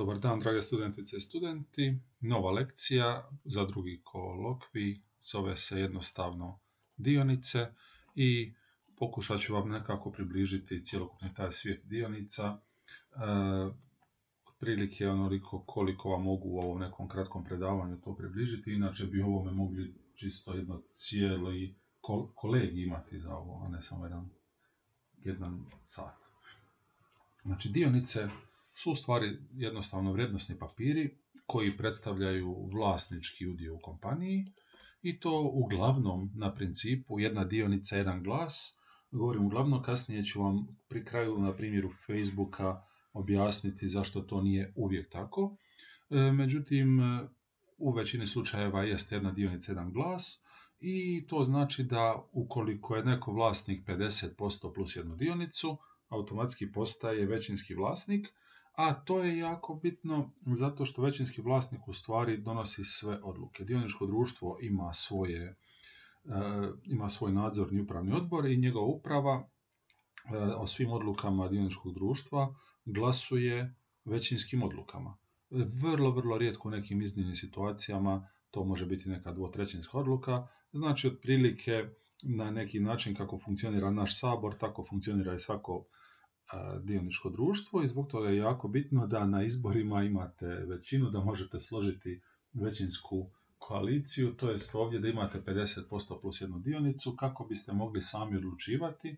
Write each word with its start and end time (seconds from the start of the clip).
Dobar 0.00 0.18
dan, 0.18 0.40
drage 0.40 0.62
studentice 0.62 1.16
i 1.16 1.20
studenti. 1.20 1.98
Nova 2.20 2.50
lekcija 2.50 3.30
za 3.44 3.64
drugi 3.64 4.00
kolokvi 4.04 5.02
zove 5.20 5.56
se 5.56 5.80
jednostavno 5.80 6.60
dionice 6.96 7.66
i 8.14 8.54
pokušat 8.96 9.40
ću 9.40 9.54
vam 9.54 9.68
nekako 9.68 10.12
približiti 10.12 10.84
cjelokupni 10.84 11.34
taj 11.34 11.52
svijet 11.52 11.84
dionica. 11.84 12.44
E, 12.46 12.60
otprilike 14.48 15.08
onoliko 15.08 15.64
koliko 15.66 16.08
vam 16.10 16.22
mogu 16.22 16.48
u 16.48 16.58
ovom 16.58 16.80
nekom 16.80 17.08
kratkom 17.08 17.44
predavanju 17.44 18.00
to 18.00 18.16
približiti, 18.16 18.72
inače 18.72 19.06
bi 19.06 19.22
ovome 19.22 19.52
mogli 19.52 19.94
čisto 20.14 20.54
jedno 20.54 20.82
cijeli 20.92 21.74
kolegi 22.34 22.82
imati 22.82 23.20
za 23.20 23.36
ovo, 23.36 23.64
a 23.64 23.68
ne 23.68 23.82
samo 23.82 24.04
jedan, 24.04 24.30
jedan 25.24 25.64
sat. 25.84 26.16
Znači, 27.42 27.68
dionice 27.68 28.28
su 28.74 28.92
u 28.92 28.94
stvari 28.94 29.38
jednostavno 29.52 30.12
vrijednosni 30.12 30.58
papiri 30.58 31.18
koji 31.46 31.76
predstavljaju 31.76 32.68
vlasnički 32.72 33.46
udio 33.46 33.74
u 33.74 33.78
kompaniji 33.78 34.44
i 35.02 35.20
to 35.20 35.50
uglavnom 35.54 36.30
na 36.34 36.54
principu 36.54 37.20
jedna 37.20 37.44
dionica, 37.44 37.96
jedan 37.96 38.22
glas. 38.22 38.78
Govorim 39.10 39.46
uglavnom, 39.46 39.82
kasnije 39.82 40.22
ću 40.22 40.42
vam 40.42 40.66
pri 40.88 41.04
kraju 41.04 41.38
na 41.38 41.52
primjeru 41.52 41.90
Facebooka 42.06 42.82
objasniti 43.12 43.88
zašto 43.88 44.20
to 44.20 44.40
nije 44.40 44.72
uvijek 44.76 45.10
tako. 45.10 45.56
E, 46.10 46.32
međutim, 46.32 47.00
u 47.78 47.92
većini 47.92 48.26
slučajeva 48.26 48.82
jest 48.82 49.12
jedna 49.12 49.32
dionica, 49.32 49.72
jedan 49.72 49.92
glas 49.92 50.42
i 50.80 51.26
to 51.28 51.44
znači 51.44 51.82
da 51.82 52.28
ukoliko 52.32 52.96
je 52.96 53.04
neko 53.04 53.32
vlasnik 53.32 53.86
50% 53.86 54.74
plus 54.74 54.96
jednu 54.96 55.16
dionicu, 55.16 55.78
automatski 56.08 56.72
postaje 56.72 57.26
većinski 57.26 57.74
vlasnik, 57.74 58.26
a 58.80 58.94
to 58.94 59.22
je 59.22 59.38
jako 59.38 59.74
bitno 59.74 60.30
zato 60.46 60.84
što 60.84 61.02
većinski 61.02 61.42
vlasnik 61.42 61.88
u 61.88 61.92
stvari 61.92 62.38
donosi 62.38 62.84
sve 62.84 63.20
odluke. 63.22 63.64
Dioničko 63.64 64.06
društvo 64.06 64.58
ima 64.62 64.92
svoje 64.94 65.42
e, 65.44 65.56
ima 66.84 67.08
svoj 67.08 67.32
nadzorni 67.32 67.80
upravni 67.80 68.12
odbor 68.12 68.46
i 68.46 68.56
njegova 68.56 68.86
uprava 68.86 69.48
e, 70.32 70.36
o 70.36 70.66
svim 70.66 70.92
odlukama 70.92 71.48
dioničkog 71.48 71.94
društva 71.94 72.54
glasuje 72.84 73.74
većinskim 74.04 74.62
odlukama. 74.62 75.16
Vrlo, 75.50 76.10
vrlo 76.10 76.38
rijetko 76.38 76.68
u 76.68 76.70
nekim 76.70 77.02
iznimnim 77.02 77.34
situacijama 77.34 78.28
to 78.50 78.64
može 78.64 78.86
biti 78.86 79.08
neka 79.08 79.32
dvotrećinska 79.32 79.98
odluka, 79.98 80.46
znači 80.72 81.08
otprilike 81.08 81.84
na 82.22 82.50
neki 82.50 82.80
način 82.80 83.14
kako 83.14 83.38
funkcionira 83.38 83.90
naš 83.90 84.20
sabor, 84.20 84.54
tako 84.54 84.84
funkcionira 84.84 85.34
i 85.34 85.38
svako 85.38 85.84
dioničko 86.82 87.30
društvo 87.30 87.82
i 87.82 87.88
zbog 87.88 88.08
toga 88.10 88.28
je 88.28 88.36
jako 88.36 88.68
bitno 88.68 89.06
da 89.06 89.26
na 89.26 89.42
izborima 89.42 90.02
imate 90.02 90.46
većinu, 90.46 91.10
da 91.10 91.20
možete 91.20 91.60
složiti 91.60 92.20
većinsku 92.52 93.30
koaliciju, 93.58 94.36
to 94.36 94.50
jest 94.50 94.74
ovdje 94.74 95.00
da 95.00 95.08
imate 95.08 95.40
50% 95.40 96.20
plus 96.20 96.40
jednu 96.40 96.58
dionicu 96.58 97.16
kako 97.18 97.44
biste 97.44 97.72
mogli 97.72 98.02
sami 98.02 98.36
odlučivati 98.36 99.16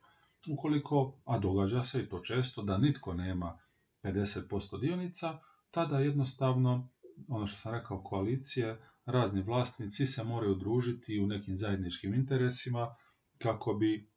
ukoliko, 0.48 1.20
a 1.25 1.38
događa 1.38 1.84
se 1.84 2.03
i 2.03 2.08
to 2.08 2.20
često, 2.20 2.62
da 2.62 2.78
nitko 2.78 3.14
nema 3.14 3.58
50% 4.03 4.80
dionica, 4.80 5.38
tada 5.70 5.98
jednostavno, 5.98 6.88
ono 7.28 7.47
što 7.47 7.58
sam 7.58 7.75
rekao, 7.75 8.03
koalicije, 8.03 8.80
razni 9.05 9.42
vlasnici 9.42 10.06
se 10.06 10.25
moraju 10.25 10.55
družiti 10.55 11.20
u 11.20 11.27
nekim 11.27 11.56
zajedničkim 11.56 12.14
interesima 12.14 12.94
kako 13.38 13.75
bi 13.75 14.11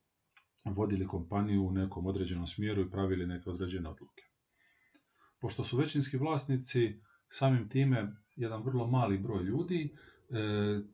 vodili 0.66 1.08
kompaniju 1.08 1.66
u 1.66 1.71
nekom 1.71 2.05
određenom 2.05 2.47
smjeru 2.47 2.81
i 2.81 2.91
pravili 2.91 3.27
neke 3.27 3.49
određene 3.49 3.89
odluke. 3.89 4.23
Pošto 5.39 5.63
su 5.63 5.77
većinski 5.77 6.17
vlasnici 6.17 6.99
samim 7.30 7.69
time 7.69 8.16
jedan 8.35 8.63
vrlo 8.63 8.88
mali 8.88 9.17
broj 9.17 9.43
ljudi, 9.43 9.95
e, 10.30 10.38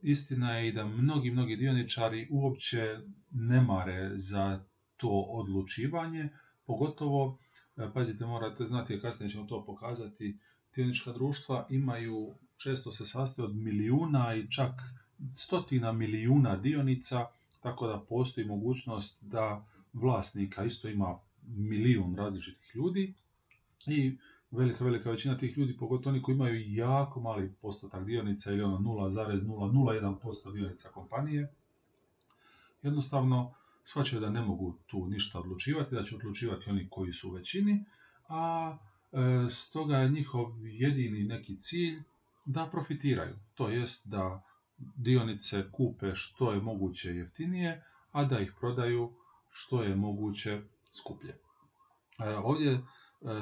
istina 0.01 0.57
je 0.57 0.67
i 0.67 0.71
da 0.71 0.85
mnogi, 0.85 1.31
mnogi 1.31 1.55
dioničari 1.55 2.27
uopće 2.31 2.99
ne 3.31 3.61
mare 3.61 4.11
za 4.15 4.63
to 4.97 5.25
odlučivanje, 5.29 6.29
pogotovo, 6.65 7.39
e, 7.77 7.89
pazite, 7.93 8.25
morate 8.25 8.65
znati, 8.65 9.01
kasnije 9.01 9.29
ćemo 9.29 9.45
to 9.45 9.65
pokazati, 9.65 10.39
dionička 10.75 11.11
društva 11.11 11.67
imaju, 11.69 12.35
često 12.63 12.91
se 12.91 13.05
sastoje 13.05 13.45
od 13.45 13.55
milijuna 13.55 14.35
i 14.35 14.51
čak 14.51 14.71
stotina 15.35 15.91
milijuna 15.91 16.57
dionica, 16.57 17.25
tako 17.61 17.87
da 17.87 18.05
postoji 18.09 18.47
mogućnost 18.47 19.23
da 19.23 19.65
vlasnika 19.93 20.63
isto 20.63 20.87
ima 20.87 21.19
milijun 21.47 22.15
različitih 22.15 22.75
ljudi 22.75 23.13
i 23.87 24.17
velika, 24.51 24.83
velika 24.83 25.11
većina 25.11 25.37
tih 25.37 25.57
ljudi, 25.57 25.77
pogotovo 25.77 26.13
oni 26.13 26.21
koji 26.21 26.35
imaju 26.35 26.73
jako 26.73 27.19
mali 27.19 27.53
postotak 27.61 28.05
dionica 28.05 28.51
ili 28.51 28.63
ono 28.63 28.77
0,001% 28.77 30.53
dionica 30.53 30.89
kompanije, 30.89 31.53
jednostavno 32.81 33.53
shvaćaju 33.83 34.21
da 34.21 34.29
ne 34.29 34.41
mogu 34.41 34.77
tu 34.87 35.07
ništa 35.07 35.39
odlučivati, 35.39 35.95
da 35.95 36.03
će 36.03 36.15
odlučivati 36.15 36.69
oni 36.69 36.87
koji 36.89 37.11
su 37.11 37.29
u 37.29 37.31
većini, 37.31 37.85
a 38.27 38.77
e, 39.11 39.49
stoga 39.49 39.97
je 39.97 40.09
njihov 40.09 40.67
jedini 40.67 41.23
neki 41.23 41.57
cilj 41.57 41.99
da 42.45 42.65
profitiraju, 42.71 43.35
to 43.55 43.69
jest 43.69 44.07
da 44.07 44.43
dionice 44.95 45.71
kupe 45.71 46.15
što 46.15 46.51
je 46.51 46.61
moguće 46.61 47.15
jeftinije, 47.15 47.83
a 48.11 48.25
da 48.25 48.39
ih 48.39 48.53
prodaju 48.59 49.13
što 49.49 49.83
je 49.83 49.95
moguće 49.95 50.61
skuplje. 50.91 51.37
E, 52.19 52.35
ovdje 52.35 52.71
e, 52.71 52.81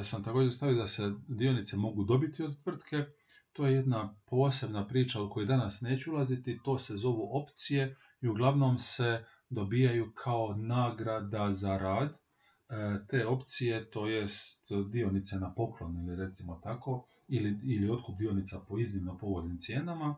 sam 0.03 0.23
također 0.23 0.53
stavio 0.53 0.75
da 0.75 0.87
se 0.87 1.11
dionice 1.27 1.77
mogu 1.77 2.03
dobiti 2.03 2.43
od 2.43 2.63
tvrtke. 2.63 3.05
To 3.53 3.65
je 3.65 3.73
jedna 3.73 4.15
posebna 4.25 4.87
priča 4.87 5.21
o 5.21 5.29
kojoj 5.29 5.45
danas 5.45 5.81
neću 5.81 6.11
ulaziti. 6.11 6.59
To 6.63 6.77
se 6.77 6.95
zovu 6.95 7.29
opcije 7.41 7.95
i 8.21 8.27
uglavnom 8.27 8.79
se 8.79 9.25
dobijaju 9.49 10.11
kao 10.11 10.55
nagrada 10.57 11.51
za 11.51 11.77
rad. 11.77 12.09
E, 12.09 12.99
te 13.07 13.27
opcije, 13.27 13.89
to 13.91 14.07
jest 14.07 14.69
dionice 14.91 15.39
na 15.39 15.53
poklon 15.53 15.97
ili 15.97 16.15
recimo 16.15 16.59
tako, 16.63 17.05
ili, 17.27 17.59
ili 17.63 17.89
otkup 17.89 18.17
dionica 18.17 18.59
po 18.59 18.79
iznimno 18.79 19.17
povoljnim 19.17 19.57
cijenama, 19.57 20.15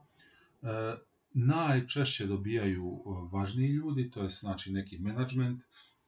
najčešće 1.34 2.26
dobijaju 2.26 2.86
e, 2.86 3.30
važniji 3.32 3.68
ljudi, 3.68 4.12
to 4.12 4.24
je 4.24 4.30
znači 4.30 4.72
neki 4.72 5.00
menadžment 5.00 5.62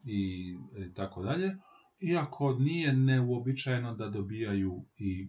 i 0.03 0.53
e, 0.77 0.93
tako 0.93 1.23
dalje, 1.23 1.57
iako 1.99 2.53
nije 2.53 2.93
neuobičajeno 2.93 3.95
da 3.95 4.09
dobijaju 4.09 4.85
i 4.97 5.27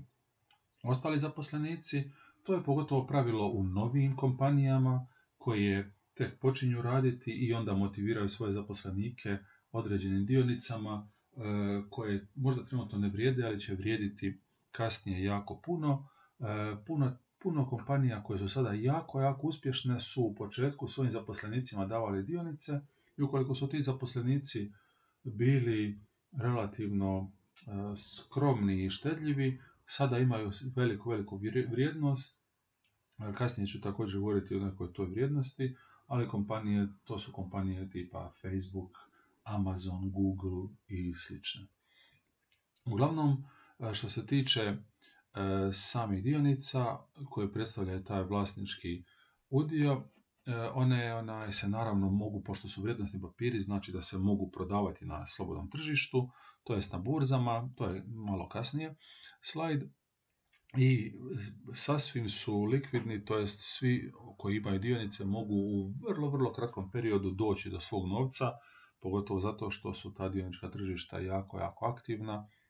ostali 0.82 1.18
zaposlenici, 1.18 2.10
to 2.42 2.54
je 2.54 2.64
pogotovo 2.64 3.06
pravilo 3.06 3.48
u 3.48 3.64
novim 3.64 4.16
kompanijama 4.16 5.06
koje 5.36 5.94
tek 6.14 6.40
počinju 6.40 6.82
raditi 6.82 7.30
i 7.30 7.52
onda 7.52 7.74
motiviraju 7.74 8.28
svoje 8.28 8.52
zaposlenike 8.52 9.38
određenim 9.72 10.26
dionicama 10.26 11.08
e, 11.08 11.40
koje 11.90 12.28
možda 12.34 12.64
trenutno 12.64 12.98
ne 12.98 13.08
vrijede, 13.08 13.44
ali 13.44 13.60
će 13.60 13.74
vrijediti 13.74 14.40
kasnije 14.70 15.24
jako 15.24 15.60
puno. 15.64 16.08
Puno 16.86 17.18
puno 17.44 17.66
kompanija 17.66 18.22
koje 18.22 18.38
su 18.38 18.48
sada 18.48 18.72
jako, 18.72 19.20
jako 19.20 19.46
uspješne 19.46 20.00
su 20.00 20.22
u 20.22 20.34
početku 20.34 20.88
svojim 20.88 21.12
zaposlenicima 21.12 21.86
davali 21.86 22.22
dionice 22.22 22.80
i 23.16 23.22
ukoliko 23.22 23.54
su 23.54 23.68
ti 23.68 23.82
zaposlenici 23.82 24.72
bili 25.22 26.00
relativno 26.32 27.32
e, 27.56 27.70
skromni 27.96 28.84
i 28.84 28.90
štedljivi, 28.90 29.60
sada 29.86 30.18
imaju 30.18 30.50
veliku, 30.76 31.10
veliku 31.10 31.36
vrijednost. 31.70 32.40
E, 33.18 33.32
kasnije 33.32 33.66
ću 33.66 33.80
također 33.80 34.20
govoriti 34.20 34.54
o 34.54 34.64
nekoj 34.64 34.92
toj 34.92 35.06
vrijednosti, 35.06 35.76
ali 36.06 36.28
kompanije, 36.28 36.88
to 37.04 37.18
su 37.18 37.32
kompanije 37.32 37.90
tipa 37.90 38.32
Facebook, 38.42 38.90
Amazon, 39.42 40.10
Google 40.10 40.74
i 40.88 41.14
slične. 41.14 41.66
Uglavnom, 42.84 43.44
e, 43.78 43.94
što 43.94 44.08
se 44.08 44.26
tiče 44.26 44.76
samih 45.72 46.22
dionica 46.22 46.98
koje 47.30 47.52
predstavljaju 47.52 48.04
taj 48.04 48.22
vlasnički 48.22 49.04
udio, 49.50 50.04
e, 50.46 50.54
one, 50.74 51.14
one 51.14 51.52
se 51.52 51.68
naravno 51.68 52.10
mogu, 52.10 52.42
pošto 52.42 52.68
su 52.68 52.82
vrijednostni 52.82 53.20
papiri, 53.20 53.60
znači 53.60 53.92
da 53.92 54.02
se 54.02 54.18
mogu 54.18 54.50
prodavati 54.50 55.06
na 55.06 55.26
slobodnom 55.26 55.70
tržištu, 55.70 56.28
to 56.64 56.74
jest 56.74 56.92
na 56.92 56.98
burzama, 56.98 57.70
to 57.76 57.86
je 57.86 58.04
malo 58.06 58.48
kasnije. 58.48 58.94
Slajd, 59.40 59.90
i 60.76 61.12
sasvim 61.74 62.28
su 62.28 62.62
likvidni, 62.62 63.24
to 63.24 63.38
jest 63.38 63.58
svi 63.62 64.12
koji 64.38 64.56
imaju 64.56 64.78
dionice 64.78 65.24
mogu 65.24 65.54
u 65.54 65.88
vrlo, 66.08 66.30
vrlo 66.30 66.52
kratkom 66.52 66.90
periodu 66.90 67.30
doći 67.30 67.70
do 67.70 67.80
svog 67.80 68.08
novca, 68.08 68.52
pogotovo 69.00 69.40
zato 69.40 69.70
što 69.70 69.94
su 69.94 70.14
ta 70.14 70.28
dionička 70.28 70.70
tržišta 70.70 71.18
jako, 71.18 71.58
jako 71.58 71.86
aktivna. 71.86 72.34
E, 72.34 72.63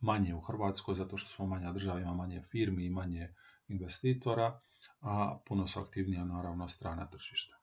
manje 0.00 0.34
u 0.34 0.40
Hrvatskoj, 0.40 0.94
zato 0.94 1.16
što 1.16 1.30
smo 1.30 1.46
manja 1.46 1.72
država, 1.72 2.00
ima 2.00 2.14
manje 2.14 2.42
firmi 2.50 2.84
i 2.84 2.90
manje 2.90 3.34
investitora, 3.68 4.60
a 5.00 5.38
puno 5.46 5.66
su 5.66 5.80
aktivnija 5.80 6.24
naravno 6.24 6.68
strana 6.68 7.10
tržišta. 7.10 7.56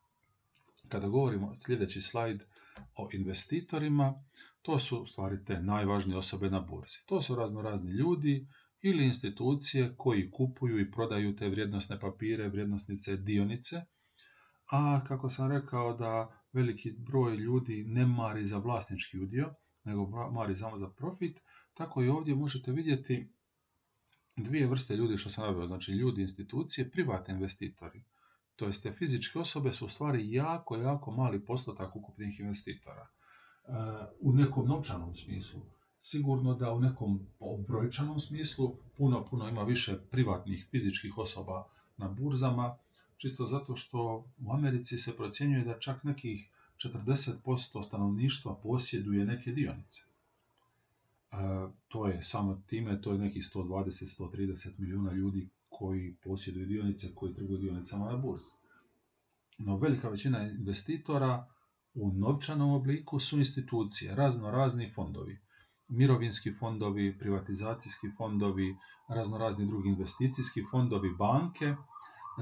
Kada 0.87 1.07
govorimo 1.07 1.55
sljedeći 1.55 2.01
slajd 2.01 2.45
o 2.95 3.09
investitorima, 3.13 4.23
to 4.61 4.79
su 4.79 5.05
stvari 5.05 5.45
te 5.45 5.61
najvažnije 5.61 6.17
osobe 6.17 6.49
na 6.49 6.59
burzi. 6.59 6.97
To 7.05 7.21
su 7.21 7.35
razno 7.35 7.61
razni 7.61 7.91
ljudi 7.91 8.47
ili 8.81 9.05
institucije 9.05 9.95
koji 9.97 10.31
kupuju 10.31 10.79
i 10.79 10.91
prodaju 10.91 11.35
te 11.35 11.49
vrijednosne 11.49 11.99
papire, 11.99 12.49
vrijednosnice, 12.49 13.17
dionice, 13.17 13.81
a 14.71 15.01
kako 15.07 15.29
sam 15.29 15.51
rekao 15.51 15.93
da 15.93 16.41
veliki 16.53 16.91
broj 16.91 17.35
ljudi 17.35 17.83
ne 17.87 18.05
mari 18.05 18.45
za 18.45 18.57
vlasnički 18.57 19.19
udio, 19.19 19.53
nego 19.83 20.29
mari 20.31 20.55
samo 20.55 20.77
za 20.77 20.89
profit, 20.89 21.39
tako 21.79 22.03
i 22.03 22.09
ovdje 22.09 22.35
možete 22.35 22.71
vidjeti 22.71 23.27
dvije 24.37 24.67
vrste 24.67 24.95
ljudi 24.95 25.17
što 25.17 25.29
sam 25.29 25.45
naveo, 25.45 25.67
znači 25.67 25.91
ljudi 25.91 26.21
institucije, 26.21 26.91
privatni 26.91 27.33
investitori. 27.33 28.03
To 28.55 28.67
jest 28.67 28.83
te 28.83 28.91
fizičke 28.91 29.39
osobe 29.39 29.73
su 29.73 29.85
u 29.85 29.89
stvari 29.89 30.33
jako, 30.33 30.77
jako 30.77 31.11
mali 31.11 31.45
postotak 31.45 31.95
ukupnih 31.95 32.39
investitora. 32.39 33.07
E, 33.07 33.71
u 34.19 34.33
nekom 34.33 34.67
novčanom 34.67 35.15
smislu. 35.15 35.61
Sigurno 36.01 36.53
da 36.53 36.73
u 36.73 36.79
nekom 36.79 37.27
brojčanom 37.67 38.19
smislu 38.19 38.75
puno, 38.97 39.25
puno 39.25 39.49
ima 39.49 39.63
više 39.63 39.97
privatnih 40.11 40.67
fizičkih 40.71 41.17
osoba 41.17 41.67
na 41.97 42.07
burzama, 42.07 42.77
čisto 43.17 43.45
zato 43.45 43.75
što 43.75 44.25
u 44.37 44.53
Americi 44.53 44.97
se 44.97 45.15
procjenjuje 45.17 45.65
da 45.65 45.79
čak 45.79 46.03
nekih 46.03 46.51
40% 46.77 47.83
stanovništva 47.83 48.55
posjeduje 48.63 49.25
neke 49.25 49.51
dionice. 49.51 50.08
To 51.87 52.07
je 52.07 52.21
samo 52.21 52.63
time, 52.67 53.01
to 53.01 53.11
je 53.11 53.17
nekih 53.17 53.43
120-130 53.43 54.79
milijuna 54.79 55.13
ljudi 55.13 55.49
koji 55.69 56.15
posjeduju 56.23 56.65
dionice, 56.65 57.15
koji 57.15 57.33
trguju 57.33 57.57
dionicama 57.57 58.11
na 58.11 58.17
burzi. 58.17 58.51
No 59.57 59.77
velika 59.77 60.09
većina 60.09 60.47
investitora 60.47 61.47
u 61.93 62.11
novčanom 62.11 62.71
obliku 62.71 63.19
su 63.19 63.37
institucije, 63.37 64.15
razno 64.15 64.51
razni 64.51 64.89
fondovi. 64.89 65.39
Mirovinski 65.87 66.51
fondovi, 66.53 67.17
privatizacijski 67.17 68.07
fondovi, 68.17 68.75
razno 69.09 69.37
razni 69.37 69.67
drugi 69.67 69.89
investicijski 69.89 70.63
fondovi, 70.71 71.15
banke. 71.17 71.65
E, 71.65 71.75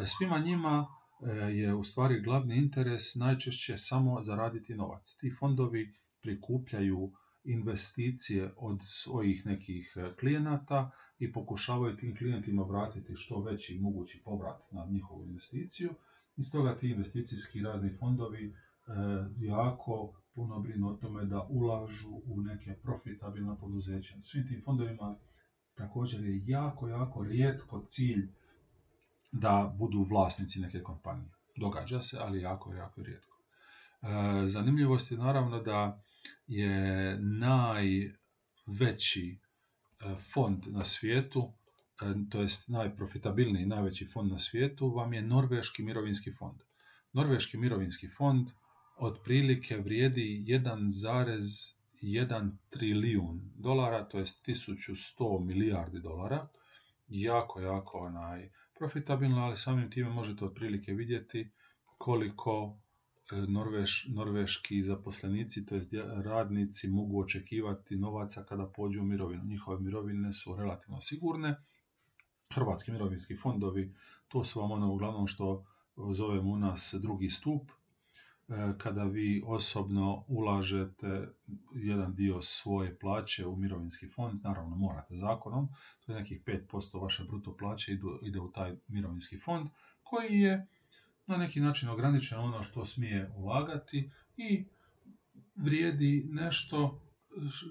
svima 0.05 0.39
njima 0.39 0.87
e, 1.21 1.31
je 1.31 1.73
u 1.73 1.83
stvari 1.83 2.21
glavni 2.21 2.55
interes 2.57 3.15
najčešće 3.15 3.77
samo 3.77 4.21
zaraditi 4.21 4.75
novac. 4.75 5.15
Ti 5.19 5.31
fondovi 5.39 5.93
prikupljaju 6.21 7.11
investicije 7.47 8.51
od 8.57 8.79
svojih 8.83 9.45
nekih 9.45 9.93
e, 9.95 10.15
klijenata 10.19 10.91
i 11.19 11.31
pokušavaju 11.31 11.97
tim 11.97 12.15
klijentima 12.17 12.63
vratiti 12.63 13.15
što 13.15 13.41
veći 13.41 13.79
mogući 13.79 14.21
povrat 14.25 14.71
na 14.71 14.85
njihovu 14.85 15.25
investiciju. 15.25 15.89
I 16.37 16.43
stoga 16.43 16.77
ti 16.77 16.89
investicijski 16.89 17.61
razni 17.61 17.97
fondovi 17.99 18.47
e, 18.47 18.53
jako 19.37 20.13
puno 20.35 20.59
brinu 20.59 20.89
o 20.89 20.93
tome 20.93 21.25
da 21.25 21.47
ulažu 21.49 22.21
u 22.25 22.41
neke 22.41 22.73
profitabilne 22.83 23.55
poduzeća. 23.59 24.15
Svim 24.21 24.47
tim 24.47 24.61
fondovima 24.65 25.15
također 25.75 26.25
je 26.25 26.43
jako, 26.45 26.87
jako 26.87 27.23
rijetko 27.23 27.85
cilj 27.87 28.29
da 29.31 29.75
budu 29.77 30.03
vlasnici 30.03 30.61
neke 30.61 30.83
kompanije. 30.83 31.29
Događa 31.55 32.01
se, 32.01 32.17
ali 32.19 32.41
jako, 32.41 32.73
jako 32.73 33.03
rijetko. 33.03 33.37
E, 34.01 34.47
zanimljivost 34.47 35.11
je 35.11 35.17
naravno 35.17 35.61
da 35.61 36.03
je 36.47 37.17
najveći 37.19 39.29
e, 39.29 39.37
fond 40.33 40.67
na 40.67 40.83
svijetu, 40.83 41.53
e, 42.01 42.13
to 42.29 42.41
jest 42.41 42.69
najprofitabilniji, 42.69 43.65
najveći 43.65 44.05
fond 44.05 44.31
na 44.31 44.39
svijetu, 44.39 44.89
vam 44.89 45.13
je 45.13 45.21
Norveški 45.21 45.83
mirovinski 45.83 46.31
fond. 46.31 46.59
Norveški 47.13 47.57
mirovinski 47.57 48.07
fond 48.07 48.47
otprilike 48.97 49.77
vrijedi 49.77 50.45
1,1 50.47 52.51
trilijun 52.69 53.51
dolara, 53.55 54.09
to 54.09 54.19
jest 54.19 54.47
1100 54.47 55.45
milijardi 55.45 55.99
dolara. 55.99 56.47
Jako, 57.07 57.61
jako 57.61 57.97
onaj 57.97 58.49
profitabilno, 58.77 59.41
ali 59.41 59.57
samim 59.57 59.91
time 59.91 60.09
možete 60.09 60.45
otprilike 60.45 60.93
vidjeti 60.93 61.51
koliko 61.97 62.77
Norveš, 63.47 64.07
norveški 64.09 64.83
zaposlenici, 64.83 65.65
to 65.65 65.75
jest 65.75 65.93
radnici, 66.23 66.89
mogu 66.89 67.21
očekivati 67.21 67.95
novaca 67.95 68.43
kada 68.43 68.67
pođu 68.67 69.01
u 69.01 69.05
mirovinu. 69.05 69.43
Njihove 69.45 69.79
mirovine 69.79 70.33
su 70.33 70.55
relativno 70.55 71.01
sigurne. 71.01 71.55
Hrvatski 72.53 72.91
mirovinski 72.91 73.37
fondovi, 73.37 73.93
to 74.27 74.43
su 74.43 74.61
vam 74.61 74.71
ono 74.71 74.93
uglavnom 74.93 75.27
što 75.27 75.65
zovemo 76.11 76.51
u 76.51 76.57
nas 76.57 76.95
drugi 77.01 77.29
stup, 77.29 77.71
e, 77.71 78.73
kada 78.77 79.03
vi 79.03 79.43
osobno 79.45 80.25
ulažete 80.27 81.27
jedan 81.73 82.15
dio 82.15 82.41
svoje 82.41 82.99
plaće 82.99 83.47
u 83.47 83.55
mirovinski 83.55 84.07
fond, 84.09 84.41
naravno 84.43 84.75
morate 84.75 85.15
zakonom, 85.15 85.67
to 86.05 86.11
je 86.11 86.19
nekih 86.19 86.43
5% 86.43 87.01
vaše 87.01 87.23
bruto 87.23 87.57
plaće 87.57 87.97
ide 88.21 88.39
u 88.39 88.51
taj 88.51 88.75
mirovinski 88.87 89.39
fond, 89.39 89.69
koji 90.03 90.39
je 90.39 90.67
na 91.27 91.37
neki 91.37 91.59
način 91.59 91.89
ograničeno 91.89 92.41
ono 92.41 92.63
što 92.63 92.85
smije 92.85 93.31
ulagati 93.35 94.11
i 94.37 94.65
vrijedi 95.55 96.27
nešto 96.29 97.01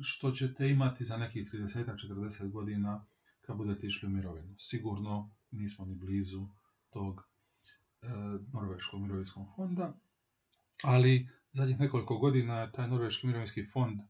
što 0.03 0.31
ćete 0.31 0.69
imati 0.69 1.05
za 1.05 1.17
nekih 1.17 1.47
30-40 1.53 2.51
godina 2.51 3.07
kad 3.41 3.57
budete 3.57 3.87
išli 3.87 4.07
u 4.07 4.11
mirovinu. 4.11 4.55
Sigurno 4.59 5.35
nismo 5.51 5.85
ni 5.85 5.95
blizu 5.95 6.49
tog 6.91 7.21
e, 8.03 8.07
Norveškog 8.53 9.01
mirovinskog 9.01 9.47
fonda, 9.57 9.95
ali 10.83 11.29
zadnjih 11.53 11.81
nekoliko 11.81 12.19
godina 12.19 12.73
taj 12.73 12.89
Norveški 12.89 13.27
mirovinski 13.27 13.67
fond 13.73 14.01
e, 14.01 14.07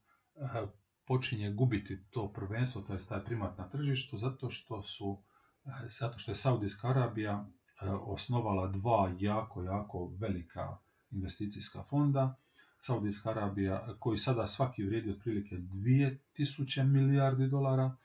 počinje 1.06 1.52
gubiti 1.52 2.04
to 2.10 2.32
prvenstvo, 2.32 2.82
to 2.82 2.92
je 2.92 3.06
taj 3.08 3.24
primat 3.24 3.58
na 3.58 3.68
tržištu, 3.68 4.18
zato 4.18 4.50
što 4.50 4.82
su 4.82 5.22
e, 5.64 5.88
zato 6.00 6.18
što 6.18 6.30
je 6.30 6.34
Saudijska 6.34 6.88
Arabija 6.88 7.50
osnovala 7.82 8.66
dva 8.66 9.14
jako, 9.18 9.62
jako 9.62 10.12
velika 10.20 10.78
investicijska 11.10 11.82
fonda. 11.82 12.36
Saudijska 12.80 13.30
Arabija, 13.30 13.96
koji 13.98 14.18
sada 14.18 14.46
svaki 14.46 14.84
vrijedi 14.84 15.10
otprilike 15.10 15.56
2000 15.56 16.84
milijardi 16.84 17.48
dolara. 17.48 17.96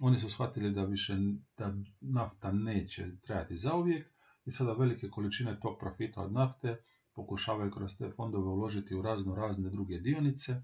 Oni 0.00 0.18
su 0.18 0.30
shvatili 0.30 0.70
da 0.70 0.84
više 0.84 1.16
da 1.58 1.74
nafta 2.00 2.52
neće 2.52 3.20
trajati 3.20 3.56
zauvijek 3.56 4.06
i 4.44 4.50
sada 4.50 4.72
velike 4.72 5.08
količine 5.08 5.60
tog 5.60 5.78
profita 5.80 6.22
od 6.22 6.32
nafte 6.32 6.82
pokušavaju 7.14 7.70
kroz 7.70 7.98
te 7.98 8.10
fondove 8.16 8.48
uložiti 8.48 8.94
u 8.94 9.02
razno 9.02 9.34
razne 9.34 9.70
druge 9.70 9.98
dionice. 9.98 10.62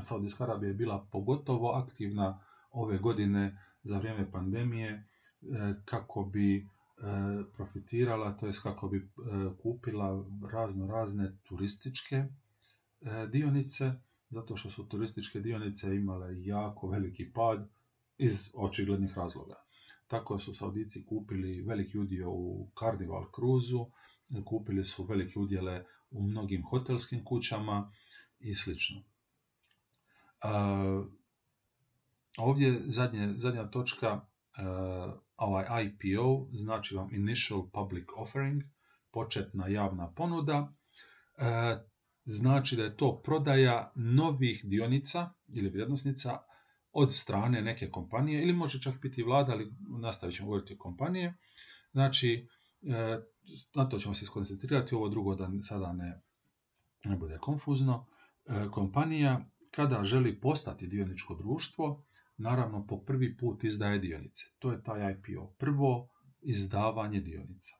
Saudijska 0.00 0.44
Arabija 0.44 0.68
je 0.68 0.74
bila 0.74 1.08
pogotovo 1.12 1.72
aktivna 1.72 2.44
ove 2.70 2.98
godine 2.98 3.58
za 3.82 3.98
vrijeme 3.98 4.30
pandemije 4.30 4.90
e, 4.90 5.04
kako 5.84 6.24
bi 6.24 6.56
E, 6.56 6.81
profitirala, 7.56 8.36
to 8.36 8.46
jest 8.46 8.62
kako 8.62 8.88
bi 8.88 8.98
e, 8.98 9.02
kupila 9.62 10.24
razno 10.52 10.86
razne 10.86 11.36
turističke 11.42 12.16
e, 12.16 12.28
dionice, 13.32 13.92
zato 14.30 14.56
što 14.56 14.70
su 14.70 14.88
turističke 14.88 15.40
dionice 15.40 15.96
imale 15.96 16.44
jako 16.44 16.88
veliki 16.88 17.32
pad 17.32 17.68
iz 18.18 18.50
očiglednih 18.54 19.18
razloga. 19.18 19.54
Tako 20.06 20.38
su 20.38 20.54
Saudici 20.54 21.06
kupili 21.06 21.62
veliki 21.62 21.98
udio 21.98 22.30
u 22.30 22.70
Carnival 22.78 23.24
Cruzu, 23.34 23.86
kupili 24.44 24.84
su 24.84 25.04
velike 25.04 25.38
udjele 25.38 25.84
u 26.10 26.22
mnogim 26.22 26.62
hotelskim 26.62 27.24
kućama 27.24 27.92
i 28.40 28.54
sl. 28.54 28.70
ovdje 32.38 32.80
zadnje, 32.84 33.34
zadnja 33.36 33.70
točka 33.70 34.20
ovaj 35.44 35.84
IPO 35.84 36.48
znači 36.52 36.94
vam 36.94 37.14
Initial 37.14 37.70
Public 37.70 38.04
Offering, 38.16 38.62
početna 39.10 39.68
javna 39.68 40.12
ponuda, 40.12 40.72
e, 41.38 41.44
znači 42.24 42.76
da 42.76 42.82
je 42.82 42.96
to 42.96 43.22
prodaja 43.24 43.92
novih 43.94 44.60
dionica 44.64 45.30
ili 45.48 45.70
vrijednosnica 45.70 46.38
od 46.92 47.14
strane 47.14 47.62
neke 47.62 47.90
kompanije 47.90 48.42
ili 48.42 48.52
može 48.52 48.80
čak 48.80 49.00
biti 49.02 49.22
vlada, 49.22 49.52
ali 49.52 49.72
nastavit 50.00 50.36
ćemo 50.36 50.46
govoriti 50.46 50.74
o 50.74 50.78
kompanije. 50.78 51.34
Znači, 51.92 52.48
e, 52.82 53.18
na 53.74 53.88
to 53.88 53.98
ćemo 53.98 54.14
se 54.14 54.26
skoncentrirati, 54.26 54.94
ovo 54.94 55.08
drugo 55.08 55.34
da 55.34 55.50
sada 55.62 55.92
ne, 55.92 56.22
ne 57.04 57.16
bude 57.16 57.38
konfuzno. 57.38 58.06
E, 58.46 58.68
kompanija 58.70 59.48
kada 59.70 60.04
želi 60.04 60.40
postati 60.40 60.86
dioničko 60.86 61.34
društvo, 61.34 62.04
naravno 62.36 62.86
po 62.86 63.00
prvi 63.04 63.36
put 63.36 63.64
izdaje 63.64 63.98
dionice. 63.98 64.46
To 64.58 64.72
je 64.72 64.82
taj 64.82 65.12
IPO, 65.12 65.54
prvo 65.58 66.08
izdavanje 66.40 67.20
dionica. 67.20 67.76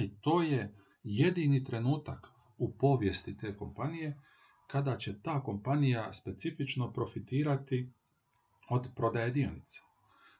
I 0.00 0.20
to 0.20 0.42
je 0.42 0.74
jedini 1.02 1.64
trenutak 1.64 2.28
u 2.58 2.76
povijesti 2.76 3.36
te 3.36 3.56
kompanije 3.56 4.20
kada 4.66 4.96
će 4.96 5.22
ta 5.22 5.42
kompanija 5.42 6.12
specifično 6.12 6.92
profitirati 6.92 7.92
od 8.68 8.88
prodaje 8.96 9.30
dionica. 9.30 9.80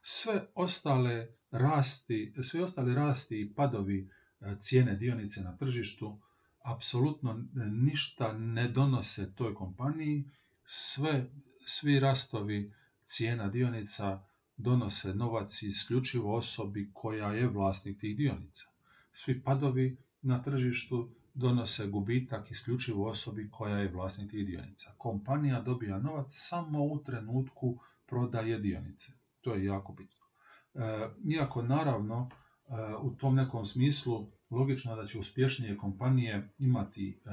Sve 0.03 0.47
ostale 0.55 1.29
rasti, 1.51 2.35
sve 2.43 2.63
ostale 2.63 2.95
rasti 2.95 3.41
i 3.41 3.55
padovi 3.55 4.09
e, 4.41 4.57
cijene 4.59 4.97
dionice 4.97 5.41
na 5.41 5.57
tržištu 5.57 6.21
apsolutno 6.65 7.45
ništa 7.55 8.33
ne 8.33 8.69
donose 8.69 9.35
toj 9.35 9.55
kompaniji, 9.55 10.25
sve, 10.65 11.31
svi 11.67 12.01
rastovi 12.01 12.73
cijena 13.13 13.49
dionica 13.49 14.23
donose 14.57 15.15
novac 15.15 15.63
isključivo 15.63 16.37
osobi 16.37 16.91
koja 16.93 17.33
je 17.33 17.49
vlasnik 17.49 18.01
tih 18.01 18.17
dionica. 18.17 18.65
Svi 19.13 19.43
padovi 19.43 19.97
na 20.23 20.43
tržištu 20.43 21.11
donose 21.35 21.87
gubitak 21.87 22.51
isključivo 22.51 23.09
osobi 23.09 23.51
koja 23.51 23.79
je 23.79 23.91
vlasnik 23.93 24.31
tih 24.31 24.47
dionica. 24.47 24.95
Kompanija 24.99 25.61
dobija 25.61 25.99
novac 25.99 26.27
samo 26.29 26.85
u 26.85 27.03
trenutku 27.03 27.79
prodaje 28.07 28.59
dionice. 28.59 29.13
To 29.41 29.55
je 29.55 29.65
jako 29.65 29.93
bitno. 29.93 30.27
E, 30.75 31.09
iako 31.25 31.63
naravno 31.63 32.31
e, 32.31 32.73
u 33.03 33.15
tom 33.15 33.35
nekom 33.35 33.67
smislu 33.67 34.27
logično 34.51 34.97
da 34.97 35.07
će 35.07 35.19
uspješnije 35.19 35.77
kompanije 35.77 36.49
imati 36.59 37.11
e, 37.11 37.31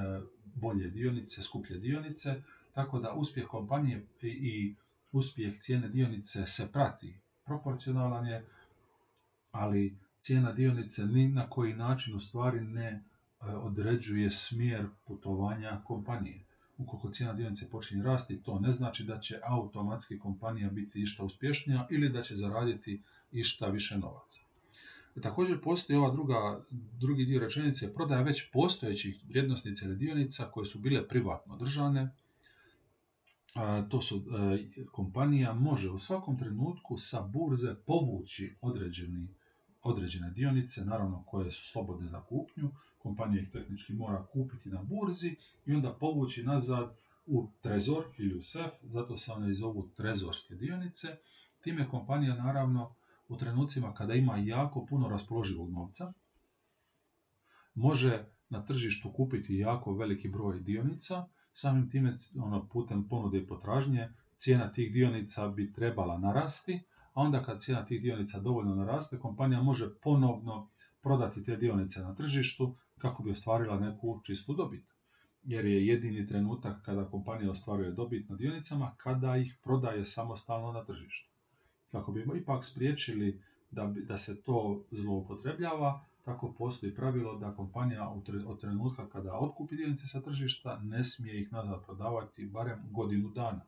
bolje 0.56 0.90
dionice, 0.90 1.42
skuplje 1.42 1.78
dionice, 1.78 2.42
tako 2.74 3.00
da 3.00 3.14
uspjeh 3.14 3.48
kompanije 3.48 4.08
i 4.22 4.76
uspjeh 5.12 5.60
cijene 5.60 5.90
dionice 5.90 6.48
se 6.48 6.72
prati. 6.72 7.20
Proporcionalan 7.46 8.26
je, 8.26 8.46
ali 9.52 9.98
cijena 10.22 10.52
dionice 10.52 11.06
ni 11.06 11.28
na 11.28 11.50
koji 11.50 11.74
način 11.74 12.16
u 12.16 12.20
stvari 12.20 12.62
ne 12.62 12.88
e, 12.88 13.04
određuje 13.46 14.32
smjer 14.32 14.88
putovanja 15.06 15.82
kompanije. 15.86 16.46
Ukoliko 16.78 17.12
cijena 17.12 17.34
dionice 17.34 17.70
počinje 17.70 18.04
rasti, 18.04 18.44
to 18.44 18.60
ne 18.60 18.72
znači 18.72 19.04
da 19.04 19.20
će 19.20 19.40
automatski 19.44 20.20
kompanija 20.20 20.70
biti 20.70 21.02
išta 21.02 21.24
uspješnija 21.24 21.88
ili 21.90 22.10
da 22.10 22.22
će 22.22 22.36
zaraditi 22.36 23.02
išta 23.32 23.68
više 23.68 23.98
novaca. 23.98 24.42
Također 25.22 25.62
postoji 25.62 25.98
ova 25.98 26.12
druga, 26.12 26.66
drugi 27.00 27.26
dio 27.26 27.40
rečenice, 27.40 27.94
prodaja 27.94 28.22
već 28.22 28.52
postojećih 28.52 29.24
vrijednosnica 29.28 29.86
ili 29.86 29.96
dionica 29.96 30.46
koje 30.52 30.66
su 30.66 30.80
bile 30.80 31.08
privatno 31.08 31.58
držane. 31.58 32.10
To 33.90 34.02
su, 34.02 34.16
e, 34.16 34.86
kompanija 34.92 35.54
može 35.54 35.90
u 35.90 35.98
svakom 35.98 36.38
trenutku 36.38 36.98
sa 36.98 37.22
burze 37.22 37.76
povući 37.86 38.58
određeni, 38.62 39.28
određene 39.82 40.32
dionice, 40.32 40.86
naravno 40.86 41.24
koje 41.28 41.52
su 41.52 41.72
slobodne 41.72 42.08
za 42.08 42.22
kupnju, 42.22 42.72
kompanija 42.98 43.42
ih 43.42 43.50
tehnički 43.52 43.94
mora 43.94 44.26
kupiti 44.26 44.70
na 44.70 44.84
burzi 44.84 45.36
i 45.66 45.74
onda 45.74 45.94
povući 45.94 46.44
nazad 46.44 46.96
u 47.26 47.52
trezor 47.62 48.04
ili 48.18 48.38
u 48.38 48.42
sef, 48.42 48.72
zato 48.84 49.18
se 49.18 49.32
one 49.32 49.54
zovu 49.54 49.90
trezorske 49.98 50.56
dionice. 50.56 51.08
Time 51.62 51.90
kompanija 51.90 52.36
naravno 52.36 52.96
u 53.28 53.38
trenucima 53.38 53.94
kada 53.94 54.14
ima 54.14 54.38
jako 54.38 54.86
puno 54.86 55.08
raspoloživog 55.08 55.72
novca, 55.72 56.14
može 57.74 58.26
na 58.50 58.66
tržištu 58.66 59.14
kupiti 59.14 59.56
jako 59.56 59.94
veliki 59.94 60.30
broj 60.30 60.60
dionica, 60.60 61.28
samim 61.60 61.90
time 61.90 62.16
ono, 62.42 62.68
putem 62.68 63.08
ponude 63.08 63.38
i 63.38 63.48
potražnje 63.48 64.10
cijena 64.36 64.72
tih 64.72 64.94
dionica 64.94 65.48
bi 65.48 65.74
trebala 65.74 66.18
narasti, 66.18 66.80
a 67.14 67.22
onda 67.22 67.44
kad 67.44 67.62
cijena 67.62 67.86
tih 67.86 68.02
dionica 68.02 68.40
dovoljno 68.40 68.76
naraste, 68.76 69.20
kompanija 69.20 69.62
može 69.62 69.90
ponovno 70.02 70.70
prodati 71.02 71.44
te 71.44 71.56
dionice 71.56 72.02
na 72.02 72.16
tržištu 72.16 72.76
kako 72.98 73.24
bi 73.24 73.32
ostvarila 73.32 73.80
neku 73.80 74.22
čistu 74.24 74.54
dobit. 74.54 74.96
Jer 75.44 75.66
je 75.66 75.88
jedini 75.88 76.28
trenutak 76.28 76.86
kada 76.86 77.10
kompanija 77.10 77.52
ostvaruje 77.52 77.92
dobit 77.92 78.30
na 78.30 78.36
dionicama 78.36 78.96
kada 78.98 79.38
ih 79.38 79.58
prodaje 79.64 80.06
samostalno 80.06 80.72
na 80.72 80.86
tržištu 80.86 81.40
kako 81.92 82.12
bi 82.12 82.26
ipak 82.42 82.66
spriječili 82.66 83.42
da, 83.72 83.94
da 84.08 84.18
se 84.18 84.42
to 84.42 84.86
zloupotrebljava, 84.92 86.06
tako 86.30 86.54
postoji 86.58 86.96
pravilo 86.96 87.38
da 87.38 87.56
kompanija 87.56 88.10
od 88.46 88.60
trenutka 88.60 89.10
kada 89.10 89.34
otkupi 89.34 89.76
dionice 89.76 90.08
sa 90.08 90.22
tržišta 90.22 90.80
ne 90.84 91.04
smije 91.04 91.42
ih 91.42 91.52
nazad 91.54 91.86
prodavati 91.86 92.46
barem 92.46 92.80
godinu 92.92 93.30
dana 93.30 93.62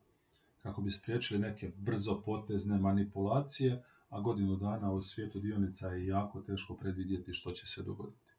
kako 0.62 0.82
bi 0.82 0.90
spriječili 0.90 1.40
neke 1.40 1.72
brzo 1.76 2.22
potezne 2.24 2.78
manipulacije, 2.78 3.82
a 4.08 4.20
godinu 4.20 4.56
dana 4.56 4.92
u 4.92 5.02
svijetu 5.02 5.40
dionica 5.40 5.88
je 5.88 6.06
jako 6.06 6.40
teško 6.40 6.76
predvidjeti 6.76 7.32
što 7.32 7.52
će 7.52 7.66
se 7.66 7.82
dogoditi. 7.82 8.32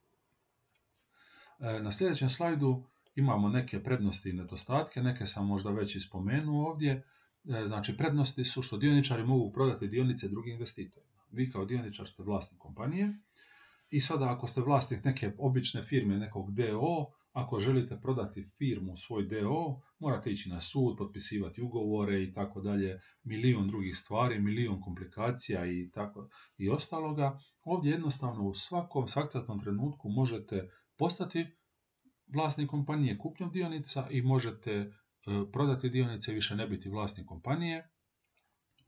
E, 1.60 1.80
na 1.80 1.92
sljedećem 1.92 2.30
slajdu 2.30 2.84
imamo 3.16 3.50
neke 3.50 3.84
prednosti 3.84 4.30
i 4.30 4.34
nedostatke, 4.34 5.02
neke 5.02 5.26
sam 5.26 5.48
možda 5.48 5.72
već 5.72 5.96
ispomenuo 5.96 6.70
ovdje. 6.70 6.92
E, 6.92 7.68
znači, 7.68 7.98
prednosti 7.98 8.44
su 8.44 8.62
što 8.62 8.78
dioničari 8.78 9.24
mogu 9.24 9.52
prodati 9.52 9.88
dionice 9.88 10.28
drugim 10.28 10.54
investitorima. 10.54 11.22
Vi 11.32 11.52
kao 11.52 11.66
dioničar 11.66 12.08
ste 12.08 12.24
vlasnik 12.24 12.60
kompanije 12.60 13.14
i 13.94 14.02
sada 14.02 14.32
ako 14.32 14.48
ste 14.48 14.62
vlasnik 14.62 15.04
neke 15.04 15.32
obične 15.38 15.84
firme, 15.84 16.18
nekog 16.18 16.52
DO, 16.52 17.06
ako 17.32 17.60
želite 17.60 18.00
prodati 18.02 18.44
firmu, 18.58 18.96
svoj 18.96 19.24
DO, 19.24 19.82
morate 20.00 20.32
ići 20.32 20.50
na 20.50 20.60
sud, 20.60 20.98
potpisivati 20.98 21.62
ugovore 21.62 22.24
i 22.24 22.32
tako 22.32 22.62
dalje, 22.62 23.00
milijun 23.24 23.68
drugih 23.68 23.98
stvari, 23.98 24.40
milijun 24.40 24.82
komplikacija 24.82 25.66
i 25.66 25.92
tako 25.94 26.30
i 26.58 26.70
ostaloga. 26.70 27.40
Ovdje 27.64 27.92
jednostavno 27.92 28.44
u 28.44 28.54
svakom 28.54 29.08
svakcatnom 29.08 29.60
trenutku 29.60 30.10
možete 30.10 30.70
postati 30.98 31.46
vlasnik 32.28 32.70
kompanije 32.70 33.18
kupnjom 33.18 33.52
dionica 33.52 34.08
i 34.10 34.22
možete 34.22 34.92
E, 35.28 35.52
prodati 35.52 35.90
dionice 35.90 36.32
i 36.32 36.36
više 36.36 36.56
ne 36.56 36.68
biti 36.68 36.90
vlasnik 36.90 37.28
kompanije. 37.28 37.90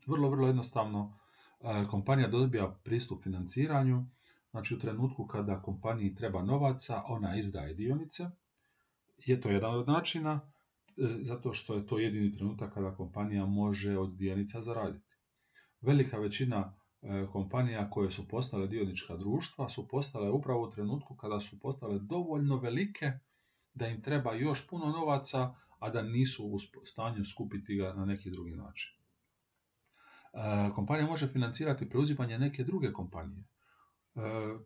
Vrlo, 0.08 0.30
vrlo 0.30 0.48
jednostavno 0.48 1.20
e, 1.62 1.88
kompanija 1.88 2.28
dobija 2.28 2.80
pristup 2.84 3.20
financiranju, 3.24 4.06
znači 4.56 4.76
u 4.76 4.80
trenutku 4.80 5.28
kada 5.28 5.62
kompaniji 5.62 6.16
treba 6.16 6.44
novaca, 6.44 7.04
ona 7.08 7.36
izdaje 7.36 7.74
dionice. 7.74 8.24
Je 9.26 9.42
to 9.42 9.50
jedan 9.50 9.76
od 9.76 9.88
načina, 9.88 10.40
e, 10.88 10.92
zato 11.22 11.54
što 11.54 11.76
je 11.76 11.88
to 11.88 12.00
jedini 12.00 12.32
trenutak 12.32 12.74
kada 12.74 12.96
kompanija 12.96 13.46
može 13.46 13.98
od 13.98 14.16
dionica 14.16 14.62
zaraditi. 14.62 15.16
Velika 15.82 16.18
većina 16.18 16.74
kompanija 17.32 17.90
koje 17.90 18.12
su 18.12 18.28
postale 18.28 18.68
dionička 18.68 19.18
društva 19.18 19.70
su 19.70 19.88
postale 19.88 20.30
upravo 20.30 20.68
u 20.68 20.70
trenutku 20.70 21.16
kada 21.16 21.40
su 21.40 21.60
postale 21.60 22.00
dovoljno 22.00 22.58
velike 22.58 23.12
da 23.74 23.88
im 23.88 24.02
treba 24.02 24.34
još 24.34 24.70
puno 24.70 24.86
novaca, 24.86 25.56
a 25.80 25.90
da 25.90 26.02
nisu 26.02 26.46
u 26.48 26.60
stanju 26.86 27.26
skupiti 27.26 27.76
ga 27.76 27.94
na 27.94 28.06
neki 28.06 28.32
drugi 28.32 28.56
način. 28.56 28.92
E, 30.34 30.70
kompanija 30.76 31.08
može 31.08 31.28
financirati 31.28 31.90
preuzimanje 31.90 32.40
neke 32.40 32.64
druge 32.64 32.94
kompanije. 32.94 33.44
E, 34.16 34.20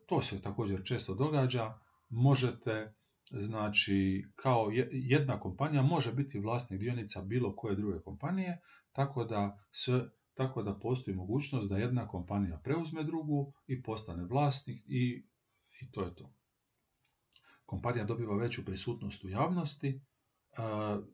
to 0.06 0.22
se 0.22 0.42
također 0.42 0.80
često 0.84 1.14
događa. 1.14 1.78
Možete, 2.08 2.94
znači, 3.30 4.24
kao 4.36 4.70
jedna 4.90 5.40
kompanija 5.40 5.82
može 5.82 6.12
biti 6.12 6.38
vlasnik 6.38 6.80
dionica 6.80 7.22
bilo 7.22 7.56
koje 7.56 7.76
druge 7.76 8.00
kompanije, 8.00 8.60
tako 8.92 9.24
da 9.24 9.58
sve 9.70 10.10
tako 10.40 10.62
da 10.62 10.78
postoji 10.78 11.16
mogućnost 11.16 11.68
da 11.68 11.78
jedna 11.78 12.08
kompanija 12.08 12.60
preuzme 12.64 13.04
drugu 13.04 13.52
i 13.66 13.82
postane 13.82 14.24
vlasnik 14.24 14.82
i, 14.86 15.26
i 15.80 15.90
to 15.90 16.02
je 16.02 16.14
to. 16.14 16.34
Kompanija 17.64 18.04
dobiva 18.04 18.36
veću 18.36 18.64
prisutnost 18.64 19.24
u 19.24 19.28
javnosti, 19.28 20.00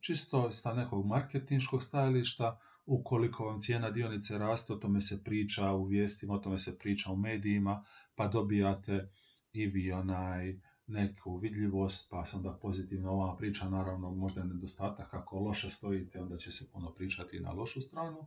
čisto 0.01 0.53
sa 0.53 0.75
nekog 0.75 1.07
marketinškog 1.07 1.83
stajališta, 1.83 2.61
ukoliko 2.87 3.45
vam 3.45 3.61
cijena 3.61 3.91
dionice 3.91 4.39
raste, 4.39 4.73
o 4.73 4.77
tome 4.77 5.01
se 5.01 5.25
priča 5.25 5.73
u 5.73 5.85
vijestima, 5.85 6.35
o 6.35 6.39
tome 6.39 6.59
se 6.59 6.79
priča 6.79 7.13
u 7.13 7.17
medijima, 7.17 7.85
pa 8.15 8.29
dobijate 8.29 9.09
i 9.53 9.67
vi 9.67 9.93
onaj 9.93 10.61
neku 10.87 11.37
vidljivost, 11.37 12.11
pa 12.11 12.27
se 12.27 12.37
onda 12.37 12.59
pozitivno 12.63 13.11
ova 13.11 13.37
priča, 13.37 13.69
naravno 13.69 14.11
možda 14.11 14.41
je 14.41 14.47
nedostatak, 14.47 15.15
ako 15.15 15.39
loše 15.39 15.71
stojite, 15.71 16.21
onda 16.23 16.39
će 16.39 16.53
se 16.53 16.71
puno 16.73 16.91
pričati 16.91 17.41
na 17.41 17.53
lošu 17.53 17.81
stranu. 17.81 18.27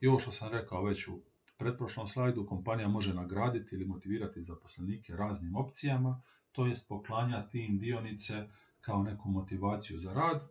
I 0.00 0.06
ovo 0.06 0.18
što 0.18 0.32
sam 0.32 0.52
rekao 0.52 0.84
već 0.84 1.08
u 1.08 1.20
pretprošlom 1.58 2.06
slajdu, 2.06 2.46
kompanija 2.46 2.88
može 2.88 3.14
nagraditi 3.14 3.74
ili 3.74 3.84
motivirati 3.84 4.42
zaposlenike 4.42 5.16
raznim 5.16 5.56
opcijama, 5.56 6.22
to 6.52 6.66
jest 6.66 6.88
poklanjati 6.88 7.64
im 7.64 7.78
dionice 7.78 8.48
kao 8.80 9.02
neku 9.02 9.28
motivaciju 9.28 9.98
za 9.98 10.12
rad. 10.12 10.48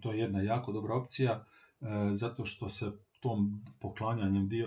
To 0.00 0.12
je 0.12 0.18
jedna 0.18 0.40
jako 0.40 0.72
dobra 0.72 0.94
opcija 0.94 1.44
zato 2.12 2.44
što 2.44 2.68
se 2.68 2.92
tom 3.20 3.64
poklanjanjem 3.80 4.44
e, 4.44 4.66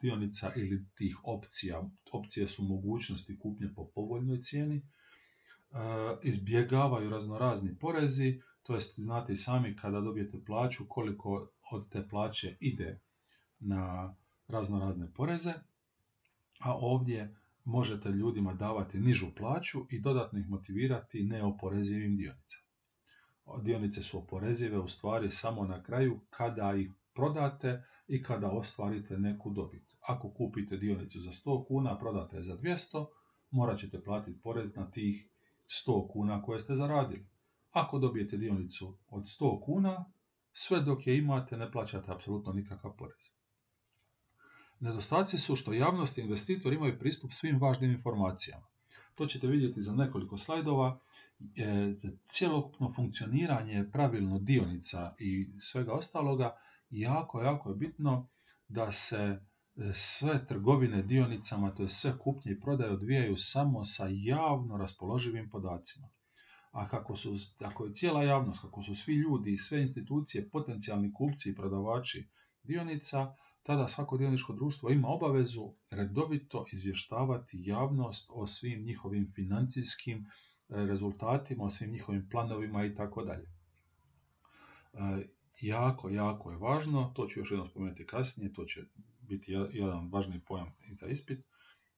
dionica 0.00 0.52
ili 0.56 0.86
tih 0.94 1.16
opcija, 1.24 1.90
opcije 2.12 2.48
su 2.48 2.62
mogućnosti 2.62 3.38
kupnje 3.38 3.68
po 3.76 3.90
povoljnoj 3.94 4.40
cijeni, 4.40 4.76
e, 4.76 4.84
izbjegavaju 6.22 7.10
raznorazni 7.10 7.78
porezi, 7.78 8.40
to 8.62 8.74
jest 8.74 9.00
znate 9.00 9.32
i 9.32 9.36
sami 9.36 9.76
kada 9.76 10.00
dobijete 10.00 10.44
plaću 10.46 10.84
koliko 10.88 11.48
od 11.72 11.88
te 11.90 12.08
plaće 12.08 12.56
ide 12.60 13.00
na 13.60 14.14
raznorazne 14.48 15.12
poreze, 15.12 15.52
a 16.60 16.74
ovdje 16.76 17.36
možete 17.64 18.08
ljudima 18.08 18.54
davati 18.54 19.00
nižu 19.00 19.26
plaću 19.36 19.86
i 19.90 20.00
dodatno 20.00 20.38
ih 20.38 20.48
motivirati 20.48 21.22
neoporezivim 21.22 22.16
dionicama. 22.16 22.63
Dionice 23.62 24.02
su 24.02 24.18
oporezive 24.18 24.78
u 24.78 24.88
stvari 24.88 25.30
samo 25.30 25.64
na 25.64 25.82
kraju 25.82 26.20
kada 26.30 26.74
ih 26.74 26.90
prodate 27.14 27.82
i 28.06 28.22
kada 28.22 28.50
ostvarite 28.50 29.18
neku 29.18 29.50
dobit. 29.50 29.96
Ako 30.00 30.30
kupite 30.30 30.76
dionicu 30.76 31.20
za 31.20 31.30
100 31.30 31.66
kuna, 31.66 31.98
prodate 31.98 32.36
je 32.36 32.42
za 32.42 32.56
200, 32.56 33.06
morat 33.50 33.78
ćete 33.78 34.02
platiti 34.02 34.40
porez 34.42 34.76
na 34.76 34.90
tih 34.90 35.28
100 35.66 36.12
kuna 36.12 36.42
koje 36.42 36.58
ste 36.58 36.74
zaradili. 36.74 37.26
Ako 37.70 37.98
dobijete 37.98 38.36
dionicu 38.36 38.98
od 39.08 39.22
100 39.22 39.64
kuna, 39.64 40.04
sve 40.52 40.80
dok 40.80 41.06
je 41.06 41.18
imate 41.18 41.56
ne 41.56 41.72
plaćate 41.72 42.12
apsolutno 42.12 42.52
nikakav 42.52 42.96
porez. 42.96 43.30
Nedostaci 44.80 45.38
su 45.38 45.56
što 45.56 45.72
javnost 45.72 46.18
i 46.18 46.20
investitori 46.20 46.76
imaju 46.76 46.98
pristup 46.98 47.32
svim 47.32 47.60
važnim 47.60 47.90
informacijama. 47.90 48.66
To 49.14 49.26
ćete 49.26 49.46
vidjeti 49.46 49.82
za 49.82 49.94
nekoliko 49.94 50.36
slajdova. 50.36 51.00
E, 51.56 51.92
cjelokupno 52.28 52.92
funkcioniranje 52.96 53.90
pravilno 53.92 54.38
dionica 54.38 55.14
i 55.18 55.48
svega 55.60 55.92
ostaloga 55.92 56.56
jako, 56.90 57.42
jako 57.42 57.68
je 57.68 57.76
bitno 57.76 58.28
da 58.68 58.92
se 58.92 59.16
e, 59.18 59.40
sve 59.92 60.46
trgovine 60.46 61.02
dionicama, 61.02 61.74
to 61.74 61.82
je 61.82 61.88
sve 61.88 62.18
kupnje 62.18 62.52
i 62.52 62.60
prodaje 62.60 62.92
odvijaju 62.92 63.36
samo 63.36 63.84
sa 63.84 64.06
javno 64.10 64.76
raspoloživim 64.76 65.50
podacima. 65.50 66.08
A 66.70 66.88
kako 66.88 67.16
su, 67.16 67.36
ako 67.60 67.84
je 67.84 67.94
cijela 67.94 68.24
javnost, 68.24 68.60
kako 68.60 68.82
su 68.82 68.94
svi 68.94 69.14
ljudi 69.14 69.52
i 69.52 69.58
sve 69.58 69.80
institucije 69.80 70.50
potencijalni 70.50 71.12
kupci 71.12 71.50
i 71.50 71.54
prodavači 71.54 72.28
dionica, 72.62 73.34
tada 73.64 73.88
svako 73.88 74.16
dioničko 74.16 74.52
društvo 74.52 74.90
ima 74.90 75.08
obavezu 75.08 75.72
redovito 75.90 76.64
izvještavati 76.72 77.62
javnost 77.64 78.30
o 78.32 78.46
svim 78.46 78.84
njihovim 78.84 79.26
financijskim 79.34 80.18
e, 80.18 80.24
rezultatima, 80.68 81.64
o 81.64 81.70
svim 81.70 81.90
njihovim 81.90 82.28
planovima 82.30 82.84
i 82.84 82.94
tako 82.94 83.22
dalje. 83.22 83.48
E, 84.92 85.26
jako, 85.60 86.10
jako 86.10 86.50
je 86.50 86.56
važno, 86.58 87.12
to 87.14 87.26
ću 87.26 87.40
još 87.40 87.50
jednom 87.50 87.68
spomenuti 87.68 88.06
kasnije, 88.06 88.52
to 88.52 88.64
će 88.64 88.80
biti 89.20 89.52
jedan 89.52 90.10
važni 90.12 90.40
pojam 90.46 90.72
i 90.90 90.94
za 90.94 91.06
ispit, 91.06 91.44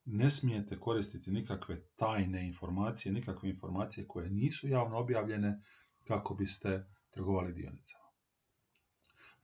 ne 0.04 0.30
smijete 0.30 0.80
koristiti 0.80 1.30
nikakve 1.30 1.82
tajne 1.96 2.46
informacije, 2.46 3.12
nikakve 3.12 3.50
informacije 3.50 4.06
koje 4.06 4.30
nisu 4.30 4.68
javno 4.68 4.98
objavljene 4.98 5.62
kako 6.04 6.34
biste 6.34 6.86
trgovali 7.10 7.52
dionicama. 7.52 8.05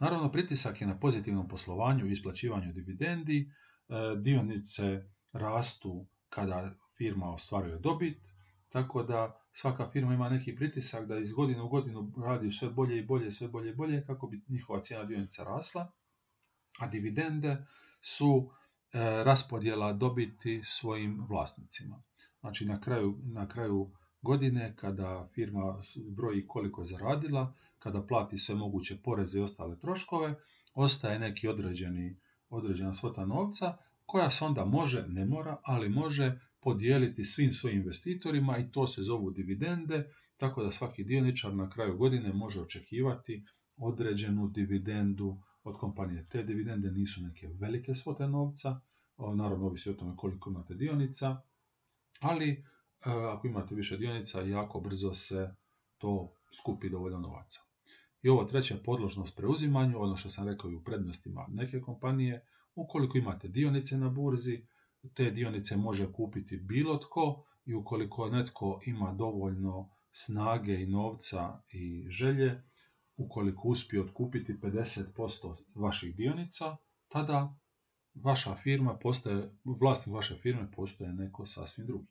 Naravno, 0.02 0.32
pritisak 0.32 0.80
je 0.80 0.86
na 0.86 0.98
pozitivnom 0.98 1.48
poslovanju 1.48 2.06
i 2.06 2.12
isplaćivanju 2.12 2.72
dividendi, 2.72 3.38
e, 3.40 3.94
dionice 4.16 5.02
rastu 5.32 6.06
kada 6.28 6.74
firma 6.96 7.32
ostvaruje 7.32 7.78
dobit, 7.78 8.18
tako 8.68 9.02
da 9.02 9.46
svaka 9.52 9.90
firma 9.90 10.14
ima 10.14 10.28
neki 10.28 10.56
pritisak 10.56 11.06
da 11.06 11.18
iz 11.18 11.32
godine 11.32 11.62
u 11.62 11.68
godinu 11.68 12.12
radi 12.24 12.50
sve 12.50 12.70
bolje 12.70 12.98
i 12.98 13.06
bolje, 13.06 13.30
sve 13.30 13.48
bolje 13.48 13.70
i 13.70 13.74
bolje 13.74 14.04
kako 14.06 14.26
bi 14.26 14.44
njihova 14.48 14.82
cijena 14.82 15.04
dionica 15.04 15.44
rasla, 15.44 15.92
a 16.78 16.86
dividende 16.86 17.66
su 18.00 18.50
e, 18.92 18.98
raspodjela 19.24 19.92
dobiti 19.92 20.60
svojim 20.64 21.26
vlasnicima. 21.28 22.02
Znači 22.40 22.64
na 22.64 22.80
kraju, 22.80 23.18
na 23.24 23.48
kraju 23.48 23.90
godine 24.22 24.76
kada 24.76 25.28
firma 25.34 25.78
broji 26.10 26.46
koliko 26.46 26.82
je 26.82 26.86
zaradila, 26.86 27.54
kada 27.78 28.06
plati 28.06 28.38
sve 28.38 28.54
moguće 28.54 28.96
poreze 29.04 29.38
i 29.38 29.42
ostale 29.42 29.78
troškove, 29.78 30.34
ostaje 30.74 31.18
neki 31.18 31.48
određeni, 31.48 32.16
određena 32.48 32.94
svota 32.94 33.26
novca 33.26 33.76
koja 34.06 34.30
se 34.30 34.44
onda 34.44 34.64
može, 34.64 35.04
ne 35.08 35.26
mora, 35.26 35.60
ali 35.64 35.88
može 35.88 36.40
podijeliti 36.60 37.24
svim 37.24 37.52
svojim 37.52 37.78
investitorima 37.78 38.58
i 38.58 38.70
to 38.70 38.86
se 38.86 39.02
zovu 39.02 39.30
dividende, 39.30 40.10
tako 40.36 40.62
da 40.62 40.70
svaki 40.70 41.04
dioničar 41.04 41.54
na 41.54 41.70
kraju 41.70 41.96
godine 41.96 42.32
može 42.32 42.60
očekivati 42.60 43.44
određenu 43.76 44.48
dividendu 44.48 45.40
od 45.64 45.76
kompanije. 45.76 46.26
Te 46.28 46.42
dividende 46.42 46.90
nisu 46.90 47.22
neke 47.22 47.48
velike 47.48 47.94
svote 47.94 48.28
novca, 48.28 48.80
naravno 49.34 49.66
ovisi 49.66 49.90
o 49.90 49.94
tome 49.94 50.16
koliko 50.16 50.50
imate 50.50 50.74
dionica, 50.74 51.42
ali 52.20 52.64
ako 53.10 53.46
imate 53.46 53.74
više 53.74 53.96
dionica, 53.96 54.40
jako 54.40 54.80
brzo 54.80 55.14
se 55.14 55.54
to 55.98 56.34
skupi 56.60 56.90
dovoljno 56.90 57.18
novaca. 57.18 57.60
I 58.22 58.28
ovo 58.28 58.44
treća 58.44 58.76
podložnost 58.84 59.36
preuzimanju, 59.36 60.02
ono 60.02 60.16
što 60.16 60.30
sam 60.30 60.48
rekao 60.48 60.70
i 60.70 60.74
u 60.74 60.84
prednostima 60.84 61.46
neke 61.48 61.80
kompanije, 61.80 62.46
ukoliko 62.74 63.18
imate 63.18 63.48
dionice 63.48 63.98
na 63.98 64.08
burzi, 64.08 64.66
te 65.14 65.30
dionice 65.30 65.76
može 65.76 66.12
kupiti 66.12 66.56
bilo 66.56 66.98
tko 66.98 67.44
i 67.64 67.74
ukoliko 67.74 68.28
netko 68.28 68.80
ima 68.86 69.12
dovoljno 69.12 69.90
snage 70.10 70.82
i 70.82 70.86
novca 70.86 71.62
i 71.72 72.06
želje, 72.08 72.62
ukoliko 73.16 73.68
uspije 73.68 74.02
otkupiti 74.02 74.54
50% 74.54 75.56
vaših 75.74 76.16
dionica, 76.16 76.76
tada 77.08 77.58
vaša 78.14 78.54
firma 78.54 78.98
postaje, 78.98 79.58
vlasnik 79.64 80.14
vaše 80.14 80.34
firme 80.34 80.70
postoje 80.70 81.12
neko 81.12 81.46
sasvim 81.46 81.86
drugi. 81.86 82.06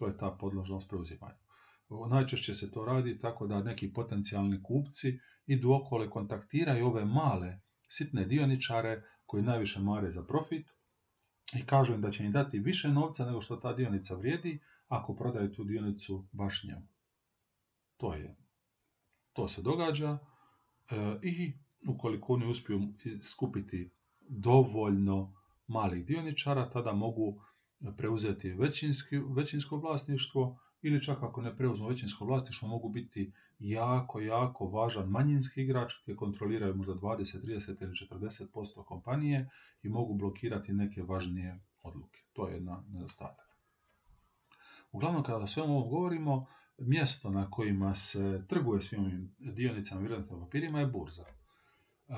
To 0.00 0.06
je 0.06 0.16
ta 0.16 0.30
podložnost 0.30 0.88
preuzimanja. 0.88 1.36
Najčešće 2.10 2.54
se 2.54 2.70
to 2.70 2.84
radi 2.84 3.18
tako 3.18 3.46
da 3.46 3.62
neki 3.62 3.92
potencijalni 3.92 4.62
kupci 4.62 5.18
idu 5.46 5.72
okolo 5.72 6.04
i 6.04 6.10
kontaktiraju 6.10 6.86
ove 6.86 7.04
male, 7.04 7.60
sitne 7.88 8.24
dioničare 8.24 9.02
koji 9.26 9.42
najviše 9.42 9.80
mare 9.80 10.10
za 10.10 10.24
profit 10.24 10.70
i 11.60 11.66
kažu 11.66 11.94
im 11.94 12.00
da 12.00 12.10
će 12.10 12.24
im 12.24 12.32
dati 12.32 12.58
više 12.58 12.88
novca 12.88 13.26
nego 13.26 13.40
što 13.40 13.56
ta 13.56 13.72
dionica 13.72 14.14
vrijedi 14.14 14.60
ako 14.88 15.14
prodaju 15.14 15.52
tu 15.52 15.64
dionicu 15.64 16.28
baš 16.32 16.64
njemu. 16.64 16.88
To 17.96 18.14
je. 18.14 18.36
To 19.32 19.48
se 19.48 19.62
događa 19.62 20.18
e, 20.18 20.18
i 21.22 21.52
ukoliko 21.88 22.32
oni 22.32 22.46
uspiju 22.46 22.80
skupiti 23.22 23.90
dovoljno 24.20 25.34
malih 25.66 26.06
dioničara, 26.06 26.70
tada 26.70 26.92
mogu 26.92 27.42
preuzeti 27.96 28.56
većinsko 29.36 29.76
vlasništvo 29.76 30.58
ili 30.82 31.02
čak 31.02 31.22
ako 31.22 31.42
ne 31.42 31.56
preuzmu 31.56 31.88
većinsko 31.88 32.24
vlasništvo 32.24 32.68
mogu 32.68 32.88
biti 32.88 33.32
jako, 33.58 34.20
jako 34.20 34.66
važan 34.66 35.08
manjinski 35.08 35.62
igrač 35.62 35.92
gdje 36.02 36.16
kontroliraju 36.16 36.76
možda 36.76 36.94
20, 36.94 37.44
30 37.44 37.82
ili 37.82 37.92
40% 37.92 38.84
kompanije 38.84 39.50
i 39.82 39.88
mogu 39.88 40.14
blokirati 40.14 40.72
neke 40.72 41.02
važnije 41.02 41.60
odluke. 41.82 42.20
To 42.32 42.48
je 42.48 42.54
jedna 42.54 42.84
nedostatak. 42.88 43.50
Uglavnom, 44.92 45.22
kada 45.22 45.38
o 45.38 45.46
svemu 45.46 45.76
ovom 45.76 45.90
govorimo, 45.90 46.46
mjesto 46.78 47.30
na 47.30 47.50
kojima 47.50 47.94
se 47.94 48.44
trguje 48.48 48.82
svim 48.82 49.04
ovim 49.04 49.34
dionicama 49.38 50.06
i 50.06 50.22
papirima 50.28 50.80
je 50.80 50.86
burza. 50.86 51.24
E, 52.08 52.14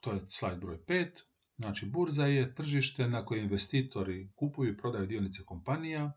to 0.00 0.12
je 0.12 0.20
slajd 0.26 0.60
broj 0.60 0.78
5. 0.86 1.22
Znači, 1.56 1.86
burza 1.86 2.26
je 2.26 2.54
tržište 2.54 3.08
na 3.08 3.24
koje 3.24 3.42
investitori 3.42 4.32
kupuju 4.34 4.72
i 4.72 4.76
prodaju 4.76 5.06
dionice 5.06 5.42
kompanija, 5.44 6.12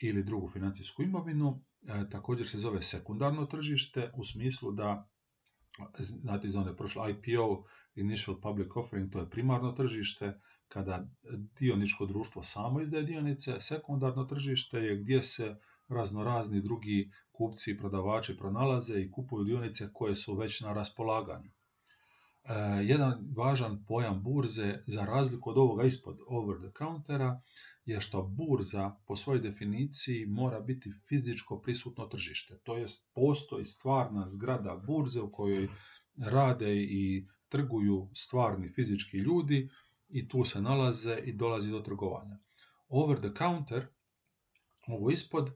ili 0.00 0.24
drugu 0.24 0.48
financijsku 0.48 1.02
imovinu. 1.02 1.64
E, 1.82 2.08
također 2.10 2.48
se 2.48 2.58
zove 2.58 2.82
sekundarno 2.82 3.46
tržište 3.46 4.10
u 4.16 4.24
smislu 4.24 4.72
da 4.72 5.08
znate 5.98 6.48
za 6.48 6.60
one 6.60 6.76
prošle 6.76 7.10
IPO, 7.10 7.64
Initial 7.94 8.40
Public 8.40 8.76
Offering, 8.76 9.12
to 9.12 9.18
je 9.18 9.30
primarno 9.30 9.72
tržište, 9.72 10.40
kada 10.68 11.06
dioničko 11.60 12.06
društvo 12.06 12.42
samo 12.42 12.80
izdaje 12.80 13.04
dionice, 13.04 13.56
sekundarno 13.60 14.24
tržište 14.24 14.78
je 14.78 14.96
gdje 14.96 15.22
se 15.22 15.56
raznorazni 15.88 16.60
drugi 16.60 17.10
kupci 17.32 17.70
i 17.70 17.78
prodavači 17.78 18.36
pronalaze 18.36 19.00
i 19.00 19.10
kupuju 19.10 19.44
dionice 19.44 19.90
koje 19.92 20.14
su 20.14 20.34
već 20.34 20.60
na 20.60 20.72
raspolaganju. 20.72 21.50
E, 22.44 22.52
jedan 22.84 23.28
važan 23.36 23.84
pojam 23.84 24.22
burze, 24.22 24.82
za 24.86 25.04
razliku 25.04 25.50
od 25.50 25.58
ovoga 25.58 25.84
ispod 25.84 26.18
over 26.26 26.58
the 26.58 26.78
countera, 26.78 27.40
je 27.84 28.00
što 28.00 28.22
burza 28.22 28.96
po 29.06 29.16
svojoj 29.16 29.40
definiciji 29.40 30.26
mora 30.26 30.60
biti 30.60 30.92
fizičko 31.08 31.60
prisutno 31.60 32.06
tržište. 32.06 32.58
To 32.58 32.76
jest 32.76 33.10
postoji 33.14 33.64
stvarna 33.64 34.26
zgrada 34.26 34.82
burze 34.86 35.20
u 35.20 35.32
kojoj 35.32 35.68
rade 36.16 36.76
i 36.76 37.26
trguju 37.48 38.10
stvarni 38.14 38.72
fizički 38.72 39.16
ljudi 39.16 39.70
i 40.08 40.28
tu 40.28 40.44
se 40.44 40.62
nalaze 40.62 41.18
i 41.24 41.32
dolazi 41.32 41.70
do 41.70 41.80
trgovanja. 41.80 42.38
Over 42.88 43.18
the 43.18 43.30
counter, 43.38 43.86
ovo 44.88 45.10
ispod, 45.10 45.50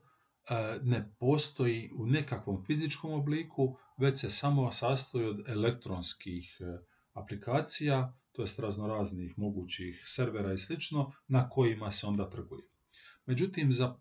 ne 0.82 1.14
postoji 1.18 1.90
u 1.96 2.06
nekakvom 2.06 2.62
fizičkom 2.64 3.12
obliku, 3.12 3.76
već 3.96 4.20
se 4.20 4.30
samo 4.30 4.72
sastoji 4.72 5.26
od 5.26 5.48
elektronskih 5.48 6.56
e, 6.60 6.64
aplikacija 7.12 8.14
to 8.34 8.42
jest 8.42 8.58
raznoraznih 8.58 9.38
mogućih 9.38 10.04
servera 10.06 10.52
i 10.52 10.58
slično, 10.58 11.12
na 11.28 11.48
kojima 11.48 11.92
se 11.92 12.06
onda 12.06 12.30
trguje. 12.30 12.62
Međutim, 13.26 13.72
za 13.72 13.96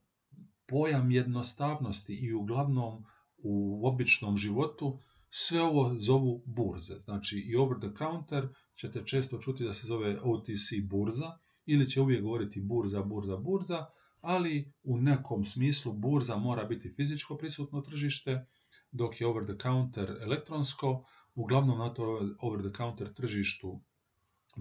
pojam 0.67 1.11
jednostavnosti 1.11 2.13
i 2.13 2.33
uglavnom 2.33 3.03
u 3.37 3.87
običnom 3.87 4.37
životu, 4.37 4.99
sve 5.29 5.61
ovo 5.61 5.95
zovu 5.99 6.43
burze. 6.45 6.99
Znači 6.99 7.39
i 7.39 7.55
over 7.55 7.77
the 7.79 7.97
counter 7.97 8.47
ćete 8.75 9.05
često 9.05 9.37
čuti 9.37 9.63
da 9.63 9.73
se 9.73 9.87
zove 9.87 10.19
OTC 10.23 10.89
burza 10.89 11.37
ili 11.65 11.89
će 11.89 12.01
uvijek 12.01 12.23
govoriti 12.23 12.61
burza, 12.61 13.03
burza, 13.03 13.37
burza, 13.37 13.85
ali 14.23 14.73
u 14.83 14.97
nekom 14.97 15.43
smislu 15.45 15.93
burza 15.93 16.37
mora 16.37 16.63
biti 16.63 16.93
fizičko 16.95 17.37
prisutno 17.37 17.81
tržište, 17.81 18.45
dok 18.91 19.21
je 19.21 19.27
over 19.27 19.45
the 19.45 19.57
counter 19.61 20.17
elektronsko, 20.21 21.05
uglavnom 21.35 21.79
na 21.79 21.93
to 21.93 22.35
over 22.39 22.61
the 22.61 22.77
counter 22.77 23.13
tržištu 23.13 23.81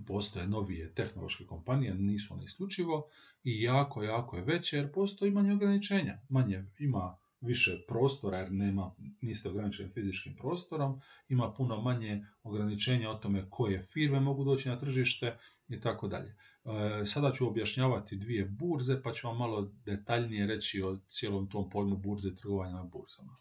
postoje 0.07 0.47
novije 0.47 0.95
tehnološke 0.95 1.47
kompanije, 1.47 1.95
nisu 1.95 2.35
one 2.35 2.45
isključivo 2.45 3.09
i 3.43 3.63
jako, 3.63 4.03
jako 4.03 4.37
je 4.37 4.45
veće 4.45 4.77
jer 4.77 4.93
postoji 4.93 5.31
manje 5.31 5.53
ograničenja. 5.53 6.19
Manje 6.29 6.65
ima 6.79 7.19
više 7.43 7.79
prostora 7.89 8.39
jer 8.39 8.53
nema, 8.53 8.95
niste 9.21 9.49
ograničeni 9.49 9.93
fizičkim 9.93 10.37
prostorom, 10.37 11.01
ima 11.29 11.53
puno 11.53 11.81
manje 11.81 12.27
ograničenja 12.43 13.11
o 13.11 13.15
tome 13.15 13.47
koje 13.51 13.83
firme 13.83 14.21
mogu 14.21 14.45
doći 14.45 14.69
na 14.69 14.79
tržište 14.79 15.39
i 15.69 15.81
tako 15.81 16.09
dalje. 16.09 16.31
E, 16.31 17.07
sada 17.07 17.33
ću 17.33 17.49
objašnjavati 17.49 18.17
dvije 18.17 18.45
burze 18.45 19.03
pa 19.03 19.13
ću 19.13 19.27
vam 19.27 19.37
malo 19.37 19.73
detaljnije 19.85 20.47
reći 20.47 20.83
o 20.83 20.99
cijelom 21.07 21.51
tom 21.51 21.71
pojmu 21.71 21.97
burze 21.97 22.29
i 22.29 22.37
trgovanja 22.37 22.75
na 22.75 22.85
burzama. 22.85 23.37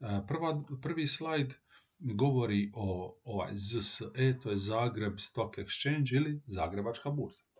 E, 0.00 0.26
prva, 0.28 0.62
prvi 0.82 1.06
slajd 1.06 1.54
govori 1.98 2.70
o 2.74 3.18
ovaj 3.24 3.52
ZSE, 3.54 4.38
to 4.42 4.50
je 4.50 4.56
Zagreb 4.56 5.14
Stock 5.18 5.58
Exchange 5.58 6.16
ili 6.16 6.42
Zagrebačka 6.46 7.10
burza. 7.10 7.55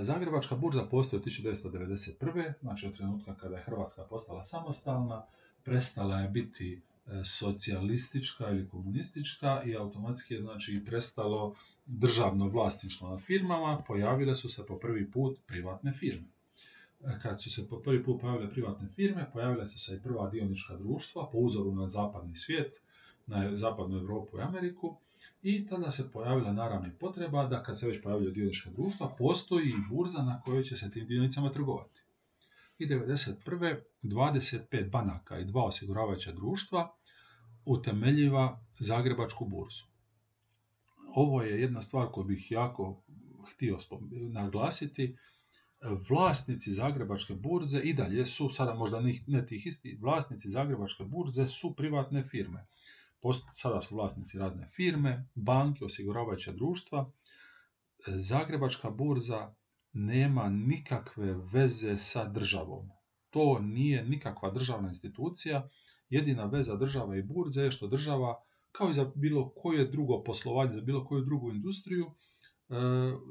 Zagrebačka 0.00 0.56
burza 0.56 0.82
postoji 0.82 1.20
od 1.20 1.26
1991. 1.26 2.52
znači 2.60 2.86
od 2.86 2.96
trenutka 2.96 3.34
kada 3.34 3.56
je 3.56 3.62
Hrvatska 3.62 4.04
postala 4.04 4.44
samostalna, 4.44 5.24
prestala 5.64 6.20
je 6.20 6.28
biti 6.28 6.82
e, 7.06 7.24
socijalistička 7.24 8.50
ili 8.50 8.68
komunistička 8.68 9.62
i 9.66 9.76
automatski 9.76 10.34
je 10.34 10.40
znači 10.40 10.82
prestalo 10.86 11.54
državno 11.86 12.48
vlasništvo 12.48 13.10
nad 13.10 13.20
firmama, 13.20 13.82
pojavile 13.86 14.34
su 14.34 14.48
se 14.48 14.66
po 14.66 14.78
prvi 14.78 15.10
put 15.10 15.38
privatne 15.46 15.92
firme. 15.92 16.28
E, 17.00 17.18
kad 17.22 17.42
su 17.42 17.50
se 17.50 17.68
po 17.68 17.78
prvi 17.78 18.04
put 18.04 18.20
pojavile 18.20 18.50
privatne 18.50 18.88
firme, 18.88 19.30
pojavile 19.32 19.68
su 19.68 19.78
se 19.78 19.94
i 19.96 20.00
prva 20.00 20.30
dionička 20.30 20.76
društva 20.76 21.28
po 21.32 21.38
uzoru 21.38 21.74
na 21.74 21.88
zapadni 21.88 22.36
svijet, 22.36 22.82
na 23.26 23.56
zapadnu 23.56 23.98
Europu 23.98 24.38
i 24.38 24.42
Ameriku, 24.42 24.96
i 25.42 25.66
tada 25.66 25.90
se 25.90 26.10
pojavila 26.12 26.52
naravno 26.52 26.90
potreba 27.00 27.46
da 27.46 27.62
kad 27.62 27.78
se 27.78 27.86
već 27.86 28.02
pojavljaju 28.02 28.32
dionička 28.32 28.70
društva, 28.70 29.14
postoji 29.18 29.68
i 29.68 29.82
burza 29.90 30.22
na 30.22 30.40
kojoj 30.40 30.62
će 30.62 30.76
se 30.76 30.90
tim 30.90 31.06
dionicama 31.06 31.50
trgovati. 31.50 32.02
I 32.78 32.86
1991. 32.86 33.76
25 34.02 34.90
banaka 34.90 35.38
i 35.38 35.44
dva 35.44 35.64
osiguravajuća 35.64 36.32
društva 36.32 36.94
utemeljiva 37.64 38.64
Zagrebačku 38.78 39.44
burzu. 39.44 39.84
Ovo 41.14 41.42
je 41.42 41.60
jedna 41.60 41.82
stvar 41.82 42.08
koju 42.12 42.24
bih 42.24 42.50
jako 42.50 43.02
htio 43.50 43.78
naglasiti. 44.10 45.16
Vlasnici 46.08 46.72
Zagrebačke 46.72 47.34
burze 47.34 47.80
i 47.80 47.94
dalje 47.94 48.26
su, 48.26 48.48
sada 48.48 48.74
možda 48.74 49.00
ne 49.26 49.46
tih 49.46 49.66
isti, 49.66 49.98
vlasnici 50.00 50.48
Zagrebačke 50.48 51.04
burze 51.04 51.46
su 51.46 51.74
privatne 51.76 52.22
firme 52.22 52.66
sada 53.52 53.80
su 53.80 53.94
vlasnici 53.94 54.38
razne 54.38 54.66
firme, 54.66 55.28
banke, 55.34 55.84
osiguravajuća 55.84 56.52
društva. 56.52 57.12
Zagrebačka 58.06 58.90
burza 58.90 59.54
nema 59.92 60.48
nikakve 60.48 61.34
veze 61.52 61.96
sa 61.96 62.24
državom. 62.28 62.88
To 63.30 63.58
nije 63.58 64.04
nikakva 64.04 64.50
državna 64.50 64.88
institucija. 64.88 65.68
Jedina 66.08 66.44
veza 66.44 66.76
država 66.76 67.16
i 67.16 67.22
burze 67.22 67.62
je 67.62 67.70
što 67.70 67.86
država, 67.86 68.34
kao 68.72 68.90
i 68.90 68.94
za 68.94 69.12
bilo 69.14 69.52
koje 69.54 69.90
drugo 69.90 70.22
poslovanje, 70.22 70.72
za 70.72 70.80
bilo 70.80 71.04
koju 71.04 71.24
drugu 71.24 71.50
industriju, 71.50 72.06
e, 72.06 72.74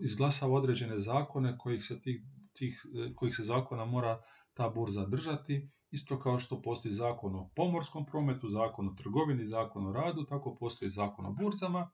izglasava 0.04 0.54
određene 0.54 1.00
zakone 1.00 1.58
kojih 1.58 1.84
se, 1.84 2.02
tih, 2.02 2.22
tih, 2.54 2.86
e, 2.96 3.14
kojih 3.16 3.36
se 3.36 3.44
zakona 3.44 3.86
mora 3.86 4.22
ta 4.54 4.70
burza 4.70 5.06
držati 5.06 5.70
Isto 5.92 6.20
kao 6.20 6.40
što 6.40 6.62
postoji 6.62 6.94
zakon 6.94 7.36
o 7.36 7.50
pomorskom 7.56 8.06
prometu, 8.06 8.50
zakon 8.50 8.88
o 8.88 8.96
trgovini, 8.98 9.46
zakon 9.46 9.88
o 9.88 9.92
radu, 9.92 10.26
tako 10.26 10.56
postoji 10.56 10.92
zakon 10.92 11.26
o 11.26 11.32
burzama, 11.32 11.90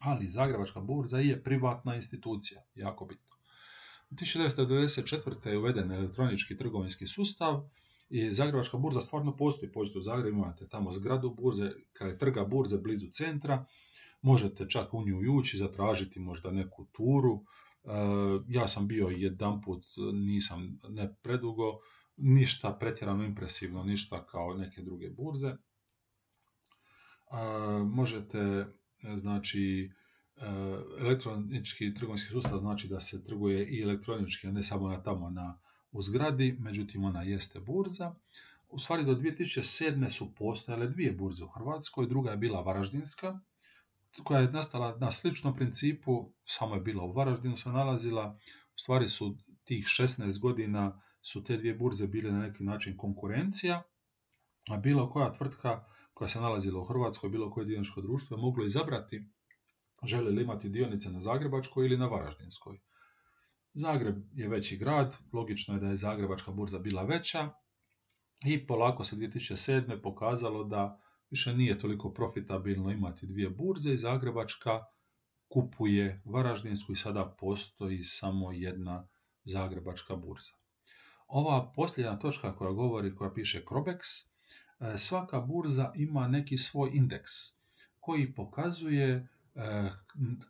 ali 0.00 0.28
Zagrebačka 0.28 0.80
burza 0.80 1.18
je 1.18 1.42
privatna 1.42 1.94
institucija, 1.94 2.62
jako 2.74 3.04
bitno. 3.04 3.34
1994. 4.10 5.48
je 5.48 5.58
uveden 5.58 5.92
elektronički 5.92 6.56
trgovinski 6.56 7.06
sustav 7.06 7.62
i 8.10 8.32
Zagrebačka 8.32 8.78
burza 8.78 9.00
stvarno 9.00 9.36
postoji. 9.36 9.72
Pođete 9.72 9.98
u 9.98 10.02
Zagreb, 10.02 10.34
imate 10.34 10.68
tamo 10.68 10.92
zgradu 10.92 11.34
burze, 11.34 11.70
je 12.00 12.18
trga 12.18 12.44
burze 12.44 12.78
blizu 12.78 13.06
centra, 13.08 13.64
možete 14.22 14.68
čak 14.68 14.94
u 14.94 15.04
nju 15.06 15.36
ući, 15.38 15.56
zatražiti 15.56 16.20
možda 16.20 16.50
neku 16.50 16.86
turu. 16.92 17.44
E, 17.84 17.88
ja 18.48 18.68
sam 18.68 18.88
bio 18.88 19.08
jedan 19.08 19.60
put, 19.60 19.84
nisam 20.12 20.78
ne 20.88 21.14
predugo, 21.22 21.78
ništa 22.16 22.76
pretjerano 22.80 23.24
impresivno, 23.24 23.84
ništa 23.84 24.26
kao 24.26 24.54
neke 24.54 24.82
druge 24.82 25.10
burze. 25.10 25.56
možete, 27.86 28.66
znači, 29.14 29.90
e, 30.36 30.46
elektronički 31.00 31.94
trgovinski 31.94 32.30
sustav 32.30 32.58
znači 32.58 32.88
da 32.88 33.00
se 33.00 33.24
trguje 33.24 33.66
i 33.68 33.82
elektronički, 33.82 34.46
a 34.46 34.52
ne 34.52 34.62
samo 34.62 34.88
na 34.88 35.02
tamo 35.02 35.30
na, 35.30 35.60
u 35.92 36.02
zgradi, 36.02 36.56
međutim 36.60 37.04
ona 37.04 37.22
jeste 37.22 37.60
burza. 37.60 38.14
U 38.68 38.78
stvari 38.78 39.04
do 39.04 39.14
2007. 39.14 40.08
su 40.08 40.34
postojale 40.34 40.88
dvije 40.88 41.12
burze 41.12 41.44
u 41.44 41.48
Hrvatskoj, 41.48 42.06
druga 42.06 42.30
je 42.30 42.36
bila 42.36 42.60
Varaždinska, 42.60 43.40
koja 44.22 44.40
je 44.40 44.52
nastala 44.52 44.96
na 44.98 45.12
sličnom 45.12 45.56
principu, 45.56 46.32
samo 46.44 46.74
je 46.74 46.80
bila 46.80 47.04
u 47.04 47.12
Varaždinu 47.12 47.56
se 47.56 47.68
nalazila, 47.68 48.38
u 48.74 48.78
stvari 48.78 49.08
su 49.08 49.36
tih 49.64 49.84
16 49.84 50.40
godina 50.40 51.00
su 51.24 51.44
te 51.44 51.56
dvije 51.56 51.74
burze 51.74 52.06
bile 52.06 52.32
na 52.32 52.38
neki 52.38 52.64
način 52.64 52.96
konkurencija, 52.96 53.82
a 54.70 54.76
bilo 54.76 55.10
koja 55.10 55.32
tvrtka 55.32 55.84
koja 56.14 56.28
se 56.28 56.40
nalazila 56.40 56.80
u 56.80 56.84
Hrvatskoj, 56.84 57.30
bilo 57.30 57.50
koje 57.50 57.66
dioničko 57.66 58.00
društvo, 58.00 58.36
moglo 58.36 58.64
izabrati 58.64 59.24
želi 60.02 60.30
li 60.30 60.42
imati 60.42 60.68
dionice 60.68 61.10
na 61.10 61.20
Zagrebačkoj 61.20 61.86
ili 61.86 61.96
na 61.96 62.06
Varaždinskoj. 62.06 62.80
Zagreb 63.74 64.16
je 64.32 64.48
veći 64.48 64.76
grad, 64.76 65.16
logično 65.32 65.74
je 65.74 65.80
da 65.80 65.86
je 65.86 65.96
Zagrebačka 65.96 66.52
burza 66.52 66.78
bila 66.78 67.02
veća 67.02 67.50
i 68.46 68.66
polako 68.66 69.04
se 69.04 69.16
2007. 69.16 70.02
pokazalo 70.02 70.64
da 70.64 71.00
više 71.30 71.54
nije 71.54 71.78
toliko 71.78 72.12
profitabilno 72.12 72.90
imati 72.90 73.26
dvije 73.26 73.50
burze 73.50 73.92
i 73.92 73.96
Zagrebačka 73.96 74.80
kupuje 75.48 76.22
Varaždinsku 76.24 76.92
i 76.92 76.96
sada 76.96 77.36
postoji 77.40 78.04
samo 78.04 78.52
jedna 78.52 79.08
Zagrebačka 79.44 80.16
burza. 80.16 80.63
Ova 81.26 81.72
posljednja 81.76 82.18
točka 82.18 82.56
koja 82.56 82.72
govori, 82.72 83.14
koja 83.16 83.32
piše 83.32 83.64
Crobex, 83.64 83.98
e, 84.80 84.98
svaka 84.98 85.40
burza 85.40 85.92
ima 85.94 86.28
neki 86.28 86.58
svoj 86.58 86.90
indeks 86.94 87.32
koji 88.00 88.34
pokazuje 88.34 89.08
e, 89.54 89.90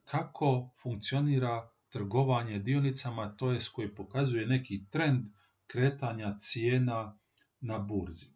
kako 0.05 0.71
funkcionira 0.83 1.71
trgovanje 1.89 2.59
dionicama, 2.59 3.37
to 3.37 3.51
jest 3.51 3.69
koji 3.69 3.95
pokazuje 3.95 4.47
neki 4.47 4.85
trend 4.91 5.29
kretanja 5.67 6.35
cijena 6.39 7.19
na 7.61 7.79
burzi. 7.79 8.27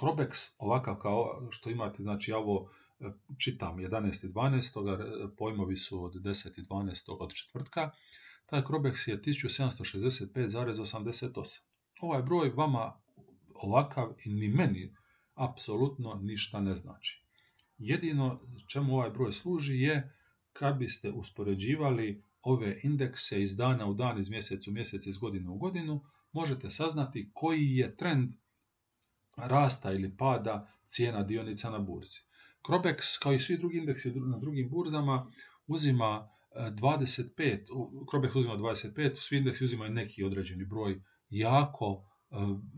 Crobex, 0.00 0.54
ovakav 0.58 0.94
kao 0.94 1.48
što 1.50 1.70
imate, 1.70 2.02
znači 2.02 2.32
ovo 2.32 2.70
e, 3.00 3.04
čitam 3.38 3.76
11.12. 3.76 5.36
pojmovi 5.36 5.76
su 5.76 6.04
od 6.04 6.14
10.12. 6.14 7.16
od 7.20 7.34
četvrtka, 7.34 7.90
taj 8.48 8.62
Crobex 8.62 9.08
je 9.08 9.22
1765,88. 9.22 11.60
Ovaj 12.00 12.22
broj 12.22 12.50
vama 12.50 13.00
ovakav 13.54 14.12
i 14.24 14.34
ni 14.34 14.48
meni 14.48 14.94
apsolutno 15.34 16.14
ništa 16.14 16.60
ne 16.60 16.74
znači. 16.74 17.24
Jedino 17.78 18.40
čemu 18.66 18.94
ovaj 18.94 19.10
broj 19.10 19.32
služi 19.32 19.80
je 19.80 20.14
kad 20.52 20.78
biste 20.78 21.10
uspoređivali 21.10 22.22
ove 22.42 22.80
indekse 22.82 23.42
iz 23.42 23.56
dana 23.56 23.86
u 23.86 23.94
dan, 23.94 24.18
iz 24.18 24.30
mjeseca 24.30 24.70
u 24.70 24.74
mjesec, 24.74 25.06
iz 25.06 25.18
godine 25.18 25.48
u 25.48 25.58
godinu, 25.58 26.04
možete 26.32 26.70
saznati 26.70 27.30
koji 27.34 27.76
je 27.76 27.96
trend 27.96 28.32
rasta 29.36 29.92
ili 29.92 30.16
pada 30.16 30.72
cijena 30.86 31.22
dionica 31.22 31.70
na 31.70 31.78
burzi. 31.78 32.20
Crobex, 32.68 33.22
kao 33.22 33.32
i 33.32 33.38
svi 33.38 33.58
drugi 33.58 33.78
indeksi 33.78 34.10
na 34.10 34.38
drugim 34.38 34.70
burzama, 34.70 35.32
uzima 35.66 36.37
25, 36.58 37.66
Krobex 38.10 38.36
uzima 38.36 38.56
25, 38.56 39.14
svi 39.14 39.36
indeksi 39.36 39.64
uzimaju 39.64 39.92
neki 39.92 40.24
određeni 40.24 40.64
broj 40.64 41.02
jako 41.30 42.04
e, 42.30 42.36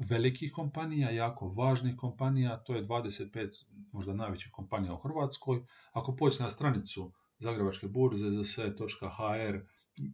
velikih 0.08 0.52
kompanija, 0.52 1.10
jako 1.10 1.48
važnih 1.48 1.96
kompanija, 1.96 2.62
to 2.64 2.74
je 2.74 2.86
25 2.86 3.48
možda 3.92 4.14
najvećih 4.14 4.52
kompanija 4.52 4.94
u 4.94 4.98
Hrvatskoj. 4.98 5.64
Ako 5.92 6.16
pođete 6.16 6.42
na 6.42 6.50
stranicu 6.50 7.12
Zagrebačke 7.38 7.88
burze 7.88 8.30
za 8.30 8.44
sve.hr 8.44 9.58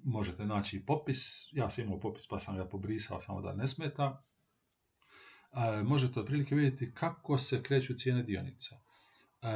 možete 0.05 0.47
naći 0.47 0.85
popis, 0.87 1.49
ja 1.53 1.71
sam 1.71 1.85
imao 1.85 2.01
popis 2.01 2.27
pa 2.29 2.39
sam 2.39 2.57
ga 2.57 2.69
pobrisao 2.69 3.21
samo 3.21 3.41
da 3.41 3.55
ne 3.55 3.67
smeta. 3.67 4.25
E, 5.53 5.83
možete 5.83 6.21
otprilike 6.21 6.55
vidjeti 6.55 6.95
kako 6.95 7.39
se 7.39 7.63
kreću 7.63 7.95
cijene 7.95 8.23
dionica. 8.23 8.77
E, 8.77 9.49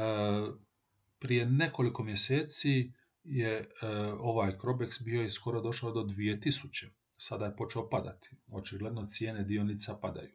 prije 1.19 1.45
nekoliko 1.45 2.03
mjeseci 2.03 2.91
je 3.23 3.57
e, 3.57 3.87
ovaj 4.19 4.57
Crobex 4.57 5.03
bio 5.03 5.23
i 5.23 5.29
skoro 5.29 5.61
došao 5.61 5.91
do 5.91 6.01
2000. 6.01 6.89
Sada 7.17 7.45
je 7.45 7.55
počeo 7.55 7.89
padati. 7.89 8.29
Očigledno 8.51 9.05
cijene 9.07 9.43
dionica 9.43 9.97
padaju. 10.01 10.31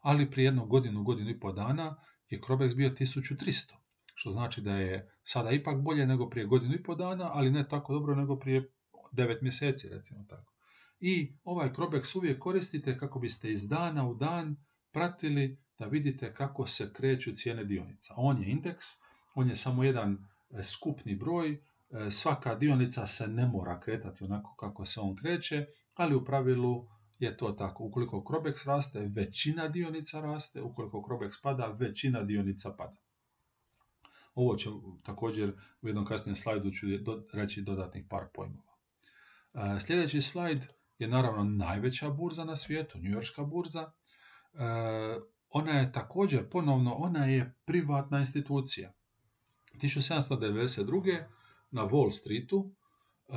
Ali 0.00 0.30
prije 0.30 0.44
jednu 0.44 0.66
godinu, 0.66 1.02
godinu 1.02 1.30
i 1.30 1.40
pol 1.40 1.52
dana 1.52 1.96
je 2.28 2.40
Crobex 2.40 2.74
bio 2.74 2.90
1300. 2.90 3.74
Što 4.14 4.30
znači 4.30 4.60
da 4.60 4.76
je 4.76 5.10
sada 5.22 5.50
ipak 5.50 5.82
bolje 5.82 6.06
nego 6.06 6.30
prije 6.30 6.46
godinu 6.46 6.74
i 6.74 6.82
pol 6.82 6.96
dana, 6.96 7.30
ali 7.32 7.50
ne 7.50 7.68
tako 7.68 7.92
dobro 7.92 8.14
nego 8.14 8.38
prije 8.38 8.72
9 9.12 9.42
mjeseci, 9.42 9.88
recimo 9.88 10.24
tako. 10.28 10.52
I 11.00 11.36
ovaj 11.44 11.72
Crobex 11.72 12.16
uvijek 12.16 12.38
koristite 12.38 12.98
kako 12.98 13.18
biste 13.18 13.52
iz 13.52 13.68
dana 13.68 14.08
u 14.08 14.14
dan 14.14 14.56
pratili 14.92 15.58
da 15.78 15.86
vidite 15.86 16.34
kako 16.34 16.66
se 16.66 16.92
kreću 16.92 17.32
cijene 17.34 17.64
dionica. 17.64 18.14
On 18.16 18.42
je 18.42 18.50
indeks, 18.50 18.86
on 19.34 19.48
je 19.48 19.56
samo 19.56 19.84
jedan 19.84 20.18
e, 20.50 20.64
skupni 20.64 21.16
broj, 21.16 21.62
svaka 22.10 22.54
dionica 22.54 23.06
se 23.06 23.28
ne 23.28 23.46
mora 23.46 23.80
kretati 23.80 24.24
onako 24.24 24.54
kako 24.54 24.84
se 24.84 25.00
on 25.00 25.16
kreće, 25.16 25.66
ali 25.94 26.14
u 26.14 26.24
pravilu 26.24 26.88
je 27.18 27.36
to 27.36 27.52
tako. 27.52 27.84
Ukoliko 27.84 28.16
Crobex 28.16 28.66
raste, 28.66 29.00
većina 29.00 29.68
dionica 29.68 30.20
raste, 30.20 30.62
ukoliko 30.62 30.98
Crobex 30.98 31.42
pada, 31.42 31.66
većina 31.66 32.22
dionica 32.22 32.74
pada. 32.78 32.96
Ovo 34.34 34.56
će 34.56 34.70
također 35.02 35.54
u 35.82 35.86
jednom 35.88 36.04
kasnijem 36.04 36.36
slajdu 36.36 36.70
ću 36.70 36.86
reći 37.32 37.62
dodatnih 37.62 38.04
par 38.10 38.24
pojmova. 38.34 38.72
E, 39.54 39.80
sljedeći 39.80 40.22
slajd 40.22 40.66
je 40.98 41.08
naravno 41.08 41.44
najveća 41.44 42.10
burza 42.10 42.44
na 42.44 42.56
svijetu, 42.56 42.98
Yorkska 42.98 43.44
burza. 43.44 43.92
Ona 45.50 45.72
je 45.72 45.92
također, 45.92 46.48
ponovno, 46.50 46.94
ona 46.94 47.26
je 47.26 47.54
privatna 47.64 48.20
institucija. 48.20 48.92
1792. 49.74 51.24
na 51.70 51.82
Wall 51.82 52.10
Streetu, 52.10 52.56
uh, 52.58 53.36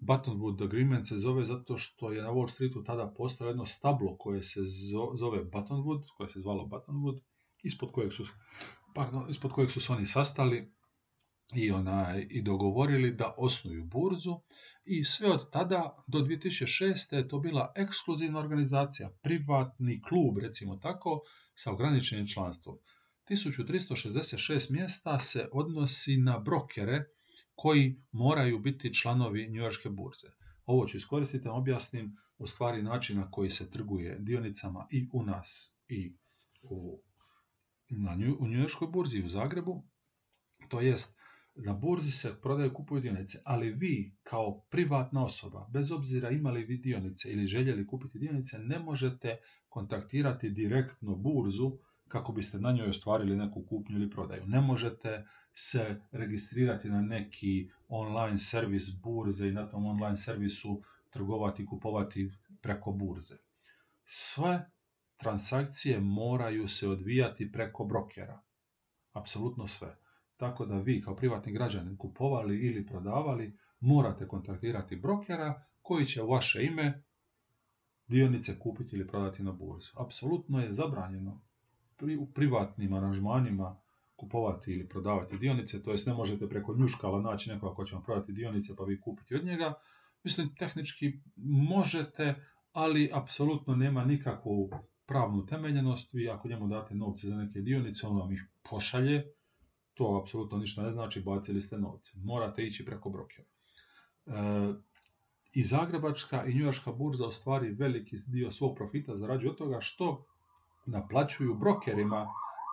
Buttonwood 0.00 0.62
Agreement 0.62 1.08
se 1.08 1.16
zove 1.16 1.44
zato 1.44 1.78
što 1.78 2.12
je 2.12 2.22
na 2.22 2.28
Wall 2.28 2.48
Streetu 2.48 2.84
tada 2.84 3.12
postalo 3.16 3.50
jedno 3.50 3.66
stablo 3.66 4.16
koje 4.18 4.42
se 4.42 4.60
zove 5.14 5.44
Buttonwood, 5.44 6.02
koje 6.16 6.28
se 6.28 6.40
zvalo 6.40 6.66
Buttonwood, 6.66 7.20
ispod 7.62 7.92
kojeg 7.92 8.12
su, 8.12 8.24
pardon, 8.94 9.30
ispod 9.30 9.52
kojeg 9.52 9.70
su 9.70 9.80
se 9.80 9.92
oni 9.92 10.06
sastali 10.06 10.72
i, 11.54 11.70
onaj, 11.70 12.26
i 12.30 12.42
dogovorili 12.42 13.12
da 13.12 13.34
osnuju 13.38 13.84
burzu 13.84 14.40
i 14.84 15.04
sve 15.04 15.32
od 15.32 15.50
tada 15.50 16.04
do 16.06 16.18
2006. 16.18 17.16
je 17.16 17.28
to 17.28 17.38
bila 17.38 17.72
ekskluzivna 17.76 18.38
organizacija, 18.38 19.10
privatni 19.22 20.02
klub, 20.02 20.38
recimo 20.38 20.76
tako, 20.76 21.20
sa 21.54 21.72
ograničenim 21.72 22.26
članstvom. 22.26 22.78
1366 23.30 24.70
mjesta 24.70 25.20
se 25.20 25.48
odnosi 25.52 26.16
na 26.16 26.38
brokere 26.38 27.04
koji 27.60 28.02
moraju 28.12 28.58
biti 28.58 28.94
članovi 28.94 29.48
njujorške 29.50 29.88
burze. 29.88 30.28
Ovo 30.66 30.86
ću 30.86 30.96
iskoristiti 30.96 31.44
da 31.44 31.52
objasnim 31.52 32.16
u 32.38 32.46
stvari 32.46 32.82
način 32.82 33.16
na 33.16 33.30
koji 33.30 33.50
se 33.50 33.70
trguje 33.70 34.18
dionicama 34.18 34.86
i 34.90 35.08
u 35.12 35.22
nas 35.22 35.76
i 35.88 36.16
u, 36.62 37.02
na 37.90 38.14
nju, 38.14 38.36
u 38.40 38.48
njujorškoj 38.48 38.88
burzi 38.88 39.22
u 39.22 39.28
Zagrebu. 39.28 39.84
To 40.68 40.80
jest, 40.80 41.18
na 41.54 41.74
burzi 41.74 42.10
se 42.10 42.40
prodaju 42.42 42.74
kupuju 42.74 43.00
dionice, 43.00 43.38
ali 43.44 43.72
vi 43.72 44.16
kao 44.22 44.60
privatna 44.70 45.24
osoba, 45.24 45.68
bez 45.72 45.92
obzira 45.92 46.30
imali 46.30 46.64
vi 46.64 46.76
dionice 46.78 47.32
ili 47.32 47.46
željeli 47.46 47.86
kupiti 47.86 48.18
dionice, 48.18 48.58
ne 48.58 48.78
možete 48.78 49.36
kontaktirati 49.68 50.50
direktno 50.50 51.16
burzu 51.16 51.78
kako 52.08 52.32
biste 52.32 52.58
na 52.58 52.72
njoj 52.72 52.88
ostvarili 52.88 53.36
neku 53.36 53.64
kupnju 53.68 53.96
ili 53.96 54.10
prodaju. 54.10 54.46
Ne 54.46 54.60
možete 54.60 55.24
se 55.60 56.00
registrirati 56.12 56.88
na 56.88 57.02
neki 57.02 57.70
online 57.88 58.38
servis 58.38 59.00
burze 59.02 59.48
i 59.48 59.52
na 59.52 59.68
tom 59.68 59.86
online 59.86 60.16
servisu 60.16 60.82
trgovati 61.10 61.62
i 61.62 61.66
kupovati 61.66 62.30
preko 62.62 62.92
burze. 62.92 63.36
Sve 64.04 64.70
transakcije 65.16 66.00
moraju 66.00 66.68
se 66.68 66.88
odvijati 66.88 67.52
preko 67.52 67.84
brokera. 67.84 68.42
Apsolutno 69.12 69.66
sve. 69.66 69.98
Tako 70.36 70.66
da 70.66 70.78
vi 70.78 71.02
kao 71.02 71.16
privatni 71.16 71.52
građanin 71.52 71.96
kupovali 71.96 72.66
ili 72.66 72.86
prodavali 72.86 73.58
morate 73.80 74.28
kontaktirati 74.28 74.96
brokera 74.96 75.64
koji 75.82 76.06
će 76.06 76.22
u 76.22 76.30
vaše 76.30 76.64
ime 76.64 77.02
dionice 78.06 78.58
kupiti 78.58 78.96
ili 78.96 79.06
prodati 79.06 79.42
na 79.42 79.52
burzu. 79.52 79.92
Apsolutno 79.96 80.60
je 80.60 80.72
zabranjeno 80.72 81.40
u 82.18 82.32
privatnim 82.32 82.92
aranžmanima 82.92 83.80
kupovati 84.18 84.72
ili 84.72 84.88
prodavati 84.88 85.38
dionice, 85.38 85.82
to 85.82 85.90
jest 85.90 86.06
ne 86.06 86.14
možete 86.14 86.48
preko 86.48 86.74
njuškala 86.74 87.20
naći 87.20 87.50
nekoga 87.50 87.74
ko 87.74 87.84
će 87.84 87.94
vam 87.94 88.04
prodati 88.04 88.32
dionice 88.32 88.76
pa 88.76 88.84
vi 88.84 89.00
kupiti 89.00 89.34
od 89.34 89.44
njega. 89.44 89.74
Mislim, 90.24 90.54
tehnički 90.54 91.12
možete, 91.68 92.34
ali 92.72 93.10
apsolutno 93.12 93.76
nema 93.76 94.04
nikakvu 94.04 94.70
pravnu 95.06 95.46
temeljenost. 95.46 96.14
Vi 96.14 96.28
ako 96.28 96.48
njemu 96.48 96.68
date 96.68 96.94
novce 96.94 97.26
za 97.26 97.36
neke 97.36 97.60
dionice, 97.60 98.06
on 98.06 98.16
vam 98.16 98.32
ih 98.32 98.44
pošalje, 98.70 99.24
to 99.94 100.20
apsolutno 100.22 100.58
ništa 100.58 100.82
ne 100.82 100.92
znači, 100.92 101.20
bacili 101.20 101.60
ste 101.60 101.78
novce. 101.78 102.12
Morate 102.16 102.62
ići 102.62 102.84
preko 102.84 103.10
brokera. 103.10 103.48
E, 104.26 104.32
I 105.54 105.64
Zagrebačka 105.64 106.44
i 106.44 106.54
Njujaška 106.54 106.92
burza 106.92 107.26
ostvari 107.26 107.70
veliki 107.70 108.16
dio 108.26 108.50
svog 108.50 108.76
profita 108.76 109.16
zarađuje 109.16 109.50
od 109.50 109.58
toga 109.58 109.78
što 109.80 110.24
naplaćuju 110.86 111.54
brokerima 111.54 112.26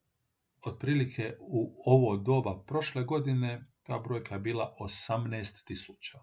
otprilike 0.66 1.38
u 1.40 1.82
ovo 1.86 2.18
doba 2.18 2.64
prošle 2.68 3.04
godine 3.04 3.66
ta 3.84 4.00
brojka 4.00 4.36
je 4.36 4.42
bila 4.42 4.76
18.000. 4.80 6.18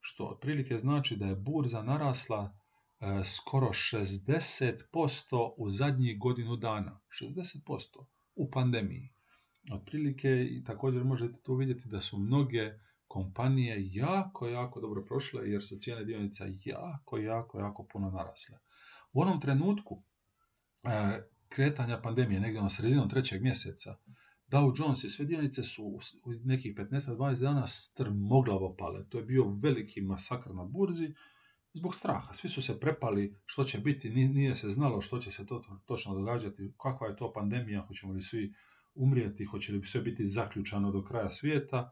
Što 0.00 0.24
otprilike 0.24 0.78
znači 0.78 1.16
da 1.16 1.26
je 1.26 1.36
burza 1.36 1.82
narasla 1.82 2.52
e, 3.00 3.24
skoro 3.24 3.68
60% 3.68 5.54
u 5.56 5.70
zadnjih 5.70 6.18
godinu 6.18 6.56
dana. 6.56 7.00
60% 7.22 8.06
u 8.34 8.50
pandemiji. 8.50 9.12
Otprilike 9.72 10.46
i 10.50 10.64
također 10.64 11.04
možete 11.04 11.40
tu 11.42 11.54
vidjeti 11.54 11.88
da 11.88 12.00
su 12.00 12.18
mnoge 12.18 12.72
kompanije 13.06 13.76
jako, 13.92 14.48
jako 14.48 14.80
dobro 14.80 15.04
prošle 15.04 15.50
jer 15.50 15.62
su 15.64 15.76
cijene 15.76 16.04
dionica 16.04 16.44
jako, 16.64 17.18
jako, 17.18 17.58
jako 17.60 17.86
puno 17.92 18.10
narasle. 18.10 18.58
U 19.12 19.22
onom 19.22 19.40
trenutku 19.40 20.02
e, 20.84 21.22
kretanja 21.48 22.00
pandemije, 22.00 22.40
negdje 22.40 22.62
na 22.62 22.70
sredinom 22.70 23.08
trećeg 23.08 23.42
mjeseca, 23.42 23.96
Dow 24.50 24.72
Jones 24.78 25.04
i 25.04 25.08
sve 25.08 25.24
dionice 25.24 25.62
su 25.62 25.84
u 26.24 26.32
nekih 26.44 26.74
15-20 26.74 27.40
dana 27.40 27.66
strmoglavo 27.66 28.76
pale. 28.76 29.08
To 29.08 29.18
je 29.18 29.24
bio 29.24 29.44
veliki 29.62 30.00
masakr 30.00 30.54
na 30.54 30.64
burzi 30.64 31.14
zbog 31.72 31.94
straha. 31.94 32.32
Svi 32.32 32.48
su 32.48 32.62
se 32.62 32.80
prepali 32.80 33.36
što 33.46 33.64
će 33.64 33.78
biti, 33.78 34.10
nije 34.10 34.54
se 34.54 34.68
znalo 34.68 35.00
što 35.00 35.18
će 35.18 35.30
se 35.30 35.46
to 35.46 35.62
točno 35.84 36.14
događati, 36.14 36.72
kakva 36.82 37.06
je 37.06 37.16
to 37.16 37.32
pandemija, 37.32 37.86
hoćemo 37.86 38.12
li 38.12 38.22
svi 38.22 38.54
umrijeti, 38.94 39.44
hoće 39.44 39.72
li 39.72 39.86
sve 39.86 40.00
biti 40.00 40.26
zaključano 40.26 40.90
do 40.90 41.04
kraja 41.04 41.30
svijeta, 41.30 41.90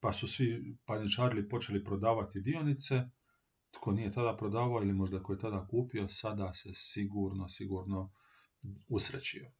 pa 0.00 0.12
su 0.12 0.26
svi 0.26 0.76
paničarili 0.84 1.48
počeli 1.48 1.84
prodavati 1.84 2.40
dionice. 2.40 3.02
Tko 3.76 3.92
nije 3.92 4.10
tada 4.10 4.36
prodavao 4.36 4.82
ili 4.82 4.92
možda 4.92 5.22
ko 5.22 5.32
je 5.32 5.38
tada 5.38 5.66
kupio, 5.70 6.08
sada 6.08 6.52
se 6.52 6.70
sigurno, 6.74 7.48
sigurno 7.48 8.12
usrećio. 8.88 9.50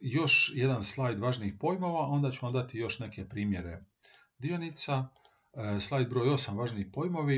još 0.00 0.52
jedan 0.54 0.82
slajd 0.82 1.20
važnijih 1.20 1.54
pojmova, 1.60 2.06
onda 2.06 2.30
ću 2.30 2.46
vam 2.46 2.52
dati 2.52 2.78
još 2.78 2.98
neke 2.98 3.28
primjere 3.28 3.84
dionica. 4.38 5.08
E, 5.52 5.80
slajd 5.80 6.08
broj 6.08 6.28
8 6.28 6.58
važnijih 6.58 6.86
pojmovi. 6.92 7.36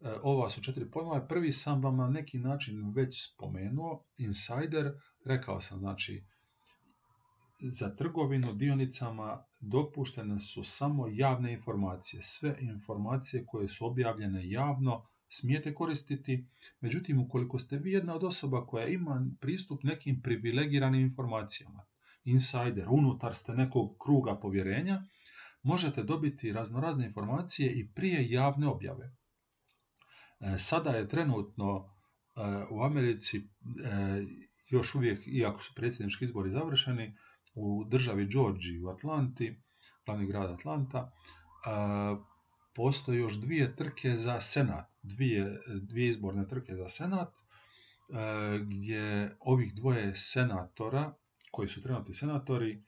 E, 0.00 0.12
ova 0.22 0.50
su 0.50 0.62
četiri 0.62 0.90
pojmova. 0.90 1.26
Prvi 1.26 1.52
sam 1.52 1.82
vam 1.82 1.96
na 1.96 2.08
neki 2.08 2.38
način 2.38 2.92
već 2.96 3.32
spomenuo. 3.32 4.04
Insider, 4.16 4.92
rekao 5.24 5.60
sam, 5.60 5.78
znači, 5.78 6.24
za 7.60 7.96
trgovinu 7.96 8.52
dionicama 8.52 9.44
dopuštene 9.60 10.38
su 10.38 10.64
samo 10.64 11.08
javne 11.08 11.52
informacije. 11.52 12.22
Sve 12.22 12.56
informacije 12.60 13.44
koje 13.46 13.68
su 13.68 13.86
objavljene 13.86 14.50
javno 14.50 15.06
smijete 15.28 15.74
koristiti. 15.74 16.46
Međutim, 16.80 17.20
ukoliko 17.20 17.58
ste 17.58 17.78
vi 17.78 17.92
jedna 17.92 18.14
od 18.14 18.24
osoba 18.24 18.66
koja 18.66 18.86
ima 18.86 19.26
pristup 19.40 19.82
nekim 19.82 20.20
privilegiranim 20.22 21.00
informacijama, 21.00 21.86
insider, 22.24 22.86
unutar 22.90 23.34
ste 23.34 23.52
nekog 23.52 23.96
kruga 24.04 24.38
povjerenja, 24.40 25.02
možete 25.62 26.02
dobiti 26.02 26.52
raznorazne 26.52 27.06
informacije 27.06 27.72
i 27.72 27.92
prije 27.92 28.30
javne 28.30 28.66
objave. 28.66 29.12
E, 30.40 30.58
sada 30.58 30.90
je 30.90 31.08
trenutno 31.08 31.76
e, 31.76 32.40
u 32.70 32.82
Americi 32.82 33.36
e, 33.38 33.42
još 34.70 34.94
uvijek, 34.94 35.22
iako 35.26 35.62
su 35.62 35.74
predsjednički 35.74 36.24
izbori 36.24 36.50
završeni, 36.50 37.16
u 37.60 37.84
državi 37.84 38.26
Georgiji 38.26 38.82
u 38.82 38.88
Atlanti, 38.88 39.62
glavni 40.06 40.26
grad 40.26 40.50
Atlanta, 40.50 41.12
postoje 42.74 43.18
još 43.18 43.40
dvije 43.40 43.76
trke 43.76 44.16
za 44.16 44.40
senat, 44.40 44.94
dvije, 45.02 45.60
dvije 45.82 46.08
izborne 46.08 46.48
trke 46.48 46.76
za 46.76 46.88
senat, 46.88 47.28
gdje 48.62 49.36
ovih 49.40 49.74
dvoje 49.74 50.16
senatora, 50.16 51.14
koji 51.52 51.68
su 51.68 51.82
trenutni 51.82 52.14
senatori, 52.14 52.82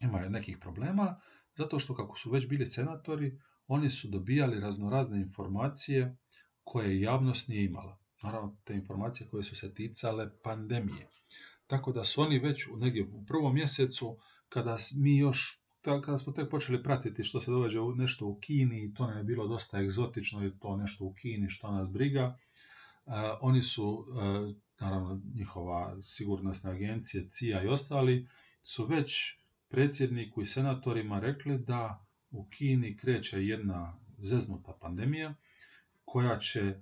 imaju 0.00 0.30
nekih 0.30 0.58
problema, 0.58 1.20
zato 1.54 1.78
što 1.78 1.94
kako 1.94 2.18
su 2.18 2.30
već 2.30 2.46
bili 2.46 2.66
senatori, 2.66 3.38
oni 3.66 3.90
su 3.90 4.08
dobijali 4.08 4.60
raznorazne 4.60 5.20
informacije 5.20 6.16
koje 6.64 7.00
javnost 7.00 7.48
nije 7.48 7.64
imala. 7.64 7.98
Naravno, 8.22 8.56
te 8.64 8.74
informacije 8.74 9.28
koje 9.28 9.44
su 9.44 9.56
se 9.56 9.74
ticale 9.74 10.30
pandemije. 10.42 11.08
Tako 11.68 11.92
da 11.92 12.04
su 12.04 12.20
oni 12.20 12.38
već 12.38 12.66
negdje 12.76 13.02
u 13.12 13.24
prvom 13.26 13.54
mjesecu, 13.54 14.18
kada 14.48 14.76
mi 14.96 15.16
još 15.16 15.62
kada 15.82 16.18
smo 16.18 16.32
tek 16.32 16.50
počeli 16.50 16.82
pratiti 16.82 17.24
što 17.24 17.40
se 17.40 17.50
događa 17.50 17.82
u 17.82 17.94
nešto 17.94 18.26
u 18.26 18.38
Kini 18.40 18.94
to 18.94 19.06
nam 19.06 19.18
je 19.18 19.24
bilo 19.24 19.48
dosta 19.48 19.80
egzotično 19.80 20.46
i 20.46 20.58
to 20.58 20.76
nešto 20.76 21.04
u 21.04 21.14
Kini 21.14 21.50
što 21.50 21.72
nas 21.72 21.88
briga, 21.88 22.38
uh, 23.04 23.12
oni 23.40 23.62
su, 23.62 23.88
uh, 23.88 24.54
naravno 24.80 25.20
njihova 25.34 26.02
sigurnosna 26.02 26.70
agencija, 26.70 27.28
CIA 27.30 27.62
i 27.62 27.68
ostali, 27.68 28.28
su 28.62 28.86
već 28.86 29.38
predsjedniku 29.68 30.42
i 30.42 30.46
senatorima 30.46 31.20
rekli 31.20 31.58
da 31.58 32.06
u 32.30 32.48
Kini 32.48 32.96
kreće 32.96 33.46
jedna 33.46 33.98
zeznuta 34.18 34.72
pandemija 34.80 35.34
koja 36.04 36.38
će 36.38 36.80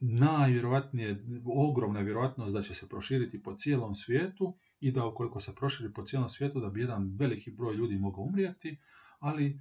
najvjerojatnije, 0.00 1.24
ogromna 1.44 2.00
vjerojatnost 2.00 2.54
da 2.54 2.62
će 2.62 2.74
se 2.74 2.88
proširiti 2.88 3.42
po 3.42 3.54
cijelom 3.54 3.94
svijetu 3.94 4.56
i 4.80 4.92
da 4.92 5.06
ukoliko 5.06 5.40
se 5.40 5.54
proširi 5.54 5.92
po 5.92 6.04
cijelom 6.04 6.28
svijetu 6.28 6.60
da 6.60 6.68
bi 6.68 6.80
jedan 6.80 7.16
veliki 7.18 7.50
broj 7.50 7.74
ljudi 7.74 7.98
mogao 7.98 8.24
umrijeti, 8.24 8.78
ali 9.18 9.46
e, 9.46 9.58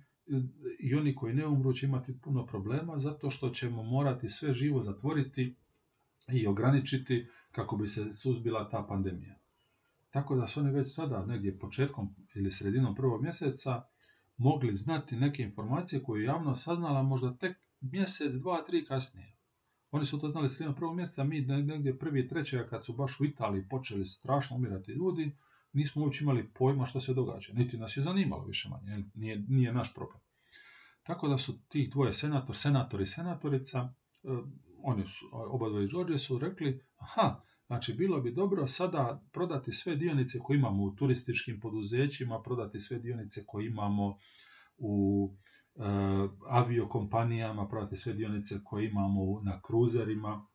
i 0.79 0.95
oni 0.95 1.15
koji 1.15 1.33
ne 1.33 1.47
umru 1.47 1.73
će 1.73 1.85
imati 1.85 2.19
puno 2.21 2.45
problema 2.45 2.97
zato 2.97 3.29
što 3.29 3.49
ćemo 3.49 3.83
morati 3.83 4.29
sve 4.29 4.53
živo 4.53 4.81
zatvoriti 4.81 5.55
i 6.33 6.47
ograničiti 6.47 7.27
kako 7.51 7.77
bi 7.77 7.87
se 7.87 8.13
suzbila 8.13 8.69
ta 8.69 8.85
pandemija. 8.89 9.39
Tako 10.09 10.35
da 10.35 10.47
su 10.47 10.59
oni 10.59 10.71
već 10.71 10.95
sada, 10.95 11.25
negdje 11.25 11.59
početkom 11.59 12.15
ili 12.35 12.51
sredinom 12.51 12.95
prvog 12.95 13.21
mjeseca, 13.21 13.81
mogli 14.37 14.75
znati 14.75 15.15
neke 15.15 15.43
informacije 15.43 16.03
koje 16.03 16.21
je 16.21 16.25
javno 16.25 16.55
saznala 16.55 17.03
možda 17.03 17.37
tek 17.37 17.57
mjesec, 17.81 18.33
dva, 18.33 18.63
tri 18.63 18.85
kasnije. 18.85 19.34
Oni 19.95 20.05
su 20.05 20.19
to 20.19 20.29
znali 20.29 20.49
sredinom 20.49 20.75
prvog 20.75 20.95
mjeseca, 20.95 21.23
mi 21.23 21.41
negdje 21.41 21.99
prvi 21.99 22.27
trećega 22.27 22.67
kad 22.67 22.85
su 22.85 22.93
baš 22.93 23.19
u 23.19 23.25
Italiji 23.25 23.67
počeli 23.69 24.05
strašno 24.05 24.55
umirati 24.57 24.91
ljudi, 24.91 25.37
nismo 25.73 26.03
uopće 26.03 26.23
imali 26.23 26.49
pojma 26.53 26.85
što 26.85 27.01
se 27.01 27.13
događa. 27.13 27.53
Niti 27.53 27.77
nas 27.77 27.97
je 27.97 28.01
zanimalo 28.03 28.45
više 28.45 28.69
manje, 28.69 29.03
nije, 29.13 29.45
nije 29.47 29.73
naš 29.73 29.93
problem. 29.93 30.19
Tako 31.03 31.27
da 31.27 31.37
su 31.37 31.67
tih 31.67 31.89
dvoje 31.89 32.13
senator, 32.13 32.57
senator 32.57 33.01
i 33.01 33.05
senatorica, 33.05 33.93
eh, 34.23 34.27
oni 34.83 35.05
su, 35.05 35.29
oba 35.31 35.69
dvoje 35.69 36.19
su 36.19 36.39
rekli, 36.39 36.81
aha, 36.97 37.41
Znači, 37.67 37.93
bilo 37.93 38.21
bi 38.21 38.33
dobro 38.33 38.67
sada 38.67 39.23
prodati 39.31 39.71
sve 39.71 39.95
dionice 39.95 40.39
koje 40.39 40.57
imamo 40.57 40.83
u 40.83 40.95
turističkim 40.95 41.59
poduzećima, 41.59 42.41
prodati 42.41 42.79
sve 42.79 42.99
dionice 42.99 43.43
koje 43.45 43.67
imamo 43.67 44.17
u 44.77 45.29
e, 45.33 45.44
aviokompanijama, 46.47 47.67
prodati 47.67 47.95
sve 47.95 48.13
dionice 48.13 48.55
koje 48.63 48.85
imamo 48.85 49.41
na 49.41 49.61
kruzerima 49.61 50.45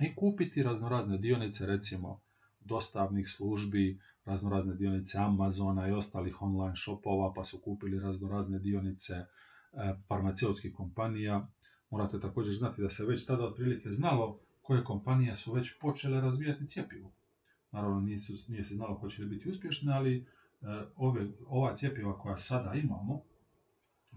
i 0.00 0.14
kupiti 0.14 0.62
raznorazne 0.62 1.18
dionice, 1.18 1.66
recimo 1.66 2.20
dostavnih 2.60 3.28
službi, 3.28 4.00
raznorazne 4.24 4.74
dionice 4.74 5.18
Amazona 5.18 5.88
i 5.88 5.92
ostalih 5.92 6.42
online 6.42 6.76
shopova, 6.76 7.32
pa 7.36 7.44
su 7.44 7.60
kupili 7.64 8.00
raznorazne 8.00 8.58
dionice 8.58 9.14
e, 9.14 9.26
farmaceutskih 10.08 10.74
kompanija. 10.74 11.48
Morate 11.90 12.20
također 12.20 12.54
znati 12.54 12.82
da 12.82 12.90
se 12.90 13.04
već 13.04 13.26
tada 13.26 13.44
otprilike 13.44 13.90
znalo 13.90 14.38
koje 14.62 14.84
kompanije 14.84 15.34
su 15.34 15.52
već 15.52 15.78
počele 15.80 16.20
razvijati 16.20 16.68
cjepivo. 16.68 17.12
Naravno, 17.70 18.00
nisu, 18.00 18.32
nije 18.48 18.64
se 18.64 18.74
znalo 18.74 18.94
hoće 18.94 19.22
li 19.22 19.28
biti 19.28 19.48
uspješne, 19.48 19.92
ali 19.92 20.16
e, 20.16 20.24
ove, 20.96 21.26
ova 21.46 21.76
cjepiva 21.76 22.18
koja 22.18 22.36
sada 22.36 22.74
imamo, 22.74 23.22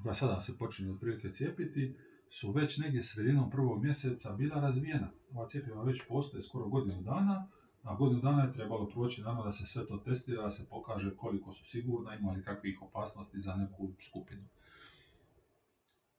koja 0.04 0.14
sada 0.14 0.40
se 0.40 0.58
počinje 0.58 0.92
otprilike 0.92 1.32
cijepiti, 1.32 1.96
su 2.30 2.52
već 2.52 2.78
negdje 2.78 3.04
sredinom 3.04 3.50
prvog 3.50 3.84
mjeseca 3.84 4.34
bila 4.34 4.62
razvijena. 4.62 5.12
Ova 5.32 5.48
cjepiva 5.48 5.84
već 5.84 6.02
postoje 6.08 6.42
skoro 6.42 6.70
godinu 6.70 7.02
dana, 7.02 7.48
a 7.84 7.96
godinu 7.96 8.22
dana 8.22 8.44
je 8.44 8.54
trebalo 8.54 8.90
proći 8.90 9.22
naravno 9.22 9.44
da 9.44 9.52
se 9.52 9.66
sve 9.66 9.88
to 9.88 9.98
testira, 9.98 10.44
da 10.44 10.52
se 10.52 10.70
pokaže 10.70 11.16
koliko 11.16 11.54
su 11.54 11.66
sigurna, 11.66 12.16
ima 12.16 12.32
li 12.32 12.44
kakvih 12.44 12.82
opasnosti 12.82 13.40
za 13.40 13.56
neku 13.56 13.94
skupinu. 14.00 14.44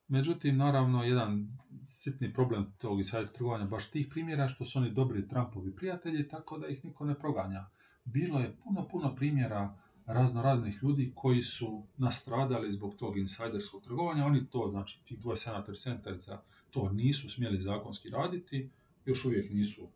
Međutim, 0.07 0.57
naravno, 0.57 1.03
jedan 1.03 1.47
sitni 1.83 2.33
problem 2.33 2.73
tog 2.77 2.99
insider 2.99 3.27
trgovanja 3.27 3.65
baš 3.65 3.91
tih 3.91 4.07
primjera 4.09 4.47
što 4.47 4.65
su 4.65 4.79
oni 4.79 4.91
dobri 4.91 5.27
Trumpovi 5.27 5.75
prijatelji, 5.75 6.27
tako 6.27 6.57
da 6.57 6.67
ih 6.67 6.85
niko 6.85 7.05
ne 7.05 7.15
proganja. 7.19 7.65
Bilo 8.05 8.39
je 8.39 8.55
puno, 8.63 8.87
puno 8.87 9.15
primjera 9.15 9.77
razno 10.07 10.41
raznih 10.41 10.79
ljudi 10.83 11.11
koji 11.15 11.43
su 11.43 11.87
nastradali 11.97 12.71
zbog 12.71 12.95
tog 12.95 13.17
insajderskog 13.17 13.83
trgovanja. 13.83 14.25
Oni 14.25 14.49
to, 14.49 14.67
znači, 14.69 14.99
tih 15.05 15.19
dvoje 15.19 15.37
senator 15.37 15.77
senatorica, 15.77 16.41
to 16.71 16.89
nisu 16.89 17.29
smjeli 17.29 17.59
zakonski 17.59 18.09
raditi, 18.09 18.69
još 19.05 19.25
uvijek 19.25 19.51
nisu 19.51 19.89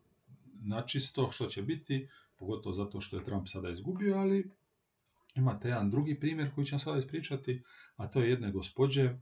načisto 0.61 1.31
što 1.31 1.47
će 1.47 1.61
biti, 1.61 2.07
pogotovo 2.35 2.73
zato 2.73 3.01
što 3.01 3.17
je 3.17 3.25
Trump 3.25 3.47
sada 3.47 3.69
izgubio, 3.69 4.17
ali 4.17 4.51
imate 5.35 5.67
jedan 5.67 5.91
drugi 5.91 6.19
primjer 6.19 6.51
koji 6.55 6.65
ću 6.65 6.75
vam 6.75 6.79
sada 6.79 6.97
ispričati, 6.97 7.63
a 7.95 8.07
to 8.07 8.21
je 8.21 8.29
jedne 8.29 8.51
gospođe 8.51 9.15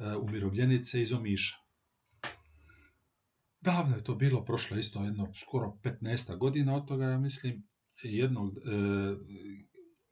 E, 0.00 0.16
umirovljenice 0.16 1.02
iz 1.02 1.12
Omiša. 1.12 1.56
Davno 3.60 3.96
je 3.96 4.04
to 4.04 4.14
bilo, 4.14 4.44
prošlo 4.44 4.78
isto 4.78 5.04
jedno 5.04 5.34
skoro 5.34 5.78
15 5.82 6.36
godina 6.36 6.76
od 6.76 6.88
toga, 6.88 7.04
ja 7.04 7.18
mislim, 7.18 7.68
jednog, 8.02 8.56
e, 8.56 8.60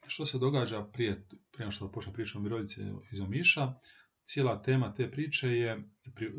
što 0.09 0.27
se 0.27 0.39
događa 0.39 0.85
prije, 0.85 1.27
prije 1.53 1.71
što 1.71 1.93
počne 1.93 2.13
priča 2.13 2.39
o 2.39 2.41
umirovljenice 2.41 2.83
iz 3.13 3.21
Omiša, 3.21 3.75
cijela 4.25 4.63
tema 4.63 4.95
te 4.95 5.11
priče 5.11 5.49
je 5.49 5.91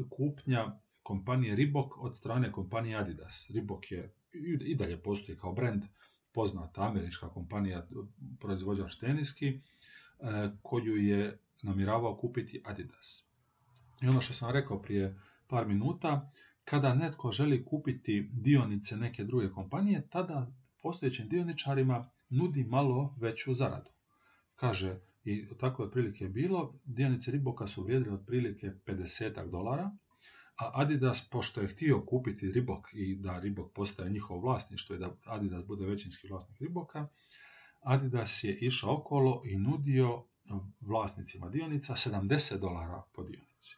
kupnja 0.10 0.80
kompanije 1.04 1.56
Reebok 1.56 1.98
od 1.98 2.18
strane 2.18 2.52
kompanije 2.52 2.98
Adidas. 2.98 3.52
Reebok 3.54 3.92
je 3.92 4.14
i 4.66 4.76
dalje 4.76 5.04
postoji 5.04 5.38
kao 5.38 5.54
brand, 5.54 5.84
poznata 6.32 6.82
američka 6.82 7.30
kompanija, 7.30 7.88
proizvođač 8.40 8.96
teniski, 8.96 9.48
e, 9.48 9.60
koju 10.62 10.96
je 10.98 11.40
namjeravao 11.62 12.18
kupiti 12.18 12.62
Adidas. 12.66 13.24
I 14.04 14.08
ono 14.08 14.22
što 14.22 14.34
sam 14.34 14.52
rekao 14.52 14.82
prije 14.82 15.20
par 15.48 15.68
minuta, 15.68 16.32
kada 16.64 16.94
netko 16.94 17.32
želi 17.32 17.66
kupiti 17.66 18.30
dionice 18.34 18.98
neke 18.98 19.24
druge 19.24 19.50
kompanije, 19.50 20.08
tada 20.10 20.52
postojećim 20.82 21.30
dioničarima 21.30 22.10
nudi 22.30 22.64
malo 22.64 23.16
veću 23.20 23.54
zaradu. 23.54 23.92
Kaže, 24.56 25.00
i 25.24 25.48
tako 25.60 25.84
je 25.84 25.88
otprilike 25.88 26.28
bilo, 26.28 26.80
dionice 26.86 27.32
Riboka 27.32 27.68
su 27.68 27.84
vrijedile 27.84 28.16
otprilike 28.16 28.72
50 28.86 29.50
dolara, 29.50 29.92
a 30.60 30.72
Adidas, 30.74 31.30
pošto 31.30 31.62
je 31.62 31.68
htio 31.68 32.06
kupiti 32.06 32.52
Ribok 32.52 32.88
i 32.94 33.16
da 33.16 33.40
Ribok 33.40 33.74
postaje 33.74 34.10
njihovo 34.10 34.40
vlasništvo 34.40 34.96
i 34.96 35.00
da 35.00 35.16
Adidas 35.26 35.66
bude 35.66 35.86
većinski 35.86 36.28
vlasnik 36.28 36.62
Riboka, 36.62 37.08
Adidas 37.82 38.44
je 38.44 38.58
išao 38.58 38.94
okolo 38.94 39.42
i 39.46 39.58
nudio 39.58 40.26
vlasnicima 40.80 41.50
dionica 41.50 41.94
70 41.94 42.60
dolara 42.60 43.04
po 43.14 43.24
dionici. 43.24 43.76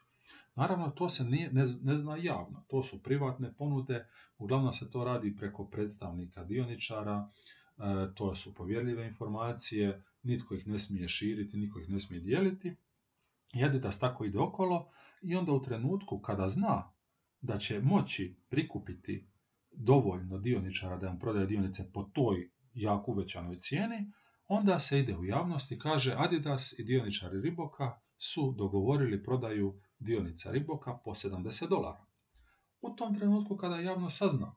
Naravno, 0.54 0.90
to 0.90 1.08
se 1.08 1.24
nije, 1.24 1.52
ne, 1.52 1.64
ne 1.82 1.96
zna 1.96 2.16
javno. 2.16 2.64
To 2.68 2.82
su 2.82 3.02
privatne 3.02 3.54
ponude, 3.54 4.06
uglavnom 4.38 4.72
se 4.72 4.90
to 4.90 5.04
radi 5.04 5.36
preko 5.36 5.64
predstavnika 5.64 6.44
dioničara, 6.44 7.28
to 8.14 8.34
su 8.34 8.54
povjerljive 8.54 9.06
informacije, 9.06 10.02
nitko 10.22 10.54
ih 10.54 10.66
ne 10.66 10.78
smije 10.78 11.08
širiti, 11.08 11.56
nitko 11.56 11.80
ih 11.80 11.90
ne 11.90 12.00
smije 12.00 12.20
dijeliti. 12.20 12.76
I 13.54 13.64
Adidas 13.64 13.98
tako 13.98 14.24
ide 14.24 14.38
okolo 14.38 14.90
i 15.22 15.36
onda 15.36 15.52
u 15.52 15.62
trenutku 15.62 16.18
kada 16.18 16.48
zna 16.48 16.92
da 17.40 17.58
će 17.58 17.80
moći 17.80 18.36
prikupiti 18.48 19.26
dovoljno 19.72 20.38
dioničara 20.38 20.96
da 20.96 21.08
im 21.08 21.18
prodaje 21.18 21.46
dionice 21.46 21.92
po 21.92 22.02
toj 22.02 22.50
jako 22.74 23.10
uvećanoj 23.10 23.58
cijeni, 23.58 24.12
onda 24.48 24.80
se 24.80 24.98
ide 24.98 25.16
u 25.16 25.24
javnost 25.24 25.72
i 25.72 25.78
kaže 25.78 26.14
Adidas 26.18 26.78
i 26.78 26.84
dioničari 26.84 27.40
Riboka 27.40 28.00
su 28.16 28.52
dogovorili 28.52 29.22
prodaju 29.22 29.80
dionica 29.98 30.50
Riboka 30.50 30.98
po 31.04 31.10
70 31.10 31.68
dolara. 31.68 32.06
U 32.80 32.90
tom 32.90 33.14
trenutku 33.14 33.56
kada 33.56 33.76
javno 33.76 34.10
sazna, 34.10 34.54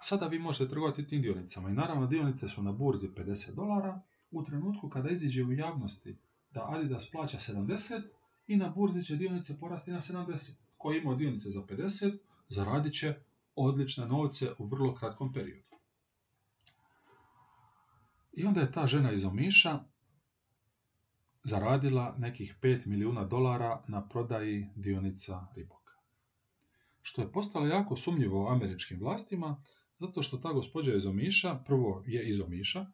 sada 0.00 0.26
vi 0.26 0.38
možete 0.38 0.68
trgovati 0.68 1.06
tim 1.06 1.22
dionicama 1.22 1.70
i 1.70 1.74
naravno 1.74 2.06
dionice 2.06 2.48
su 2.48 2.62
na 2.62 2.72
burzi 2.72 3.08
50 3.08 3.54
dolara, 3.54 4.00
u 4.30 4.44
trenutku 4.44 4.88
kada 4.88 5.10
iziđe 5.10 5.44
u 5.44 5.52
javnosti 5.52 6.16
da 6.50 6.68
Adidas 6.70 7.10
plaća 7.10 7.38
70 7.38 8.02
i 8.46 8.56
na 8.56 8.68
burzi 8.68 9.02
će 9.02 9.16
dionice 9.16 9.58
porasti 9.60 9.90
na 9.90 10.00
70. 10.00 10.52
Ko 10.76 10.92
ima 10.92 11.14
dionice 11.14 11.50
za 11.50 11.60
50, 11.60 12.18
zaradit 12.48 12.94
će 12.94 13.14
odlične 13.56 14.06
novce 14.06 14.50
u 14.58 14.64
vrlo 14.64 14.94
kratkom 14.94 15.32
periodu. 15.32 15.64
I 18.32 18.46
onda 18.46 18.60
je 18.60 18.72
ta 18.72 18.86
žena 18.86 19.12
iz 19.12 19.24
Omiša 19.24 19.80
zaradila 21.44 22.14
nekih 22.18 22.58
5 22.62 22.86
milijuna 22.86 23.24
dolara 23.24 23.82
na 23.88 24.08
prodaji 24.08 24.68
dionica 24.76 25.46
Riboka. 25.56 25.92
Što 27.02 27.22
je 27.22 27.32
postalo 27.32 27.66
jako 27.66 27.96
sumnjivo 27.96 28.48
američkim 28.48 28.98
vlastima, 29.00 29.62
zato 29.98 30.22
što 30.22 30.36
ta 30.36 30.52
gospođa 30.52 30.94
iz 30.94 31.06
Omiša, 31.06 31.54
prvo 31.66 32.04
je 32.06 32.28
iz 32.28 32.40
Omiša 32.40 32.86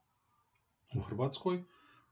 u 0.96 1.00
Hrvatskoj, 1.00 1.64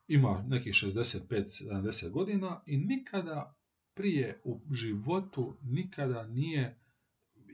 ima 0.06 0.44
nekih 0.48 0.72
65-70 0.72 2.10
godina 2.10 2.62
i 2.66 2.76
nikada 2.76 3.54
prije 3.94 4.40
u 4.44 4.74
životu 4.74 5.58
nikada 5.62 6.26
nije 6.26 6.80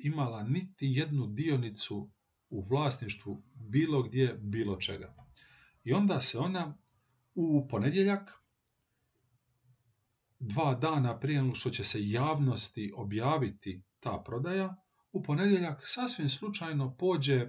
imala 0.04 0.42
niti 0.42 0.86
jednu 0.86 1.26
dionicu 1.26 2.10
u 2.48 2.66
vlasništvu 2.68 3.42
bilo 3.54 4.02
gdje, 4.02 4.38
bilo 4.42 4.76
čega. 4.76 5.14
I 5.84 5.92
onda 5.92 6.20
se 6.20 6.38
ona 6.38 6.78
u 7.34 7.68
ponedjeljak, 7.68 8.30
dva 10.38 10.74
dana 10.74 11.18
prije 11.18 11.54
što 11.54 11.70
će 11.70 11.84
se 11.84 12.10
javnosti 12.10 12.92
objaviti 12.96 13.82
ta 14.00 14.22
prodaja, 14.26 14.83
u 15.14 15.22
ponedjeljak 15.22 15.82
sasvim 15.84 16.28
slučajno 16.28 16.96
pođe 16.96 17.48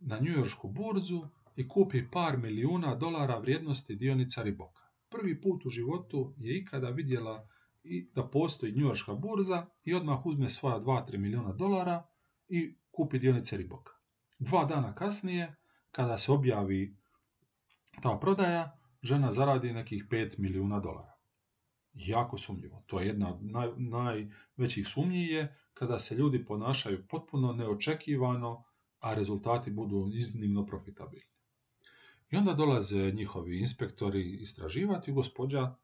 na 0.00 0.18
njujorsku 0.18 0.68
burzu 0.68 1.22
i 1.56 1.68
kupi 1.68 2.10
par 2.10 2.38
milijuna 2.38 2.94
dolara 2.94 3.38
vrijednosti 3.38 3.96
dionica 3.96 4.42
Riboka. 4.42 4.82
Prvi 5.08 5.40
put 5.40 5.66
u 5.66 5.68
životu 5.68 6.34
je 6.36 6.58
ikada 6.58 6.90
vidjela 6.90 7.48
i 7.82 8.10
da 8.14 8.28
postoji 8.28 8.72
njujorska 8.72 9.14
burza 9.14 9.66
i 9.84 9.94
odmah 9.94 10.26
uzme 10.26 10.48
svoja 10.48 10.80
2-3 10.80 11.18
milijuna 11.18 11.52
dolara 11.52 12.06
i 12.48 12.78
kupi 12.90 13.18
dionice 13.18 13.56
Riboka. 13.56 13.92
Dva 14.38 14.64
dana 14.64 14.94
kasnije, 14.94 15.56
kada 15.90 16.18
se 16.18 16.32
objavi 16.32 16.96
ta 18.02 18.18
prodaja, 18.20 18.78
žena 19.02 19.32
zaradi 19.32 19.72
nekih 19.72 20.04
5 20.10 20.38
milijuna 20.38 20.80
dolara. 20.80 21.12
Jako 21.92 22.38
sumnjivo. 22.38 22.84
To 22.86 23.00
je 23.00 23.06
jedna 23.06 23.34
od 23.34 23.44
naj, 23.44 23.68
najvećih 23.76 24.86
sumnji 24.86 25.26
je 25.26 25.56
kada 25.74 25.98
se 25.98 26.14
ljudi 26.14 26.44
ponašaju 26.44 27.06
potpuno 27.08 27.52
neočekivano, 27.52 28.64
a 29.00 29.14
rezultati 29.14 29.70
budu 29.70 30.10
iznimno 30.14 30.66
profitabilni. 30.66 31.26
I 32.30 32.36
onda 32.36 32.54
dolaze 32.54 33.10
njihovi 33.10 33.58
inspektori 33.60 34.36
istraživati 34.40 35.12
gospođa, 35.12 35.74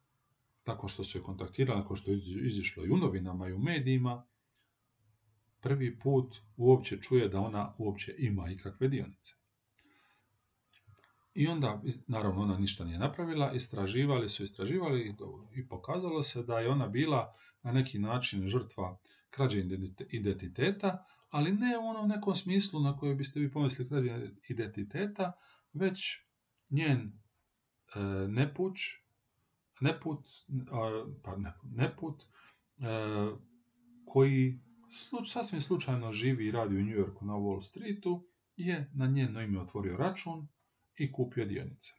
tako 0.63 0.89
što 0.89 1.05
su 1.05 1.19
je 1.19 1.23
kontaktirali, 1.23 1.81
ako 1.81 1.97
što 1.97 2.11
je 2.11 2.21
izišlo 2.47 2.85
i 2.87 2.91
u 2.91 2.97
novinama 2.97 3.49
i 3.49 3.53
u 3.53 3.59
medijima, 3.59 4.27
prvi 5.61 5.99
put 5.99 6.37
uopće 6.57 7.01
čuje 7.01 7.29
da 7.29 7.41
ona 7.41 7.75
uopće 7.79 8.15
ima 8.19 8.51
ikakve 8.51 8.89
dionice. 8.89 9.35
I 11.39 11.47
onda, 11.49 11.83
naravno, 12.07 12.43
ona 12.43 12.59
ništa 12.59 12.85
nije 12.85 12.99
napravila, 12.99 13.53
istraživali 13.53 14.29
su, 14.29 14.43
istraživali 14.43 15.17
i 15.55 15.69
pokazalo 15.69 16.23
se 16.23 16.43
da 16.43 16.59
je 16.59 16.69
ona 16.69 16.89
bila 16.89 17.33
na 17.63 17.73
neki 17.73 17.99
način 17.99 18.49
žrtva 18.49 18.99
krađe 19.31 19.65
identiteta, 20.11 21.05
ali 21.31 21.53
ne 21.53 21.79
u 21.79 21.89
onom 21.89 22.09
nekom 22.09 22.35
smislu 22.35 22.81
na 22.81 22.97
koje 22.97 23.15
biste 23.15 23.41
vi 23.41 23.53
pomislili 23.53 23.89
krađe 23.89 24.31
identiteta, 24.49 25.33
već 25.73 26.19
njen 26.71 27.01
e, 27.95 28.01
nepuć, 28.29 28.81
neput, 29.81 30.27
pa 31.23 31.37
ne, 31.37 31.55
neput, 31.65 32.23
e, 32.23 32.27
koji 34.07 34.61
sluč, 34.93 35.33
sasvim 35.33 35.61
slučajno 35.61 36.13
živi 36.13 36.47
i 36.47 36.51
radi 36.51 36.77
u 36.77 36.85
New 36.85 36.99
Yorku 36.99 37.25
na 37.25 37.33
Wall 37.33 37.63
Streetu, 37.63 38.27
je 38.57 38.91
na 38.95 39.07
njeno 39.07 39.43
ime 39.43 39.61
otvorio 39.61 39.97
račun 39.97 40.49
i 40.99 41.13
kupio 41.13 41.45
dionice. 41.45 41.93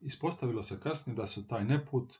Ispostavilo 0.00 0.62
se 0.62 0.80
kasnije 0.80 1.16
da 1.16 1.26
su 1.26 1.48
taj 1.48 1.64
neput 1.64 2.14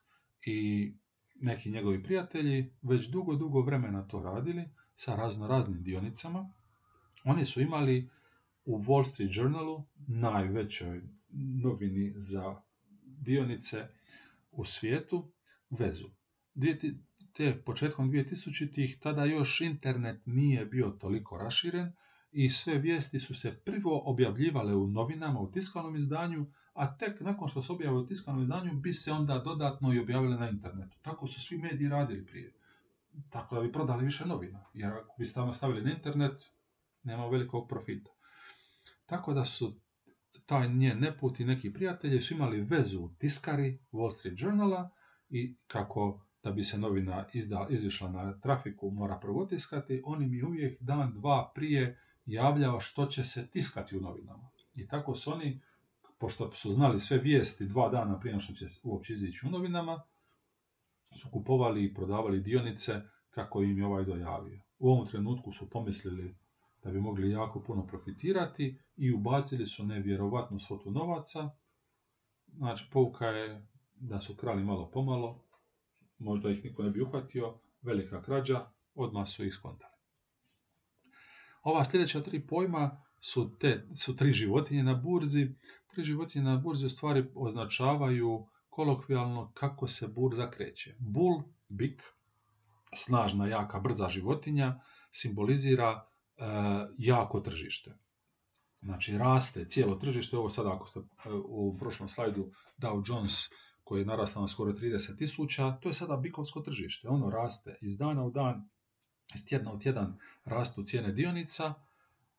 i 0.47 0.93
neki 1.35 1.71
njegovi 1.71 2.03
prijatelji 2.03 2.75
već 2.83 3.07
dugo, 3.07 3.35
dugo 3.35 3.61
vremena 3.61 4.09
to 4.09 4.23
radili 4.23 4.69
sa 4.95 5.17
razno 5.17 5.47
raznim 5.47 5.83
dionicama. 5.83 6.53
Oni 7.25 7.45
su 7.45 7.61
imali 7.61 8.11
u 8.65 8.79
Wall 8.79 9.05
Street 9.05 9.31
Journalu, 9.35 9.85
najvećoj 10.09 11.03
novini 11.63 12.13
za 12.17 12.63
dionice 13.03 13.89
u 14.51 14.65
svijetu, 14.65 15.33
vezu. 15.71 16.09
Te 17.33 17.63
početkom 17.65 18.11
2000-ih 18.11 18.99
tada 19.01 19.25
još 19.25 19.61
internet 19.61 20.21
nije 20.27 20.67
bio 20.67 20.91
toliko 20.91 21.39
raširen 21.39 21.93
i 22.39 22.51
sve 22.51 22.79
vijesti 22.79 23.21
su 23.21 23.35
se 23.35 23.57
prvo 23.65 24.03
objavljivale 24.05 24.75
u 24.75 24.87
novinama, 24.87 25.41
u 25.41 25.51
tiskanom 25.51 25.97
izdanju, 25.97 26.47
a 26.73 26.97
tek 26.97 27.21
nakon 27.21 27.49
što 27.49 27.63
se 27.63 27.73
objavile 27.73 28.03
u 28.03 28.07
tiskanom 28.07 28.43
izdanju 28.43 28.73
bi 28.73 28.93
se 28.93 29.13
onda 29.13 29.39
dodatno 29.39 29.93
i 29.93 29.99
objavile 29.99 30.37
na 30.37 30.49
internetu. 30.49 30.99
Tako 31.03 31.27
su 31.27 31.41
svi 31.41 31.59
mediji 31.59 31.89
radili 31.89 32.27
prije. 32.27 32.53
Tako 33.31 33.55
da 33.55 33.61
bi 33.61 33.73
prodali 33.73 34.05
više 34.05 34.27
novina. 34.27 34.65
Jer 34.75 34.93
ako 34.93 35.15
bi 35.19 35.25
stavili 35.55 35.83
na 35.83 35.93
internet, 35.93 36.43
nema 37.03 37.27
velikog 37.27 37.69
profita. 37.69 38.11
Tako 39.07 39.35
da 39.35 39.45
su 39.45 39.81
taj 40.47 40.69
njen 40.69 41.01
neput 41.01 41.41
i 41.41 41.45
neki 41.45 41.73
prijatelji 41.73 42.21
su 42.21 42.35
imali 42.35 42.61
vezu 42.61 43.01
u 43.01 43.15
tiskari 43.19 43.79
Wall 43.93 44.19
Street 44.19 44.41
Journala 44.41 44.91
i 45.29 45.57
kako 45.67 46.27
da 46.43 46.51
bi 46.51 46.63
se 46.63 46.79
novina 46.79 47.25
izda, 47.33 47.67
izišla 47.71 48.11
na 48.11 48.41
trafiku 48.41 48.91
mora 48.91 49.19
prvo 49.19 49.47
tiskati, 49.47 50.03
oni 50.05 50.27
mi 50.27 50.43
uvijek 50.43 50.83
dan, 50.83 51.13
dva 51.15 51.53
prije 51.55 52.01
javljao 52.27 52.81
što 52.81 53.07
će 53.07 53.25
se 53.25 53.47
tiskati 53.51 53.97
u 53.97 54.01
novinama. 54.01 54.51
I 54.75 54.89
tako 54.89 55.15
su 55.15 55.33
oni, 55.33 55.61
pošto 56.19 56.53
su 56.53 56.71
znali 56.71 56.99
sve 56.99 57.19
vijesti 57.19 57.67
dva 57.67 57.89
dana 57.89 58.21
prije 58.21 58.41
što 58.41 58.53
će 58.53 58.67
uopće 58.83 59.13
izići 59.13 59.47
u 59.47 59.51
novinama, 59.51 60.03
su 61.17 61.29
kupovali 61.33 61.85
i 61.85 61.95
prodavali 61.95 62.41
dionice 62.41 63.01
kako 63.31 63.63
im 63.63 63.79
je 63.79 63.87
ovaj 63.87 64.05
dojavio. 64.05 64.61
U 64.79 64.91
ovom 64.91 65.07
trenutku 65.07 65.53
su 65.53 65.71
pomislili 65.71 66.37
da 66.83 66.91
bi 66.91 67.01
mogli 67.01 67.31
jako 67.31 67.63
puno 67.63 67.87
profitirati 67.87 68.79
i 68.97 69.13
ubacili 69.13 69.67
su 69.67 69.87
nevjerovatnu 69.87 70.59
svotu 70.59 70.91
novaca. 70.91 71.51
Znači, 72.47 72.89
pouka 72.93 73.27
je 73.27 73.67
da 73.95 74.21
su 74.21 74.37
krali 74.37 74.65
malo 74.65 74.91
pomalo, 74.91 75.45
možda 76.19 76.51
ih 76.51 76.65
niko 76.65 76.83
ne 76.83 76.91
bi 76.91 77.03
uhvatio, 77.03 77.59
velika 77.83 78.23
krađa, 78.23 78.67
odmah 78.95 79.29
su 79.29 79.45
ih 79.45 79.55
skontali. 79.55 79.96
Ova 81.67 81.85
sljedeća 81.85 82.23
tri 82.23 82.47
pojma 82.47 83.03
su, 83.21 83.57
te, 83.59 83.89
su 83.95 84.17
tri 84.17 84.33
životinje 84.33 84.83
na 84.83 84.95
burzi. 84.95 85.55
Tri 85.87 86.03
životinje 86.05 86.45
na 86.45 86.57
burzi 86.57 86.87
u 86.87 86.91
stvari 86.91 87.25
označavaju 87.35 88.47
kolokvijalno 88.71 89.53
kako 89.55 89.89
se 89.89 90.09
burza 90.09 90.51
kreće. 90.51 90.95
Bull, 90.99 91.43
bik, 91.69 92.03
snažna, 92.95 93.47
jaka, 93.47 93.81
brza 93.81 94.09
životinja, 94.09 94.81
simbolizira 95.13 96.07
e, 96.37 96.43
jako 96.99 97.41
tržište. 97.41 97.99
Znači, 98.81 99.19
raste 99.19 99.65
cijelo 99.69 99.95
tržište. 99.95 100.37
Ovo 100.37 100.51
sada, 100.51 100.73
ako 100.75 100.87
ste 100.87 101.01
e, 101.01 101.03
u 101.49 101.77
prošlom 101.79 102.09
slajdu 102.09 102.51
Dow 102.79 103.03
Jones 103.07 103.35
koji 103.85 104.01
je 104.01 104.07
narastao 104.07 104.41
na 104.41 104.49
skoro 104.49 104.73
30 104.73 105.19
tisuća, 105.19 105.79
to 105.83 105.89
je 105.89 105.93
sada 105.93 106.17
bikovsko 106.17 106.61
tržište. 106.61 107.09
Ono 107.09 107.31
raste 107.31 107.79
iz 107.81 107.99
dana 107.99 108.25
u 108.25 108.31
dan, 108.31 108.69
iz 109.35 109.47
tjedna 109.47 109.73
u 109.73 109.79
tjedan 109.79 110.19
rastu 110.45 110.83
cijene 110.83 111.13
dionica, 111.13 111.75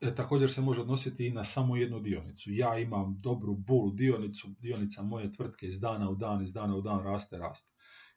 e, 0.01 0.15
također 0.15 0.51
se 0.51 0.61
može 0.61 0.81
odnositi 0.81 1.27
i 1.27 1.31
na 1.31 1.43
samo 1.43 1.77
jednu 1.77 1.99
dionicu. 1.99 2.51
Ja 2.53 2.77
imam 2.79 3.19
dobru 3.21 3.55
bull 3.55 3.95
dionicu, 3.95 4.47
dionica 4.59 5.01
moje 5.01 5.31
tvrtke 5.31 5.67
iz 5.67 5.79
dana 5.79 6.09
u 6.09 6.15
dan, 6.15 6.43
iz 6.43 6.53
dana 6.53 6.75
u 6.75 6.81
dan 6.81 7.03
raste, 7.03 7.38
raste. 7.38 7.71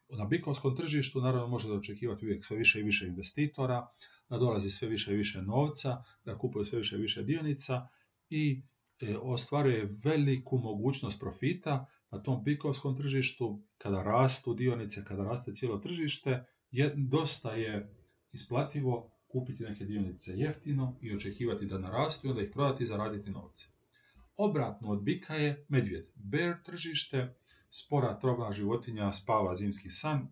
Na 0.09 0.25
bikovskom 0.25 0.75
tržištu 0.75 1.21
naravno 1.21 1.47
možete 1.47 1.73
očekivati 1.73 2.25
uvijek 2.25 2.45
sve 2.45 2.57
više 2.57 2.79
i 2.79 2.83
više 2.83 3.07
investitora, 3.07 3.87
da 4.29 4.37
dolazi 4.37 4.69
sve 4.69 4.87
više 4.87 5.13
i 5.13 5.17
više 5.17 5.41
novca, 5.41 6.03
da 6.25 6.37
kupuje 6.37 6.65
sve 6.65 6.77
više 6.77 6.95
i 6.95 7.01
više 7.01 7.23
dionica 7.23 7.87
i 8.29 8.63
e, 9.01 9.17
ostvaruje 9.17 9.89
veliku 10.03 10.57
mogućnost 10.57 11.19
profita 11.19 11.85
na 12.11 12.23
tom 12.23 12.43
bikovskom 12.43 12.97
tržištu, 12.97 13.63
kada 13.77 14.03
rastu 14.03 14.53
dionice, 14.53 15.03
kada 15.05 15.23
raste 15.23 15.53
cijelo 15.53 15.77
tržište, 15.77 16.45
dosta 16.95 17.55
je 17.55 18.00
isplativo 18.33 19.11
kupiti 19.27 19.63
neke 19.63 19.85
dionice 19.85 20.31
jeftino 20.31 20.97
i 21.01 21.15
očekivati 21.15 21.65
da 21.65 21.77
narastu 21.77 22.29
onda 22.29 22.41
ih 22.41 22.49
prodati 22.53 22.83
i 22.83 22.87
zaraditi 22.87 23.31
novce. 23.31 23.67
Obratno 24.37 24.89
od 24.89 25.01
bika 25.01 25.35
je 25.35 25.65
medvjed. 25.69 26.05
Bear 26.15 26.61
tržište, 26.63 27.35
spora 27.69 28.19
trobna 28.19 28.51
životinja 28.51 29.11
spava 29.11 29.55
zimski 29.55 29.89
san, 29.89 30.27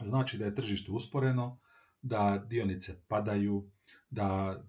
znači 0.00 0.38
da 0.38 0.44
je 0.44 0.54
tržište 0.54 0.92
usporeno, 0.92 1.58
da 2.02 2.44
dionice 2.48 3.00
padaju, 3.08 3.70
da 4.10 4.60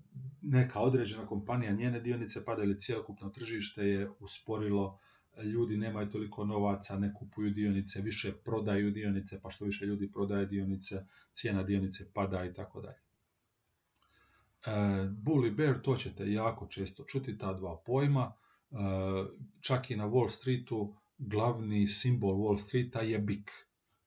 neka 0.41 0.79
određena 0.79 1.25
kompanija, 1.25 1.71
njene 1.71 1.99
dionice 1.99 2.45
padaju 2.45 2.69
ili 2.69 2.79
cijelokupno 2.79 3.29
tržište 3.29 3.85
je 3.85 4.09
usporilo, 4.19 4.99
ljudi 5.41 5.77
nemaju 5.77 6.09
toliko 6.09 6.45
novaca, 6.45 6.99
ne 6.99 7.13
kupuju 7.13 7.51
dionice, 7.51 8.01
više 8.01 8.33
prodaju 8.45 8.91
dionice, 8.91 9.41
pa 9.41 9.51
što 9.51 9.65
više 9.65 9.85
ljudi 9.85 10.11
prodaje 10.11 10.45
dionice, 10.45 11.05
cijena 11.33 11.63
dionice 11.63 12.11
pada 12.13 12.45
i 12.45 12.53
tako 12.53 12.81
dalje. 12.81 13.03
E, 14.65 15.09
bull 15.09 15.45
i 15.45 15.51
bear, 15.51 15.81
to 15.81 15.97
ćete 15.97 16.31
jako 16.31 16.67
često 16.67 17.03
čuti, 17.03 17.37
ta 17.37 17.53
dva 17.53 17.81
pojma. 17.85 18.33
E, 18.71 18.75
čak 19.61 19.91
i 19.91 19.95
na 19.95 20.07
Wall 20.07 20.29
Streetu 20.29 20.95
glavni 21.17 21.87
simbol 21.87 22.35
Wall 22.35 22.57
Streeta 22.57 23.01
je 23.01 23.19
bik. 23.19 23.51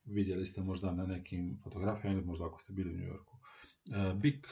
Vidjeli 0.05 0.47
ste 0.47 0.63
možda 0.63 0.93
na 0.93 1.07
nekim 1.07 1.59
fotografijama 1.63 2.17
ili 2.17 2.27
možda 2.27 2.47
ako 2.47 2.59
ste 2.59 2.73
bili 2.73 2.95
u 2.95 2.97
New 2.97 3.09
Yorku. 3.09 3.37
E, 3.37 4.15
bik 4.15 4.47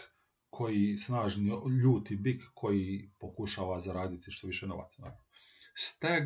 koji 0.50 0.96
snažni, 0.96 1.50
ljuti 1.82 2.16
bik 2.16 2.42
koji 2.54 3.10
pokušava 3.18 3.80
zaraditi 3.80 4.30
što 4.30 4.46
više 4.46 4.66
novaca. 4.66 5.02
Stag, 5.74 6.22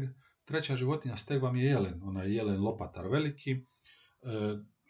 treća 0.49 0.76
životinja, 0.76 1.16
stag 1.16 1.42
vam 1.42 1.57
je 1.57 1.64
jelen, 1.64 2.01
ona 2.03 2.22
je 2.22 2.34
jelen 2.34 2.61
lopatar 2.61 3.07
veliki, 3.07 3.66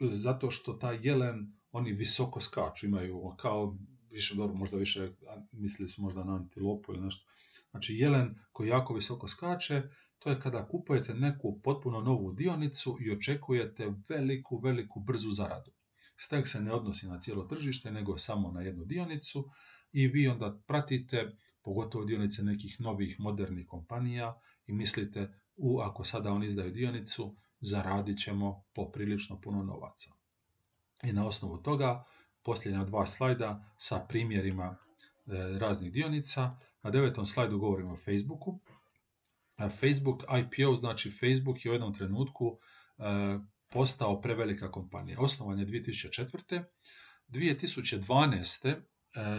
zato 0.01 0.51
što 0.51 0.73
taj 0.73 0.99
jelen, 1.03 1.53
oni 1.71 1.93
visoko 1.93 2.41
skaču, 2.41 2.87
imaju 2.87 3.35
kao 3.39 3.77
više 4.11 4.35
dobro, 4.35 4.57
možda 4.57 4.77
više 4.77 5.13
mislili 5.53 5.91
su 5.91 6.03
možda 6.03 6.25
na 6.25 6.37
antilopu 6.37 6.93
ili 6.93 7.03
nešto. 7.03 7.27
Znači 7.71 7.95
jelen 7.95 8.35
koji 8.53 8.69
jako 8.69 8.95
visoko 8.95 9.29
skače, 9.29 9.83
to 10.19 10.31
je 10.31 10.41
kada 10.41 10.69
kupujete 10.69 11.15
neku 11.15 11.61
potpuno 11.65 12.01
novu 12.01 12.33
dionicu 12.33 12.97
i 13.01 13.11
očekujete 13.13 13.93
veliku, 14.09 14.59
veliku 14.59 15.01
brzu 15.01 15.31
zaradu. 15.31 15.71
Stek 16.17 16.49
se 16.49 16.61
ne 16.61 16.73
odnosi 16.73 17.07
na 17.07 17.21
cijelo 17.21 17.45
tržište, 17.45 17.91
nego 17.91 18.19
samo 18.19 18.53
na 18.53 18.61
jednu 18.61 18.85
dionicu 18.85 19.51
i 19.93 20.09
vi 20.09 20.29
onda 20.29 20.61
pratite, 20.67 21.37
pogotovo 21.63 22.05
dionice 22.05 22.43
nekih 22.43 22.81
novih, 22.81 23.21
modernih 23.21 23.67
kompanija 23.67 24.41
i 24.67 24.73
mislite, 24.73 25.33
u 25.59 25.81
ako 25.81 26.05
sada 26.05 26.33
oni 26.33 26.47
izdaju 26.47 26.71
dionicu, 26.71 27.37
zaradit 27.61 28.19
ćemo 28.19 28.65
poprilično 28.73 29.41
puno 29.41 29.63
novaca. 29.63 30.11
I 31.03 31.13
na 31.13 31.27
osnovu 31.27 31.57
toga 31.57 32.05
posljednja 32.43 32.85
dva 32.85 33.07
slajda 33.07 33.73
sa 33.77 33.99
primjerima 34.09 34.77
e, 34.77 35.59
raznih 35.59 35.93
dionica. 35.93 36.51
Na 36.83 36.91
devetom 36.91 37.27
slajdu 37.27 37.59
govorimo 37.59 37.93
o 37.93 37.97
Facebooku. 37.97 38.61
Facebook 39.81 40.23
IPO, 40.23 40.77
znači 40.77 41.11
Facebook 41.11 41.65
je 41.65 41.71
u 41.71 41.75
jednom 41.75 41.95
trenutku 41.95 42.59
e, 42.99 43.03
postao 43.69 44.21
prevelika 44.21 44.71
kompanija. 44.71 45.21
Osnovan 45.21 45.59
je 45.59 45.67
2004. 45.67 46.65
2012. 47.29 48.69
E, 48.69 48.77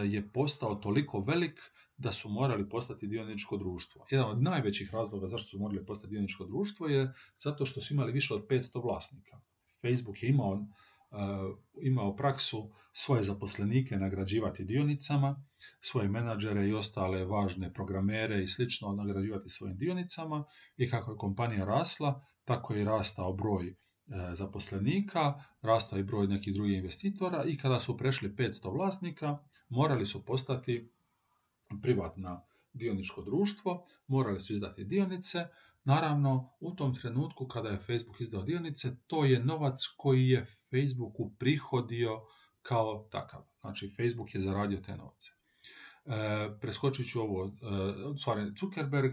je 0.06 0.32
postao 0.32 0.74
toliko 0.74 1.20
velik 1.20 1.60
da 2.00 2.12
su 2.12 2.28
morali 2.28 2.68
postati 2.68 3.06
dioničko 3.06 3.56
društvo. 3.56 4.06
Jedan 4.10 4.30
od 4.30 4.42
najvećih 4.42 4.94
razloga 4.94 5.26
zašto 5.26 5.48
su 5.48 5.58
morali 5.58 5.86
postati 5.86 6.10
dioničko 6.10 6.46
društvo 6.46 6.88
je 6.88 7.12
zato 7.38 7.66
što 7.66 7.80
su 7.80 7.94
imali 7.94 8.12
više 8.12 8.34
od 8.34 8.46
500 8.46 8.82
vlasnika. 8.82 9.40
Facebook 9.82 10.22
je 10.22 10.28
imao 10.28 10.66
Eh, 11.12 11.54
imao 11.82 12.16
praksu 12.16 12.70
svoje 12.92 13.22
zaposlenike 13.22 13.96
nagrađivati 13.96 14.64
dionicama, 14.64 15.42
svoje 15.80 16.08
menadžere 16.08 16.68
i 16.68 16.72
ostale 16.72 17.24
važne 17.24 17.72
programere 17.72 18.42
i 18.42 18.46
slično 18.46 18.92
nagrađivati 18.92 19.48
svojim 19.48 19.76
dionicama 19.76 20.44
i 20.76 20.90
kako 20.90 21.10
je 21.10 21.16
kompanija 21.16 21.64
rasla, 21.64 22.24
tako 22.44 22.74
je 22.74 22.80
i 22.80 22.84
rastao 22.84 23.32
broj 23.32 23.68
eh, 23.68 23.74
zaposlenika, 24.34 25.34
rastao 25.62 25.98
i 25.98 26.04
broj 26.04 26.26
nekih 26.26 26.54
drugih 26.54 26.76
investitora 26.76 27.44
i 27.44 27.56
kada 27.56 27.80
su 27.80 27.96
prešli 27.96 28.28
500 28.28 28.72
vlasnika, 28.72 29.38
morali 29.68 30.06
su 30.06 30.24
postati 30.24 30.92
privatna 31.82 32.42
dioničko 32.72 33.22
društvo, 33.22 33.84
morali 34.06 34.40
su 34.40 34.52
izdati 34.52 34.84
dionice, 34.84 35.46
Naravno, 35.84 36.52
u 36.60 36.74
tom 36.74 36.94
trenutku 36.94 37.48
kada 37.48 37.68
je 37.68 37.78
Facebook 37.78 38.20
izdao 38.20 38.42
dionice, 38.42 38.96
to 39.06 39.24
je 39.24 39.44
novac 39.44 39.86
koji 39.96 40.28
je 40.28 40.46
Facebooku 40.70 41.30
prihodio 41.38 42.20
kao 42.62 43.08
takav. 43.10 43.42
Znači, 43.60 43.94
Facebook 43.96 44.34
je 44.34 44.40
zaradio 44.40 44.80
te 44.80 44.96
novce. 44.96 45.30
E, 46.04 46.48
preskočit 46.60 47.10
ću 47.10 47.20
ovo, 47.20 47.46
e, 47.46 47.50
stvari, 48.18 48.52
Zuckerberg, 48.60 49.12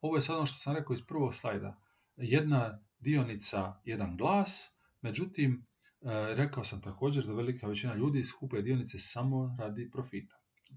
ovo 0.00 0.16
je 0.16 0.22
sad 0.22 0.36
ono 0.36 0.46
što 0.46 0.56
sam 0.56 0.76
rekao 0.76 0.94
iz 0.94 1.02
prvog 1.02 1.34
slajda. 1.34 1.80
Jedna 2.16 2.78
dionica, 2.98 3.80
jedan 3.84 4.16
glas, 4.16 4.78
međutim, 5.00 5.66
e, 6.00 6.34
rekao 6.34 6.64
sam 6.64 6.82
također 6.82 7.24
da 7.24 7.32
velika 7.32 7.66
većina 7.66 7.94
ljudi 7.94 8.24
skupuje 8.24 8.62
dionice 8.62 8.98
samo 8.98 9.56
radi 9.58 9.90
profita. 9.90 10.36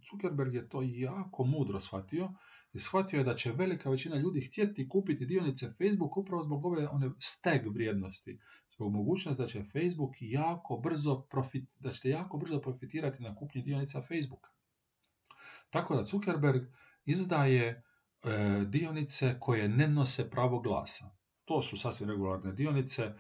Zuckerberg 0.10 0.54
je 0.54 0.70
to 0.70 0.82
jako 0.82 1.44
mudro 1.44 1.80
shvatio 1.80 2.30
i 2.74 2.80
shvatio 2.80 3.18
je 3.18 3.24
da 3.24 3.34
će 3.34 3.52
velika 3.52 3.90
većina 3.90 4.16
ljudi 4.16 4.42
htjeti 4.42 4.90
kupiti 4.90 5.26
dionice 5.26 5.70
Facebook 5.70 6.18
upravo 6.18 6.44
zbog 6.44 6.66
ove 6.66 6.88
one 6.88 7.12
steg 7.20 7.74
vrijednosti, 7.74 8.40
zbog 8.76 8.94
mogućnosti 8.94 9.42
da 9.42 9.48
će 9.48 9.64
Facebook 9.64 10.12
jako 10.20 10.78
brzo 10.78 11.22
profit, 11.22 11.70
da 11.80 11.92
ćete 11.92 12.10
jako 12.10 12.38
brzo 12.38 12.62
profitirati 12.62 13.24
na 13.24 13.36
kupnji 13.36 13.62
dionica 13.62 14.02
Facebooka. 14.02 14.50
Tako 15.70 15.96
da 15.96 16.04
Zuckerberg 16.04 16.62
izdaje 17.06 17.68
e, 17.68 17.84
dionice 18.66 19.38
koje 19.40 19.70
ne 19.70 19.88
nose 19.88 20.30
pravo 20.30 20.60
glasa. 20.60 21.10
To 21.46 21.62
su 21.62 21.78
sasvim 21.78 22.10
regularne 22.10 22.54
dionice, 22.54 23.04
e, 23.04 23.16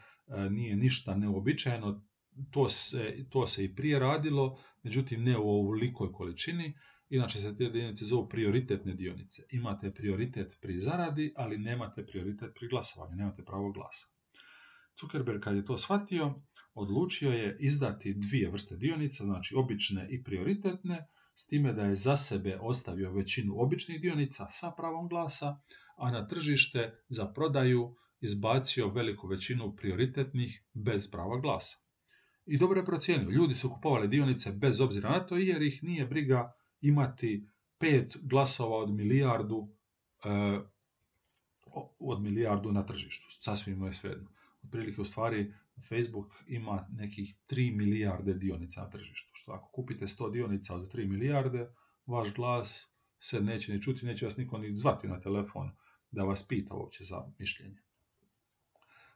nije 0.50 0.76
ništa 0.76 1.16
neobičajeno, 1.16 2.11
to 2.52 2.70
se, 2.70 3.26
to 3.30 3.48
se 3.48 3.66
i 3.66 3.76
prije 3.76 4.00
radilo, 4.00 4.60
međutim 4.84 5.24
ne 5.24 5.38
u 5.38 5.50
ovolikoj 5.50 6.12
količini, 6.12 6.74
inače 7.10 7.40
se 7.40 7.58
te 7.58 7.70
dionice 7.70 8.06
zovu 8.06 8.30
prioritetne 8.30 8.94
dionice. 8.94 9.44
Imate 9.52 9.94
prioritet 9.94 10.58
pri 10.62 10.80
zaradi, 10.80 11.34
ali 11.36 11.58
nemate 11.58 12.06
prioritet 12.06 12.52
pri 12.60 12.68
glasovanju, 12.68 13.16
nemate 13.16 13.44
pravo 13.44 13.72
glasa. 13.72 14.08
Zuckerberg 15.02 15.42
kad 15.42 15.56
je 15.56 15.66
to 15.66 15.78
shvatio, 15.78 16.42
odlučio 16.74 17.32
je 17.32 17.58
izdati 17.60 18.14
dvije 18.14 18.50
vrste 18.50 18.76
dionica, 18.76 19.24
znači 19.24 19.56
obične 19.56 20.08
i 20.10 20.24
prioritetne, 20.24 21.08
s 21.36 21.48
time 21.48 21.74
da 21.74 21.84
je 21.84 21.96
za 21.96 22.18
sebe 22.18 22.58
ostavio 22.62 23.12
većinu 23.12 23.54
običnih 23.58 24.02
dionica 24.02 24.46
sa 24.50 24.72
pravom 24.78 25.10
glasa, 25.10 25.56
a 25.98 26.12
na 26.12 26.28
tržište 26.28 27.04
za 27.10 27.26
prodaju 27.34 27.96
izbacio 28.22 28.90
veliku 28.90 29.28
većinu 29.28 29.76
prioritetnih 29.76 30.64
bez 30.74 31.12
prava 31.12 31.40
glasa. 31.40 31.91
I 32.46 32.58
dobro 32.58 32.80
je 32.80 32.86
procijenio. 32.86 33.30
Ljudi 33.30 33.56
su 33.56 33.70
kupovali 33.70 34.08
dionice 34.08 34.52
bez 34.52 34.82
obzira 34.82 35.10
na 35.10 35.20
to 35.20 35.38
jer 35.38 35.62
ih 35.62 35.84
nije 35.84 36.06
briga 36.06 36.54
imati 36.82 37.48
pet 37.80 38.18
glasova 38.22 38.78
od 38.78 38.94
milijardu 38.94 39.70
e, 40.26 40.60
od 42.00 42.22
milijardu 42.22 42.72
na 42.72 42.86
tržištu. 42.86 43.28
Sasvim 43.30 43.84
je 43.84 43.94
svejedno. 43.94 44.30
Otprilike 44.64 45.02
u 45.02 45.06
stvari 45.06 45.54
Facebook 45.90 46.44
ima 46.48 46.88
nekih 46.92 47.36
3 47.50 47.76
milijarde 47.76 48.34
dionica 48.34 48.82
na 48.82 48.90
tržištu. 48.90 49.32
Što 49.34 49.52
ako 49.52 49.72
kupite 49.72 50.06
100 50.06 50.32
dionica 50.32 50.76
od 50.76 50.94
3 50.94 51.08
milijarde, 51.08 51.70
vaš 52.06 52.34
glas 52.34 52.96
se 53.20 53.42
neće 53.42 53.74
ni 53.74 53.82
čuti, 53.82 54.06
neće 54.06 54.26
vas 54.26 54.38
niko 54.38 54.58
ni 54.58 54.76
zvati 54.76 55.08
na 55.08 55.20
telefon 55.20 55.72
da 56.12 56.24
vas 56.24 56.48
pita 56.48 56.76
uopće 56.76 57.04
za 57.04 57.26
mišljenje. 57.40 57.82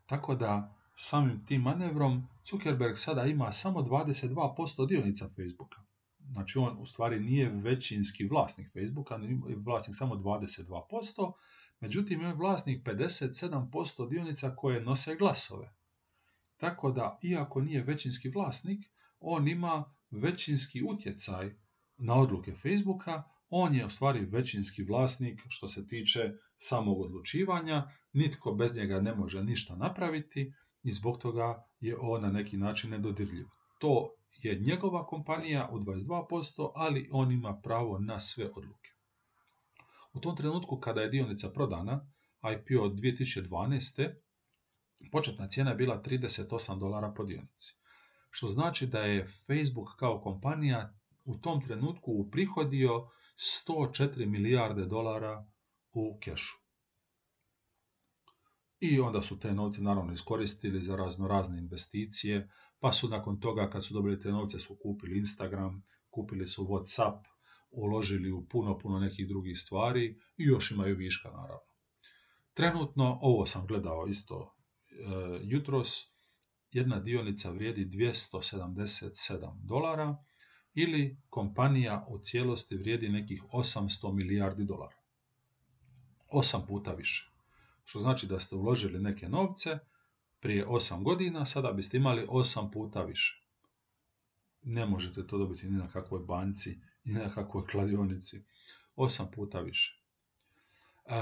Tako 0.05 0.35
da 0.35 0.75
samim 0.95 1.45
tim 1.45 1.61
manevrom 1.61 2.27
Zuckerberg 2.49 2.97
sada 2.97 3.25
ima 3.25 3.51
samo 3.51 3.79
22% 3.79 4.87
dionica 4.87 5.29
Facebooka. 5.35 5.81
Znači 6.31 6.59
on 6.59 6.77
u 6.77 6.85
stvari 6.85 7.19
nije 7.19 7.49
većinski 7.49 8.27
vlasnik 8.27 8.67
Facebooka, 8.73 9.15
je 9.47 9.55
vlasnik 9.55 9.95
samo 9.95 10.15
22%, 10.15 11.33
međutim 11.79 12.21
je 12.21 12.33
vlasnik 12.33 12.83
57% 12.83 14.09
dionica 14.09 14.55
koje 14.55 14.81
nose 14.81 15.15
glasove. 15.15 15.73
Tako 16.57 16.91
da, 16.91 17.19
iako 17.23 17.61
nije 17.61 17.83
većinski 17.83 18.29
vlasnik, 18.29 18.85
on 19.19 19.47
ima 19.47 19.93
većinski 20.11 20.83
utjecaj 20.83 21.55
na 21.97 22.15
odluke 22.15 22.53
Facebooka, 22.53 23.23
on 23.49 23.75
je 23.75 23.85
u 23.85 23.89
stvari 23.89 24.25
većinski 24.25 24.83
vlasnik 24.83 25.41
što 25.49 25.67
se 25.67 25.87
tiče 25.87 26.31
samog 26.57 27.01
odlučivanja, 27.01 27.91
nitko 28.13 28.53
bez 28.53 28.77
njega 28.77 29.01
ne 29.01 29.15
može 29.15 29.43
ništa 29.43 29.75
napraviti, 29.75 30.53
i 30.85 30.91
zbog 30.91 31.17
toga 31.17 31.67
je 31.79 31.95
on 31.99 32.21
na 32.21 32.31
neki 32.31 32.57
način 32.57 32.89
nedodirljiv. 32.89 33.45
To 33.79 34.15
je 34.43 34.59
njegova 34.59 35.05
kompanija 35.05 35.69
u 35.71 35.79
22%, 35.79 36.71
ali 36.75 37.09
on 37.11 37.31
ima 37.31 37.59
pravo 37.63 37.99
na 37.99 38.19
sve 38.19 38.45
odluke. 38.55 38.89
U 40.13 40.19
tom 40.19 40.35
trenutku 40.35 40.79
kada 40.79 41.01
je 41.01 41.09
dionica 41.09 41.49
prodana, 41.49 42.07
IPO 42.53 42.83
od 42.83 42.93
2012. 42.93 44.13
početna 45.11 45.47
cijena 45.47 45.71
je 45.71 45.75
bila 45.75 46.01
38 46.01 46.79
dolara 46.79 47.13
po 47.17 47.23
dionici. 47.23 47.75
Što 48.29 48.47
znači 48.47 48.87
da 48.87 48.99
je 48.99 49.27
Facebook 49.47 49.89
kao 49.99 50.21
kompanija 50.21 50.93
u 51.25 51.37
tom 51.37 51.61
trenutku 51.61 52.11
uprihodio 52.11 53.07
104 53.67 54.25
milijarde 54.25 54.85
dolara 54.85 55.45
u 55.93 56.19
kešu. 56.21 56.64
I 58.79 58.99
onda 58.99 59.21
su 59.21 59.39
te 59.39 59.53
novce 59.53 59.81
naravno 59.81 60.13
iskoristili 60.13 60.83
za 60.83 60.95
razno 60.95 61.27
razne 61.27 61.59
investicije, 61.59 62.49
pa 62.79 62.91
su 62.91 63.09
nakon 63.09 63.39
toga 63.39 63.69
kad 63.69 63.85
su 63.85 63.93
dobili 63.93 64.19
te 64.19 64.31
novce 64.31 64.59
su 64.59 64.77
kupili 64.81 65.17
Instagram, 65.17 65.83
kupili 66.09 66.47
su 66.47 66.65
Whatsapp, 66.65 67.23
uložili 67.71 68.31
u 68.31 68.45
puno, 68.47 68.77
puno 68.77 68.99
nekih 68.99 69.27
drugih 69.27 69.59
stvari 69.59 70.19
i 70.37 70.43
još 70.43 70.71
imaju 70.71 70.95
viška 70.95 71.29
naravno. 71.29 71.71
Trenutno, 72.53 73.19
ovo 73.21 73.45
sam 73.45 73.67
gledao 73.67 74.07
isto 74.07 74.55
e, 74.89 74.95
jutros, 75.43 75.89
jedna 76.71 76.99
dionica 76.99 77.51
vrijedi 77.51 77.85
277 77.85 79.53
dolara 79.63 80.17
ili 80.73 81.21
kompanija 81.29 82.05
u 82.09 82.19
cijelosti 82.19 82.77
vrijedi 82.77 83.09
nekih 83.09 83.43
800 83.51 84.13
milijardi 84.13 84.63
dolara. 84.65 84.95
Osam 86.27 86.65
puta 86.67 86.93
više. 86.93 87.34
Što 87.85 87.99
znači 87.99 88.27
da 88.27 88.39
ste 88.39 88.55
uložili 88.55 88.99
neke 88.99 89.29
novce 89.29 89.79
prije 90.39 90.67
8 90.67 91.03
godina, 91.03 91.45
sada 91.45 91.71
biste 91.71 91.97
imali 91.97 92.27
8 92.27 92.71
puta 92.71 93.03
više. 93.03 93.41
Ne 94.61 94.85
možete 94.85 95.27
to 95.27 95.37
dobiti 95.37 95.69
ni 95.69 95.77
na 95.77 95.87
kakvoj 95.87 96.19
banci, 96.19 96.79
ni 97.03 97.13
na 97.13 97.29
kakvoj 97.29 97.67
kladionici. 97.67 98.45
8 98.95 99.31
puta 99.31 99.59
više. 99.59 100.01
E, 101.05 101.15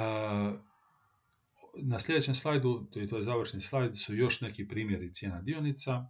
na 1.76 2.00
sljedećem 2.00 2.36
slajdu, 2.36 2.88
to 2.92 3.00
je, 3.00 3.08
to 3.08 3.18
je 3.18 3.24
završni 3.24 3.62
slajd, 3.62 3.98
su 3.98 4.16
još 4.16 4.42
neki 4.42 4.68
primjeri 4.68 5.14
cijena 5.14 5.42
dionica. 5.42 6.06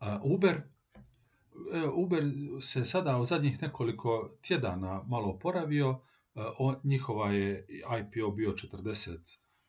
E, 0.00 0.18
Uber, 0.22 0.56
e, 0.56 1.88
Uber 1.94 2.24
se 2.60 2.84
sada 2.84 3.18
u 3.18 3.24
zadnjih 3.24 3.62
nekoliko 3.62 4.36
tjedana 4.42 5.02
malo 5.06 5.28
oporavio, 5.28 6.00
njihova 6.84 7.32
je 7.32 7.66
IPO 8.00 8.30
bio 8.30 8.52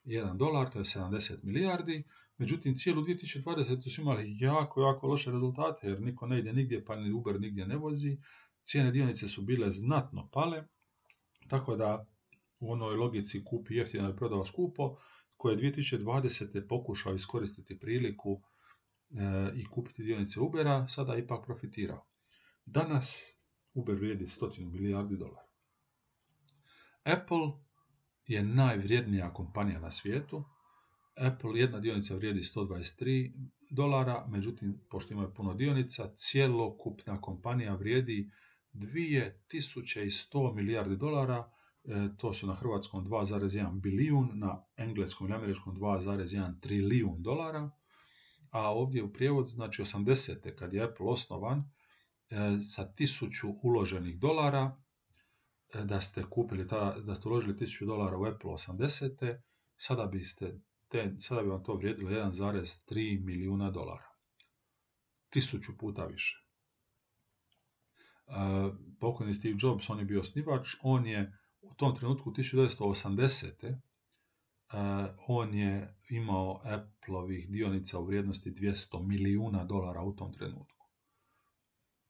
41 0.04 0.36
dolar, 0.36 0.70
to 0.70 0.78
je 0.78 0.84
70 0.84 1.36
milijardi, 1.42 2.04
međutim 2.38 2.76
cijelu 2.76 3.02
2020. 3.02 3.94
su 3.94 4.00
imali 4.00 4.36
jako, 4.38 4.80
jako 4.80 5.06
loše 5.06 5.30
rezultate, 5.30 5.88
jer 5.88 6.00
niko 6.00 6.26
ne 6.26 6.38
ide 6.38 6.52
nigdje, 6.52 6.84
pa 6.84 6.96
ni 6.96 7.12
Uber 7.12 7.40
nigdje 7.40 7.66
ne 7.66 7.76
vozi, 7.76 8.18
cijene 8.64 8.90
dionice 8.90 9.28
su 9.28 9.42
bile 9.42 9.70
znatno 9.70 10.28
pale, 10.32 10.64
tako 11.48 11.76
da 11.76 12.06
u 12.60 12.72
onoj 12.72 12.96
logici 12.96 13.44
kupi 13.44 13.74
jeftino 13.74 14.10
i 14.10 14.16
prodao 14.16 14.44
skupo, 14.44 14.96
koje 15.36 15.52
je 15.52 15.72
2020. 15.72 16.68
pokušao 16.68 17.14
iskoristiti 17.14 17.78
priliku 17.78 18.40
e, 19.10 19.50
i 19.54 19.64
kupiti 19.64 20.02
dionice 20.02 20.40
Ubera, 20.40 20.88
sada 20.88 21.16
ipak 21.16 21.46
profitirao. 21.46 22.06
Danas 22.64 23.38
Uber 23.74 23.94
vrijedi 23.94 24.24
100 24.24 24.72
milijardi 24.72 25.16
dolara. 25.16 25.45
Apple 27.06 27.52
je 28.26 28.42
najvrijednija 28.42 29.34
kompanija 29.34 29.80
na 29.80 29.90
svijetu. 29.90 30.44
Apple 31.16 31.60
jedna 31.60 31.80
dionica 31.80 32.14
vrijedi 32.14 32.40
123 32.40 33.32
dolara, 33.70 34.26
međutim, 34.28 34.80
pošto 34.90 35.14
imaju 35.14 35.34
puno 35.34 35.54
dionica, 35.54 36.10
cjelokupna 36.14 37.20
kompanija 37.20 37.74
vrijedi 37.74 38.30
2100 38.72 40.54
milijardi 40.54 40.96
dolara, 40.96 41.50
e, 41.84 42.08
to 42.18 42.34
su 42.34 42.46
na 42.46 42.54
hrvatskom 42.54 43.06
2,1 43.06 43.80
bilijun, 43.80 44.30
na 44.34 44.64
engleskom 44.76 45.30
i 45.30 45.34
američkom 45.34 45.76
2,1 45.76 46.60
trilijun 46.60 47.22
dolara, 47.22 47.70
a 48.50 48.72
ovdje 48.72 49.02
u 49.02 49.12
prijevodu, 49.12 49.48
znači 49.48 49.82
80. 49.82 50.54
kad 50.54 50.72
je 50.72 50.82
Apple 50.82 51.06
osnovan, 51.06 51.58
e, 52.30 52.36
sa 52.60 52.92
tisuću 52.92 53.48
uloženih 53.62 54.18
dolara, 54.18 54.85
da 55.74 56.00
ste 56.00 56.22
kupili 56.30 56.68
tada, 56.68 57.00
da 57.00 57.14
ste 57.14 57.28
uložili 57.28 57.54
1000 57.54 57.86
dolara 57.86 58.18
u 58.18 58.24
Apple 58.24 58.50
80. 58.50 59.38
Sada, 59.76 60.06
biste 60.06 60.60
te, 60.88 61.16
sada 61.20 61.42
bi 61.42 61.48
vam 61.48 61.64
to 61.64 61.74
vrijedilo 61.74 62.10
1,3 62.10 63.24
milijuna 63.24 63.70
dolara. 63.70 64.10
Tisuću 65.30 65.78
puta 65.78 66.06
više. 66.06 66.42
Uh, 68.26 68.34
pokojni 69.00 69.34
Steve 69.34 69.54
Jobs, 69.58 69.90
on 69.90 69.98
je 69.98 70.04
bio 70.04 70.20
osnivač, 70.20 70.74
on 70.82 71.06
je 71.06 71.38
u 71.60 71.74
tom 71.74 71.94
trenutku 71.94 72.30
1980. 72.30 73.76
Uh, 74.72 74.78
on 75.28 75.54
je 75.54 75.98
imao 76.10 76.60
Apple-ovih 76.64 77.50
dionica 77.50 77.98
u 77.98 78.04
vrijednosti 78.04 78.50
200 78.50 79.06
milijuna 79.06 79.64
dolara 79.64 80.02
u 80.02 80.16
tom 80.16 80.32
trenutku. 80.32 80.86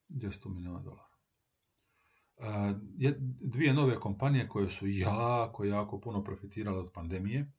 200 0.09 0.53
milijuna 0.53 0.79
dolara 0.79 1.06
dvije 3.39 3.73
nove 3.73 3.95
kompanije 3.95 4.47
koje 4.47 4.69
su 4.69 4.87
jako, 4.87 5.65
jako 5.65 5.99
puno 5.99 6.23
profitirale 6.23 6.79
od 6.79 6.91
pandemije 6.93 7.51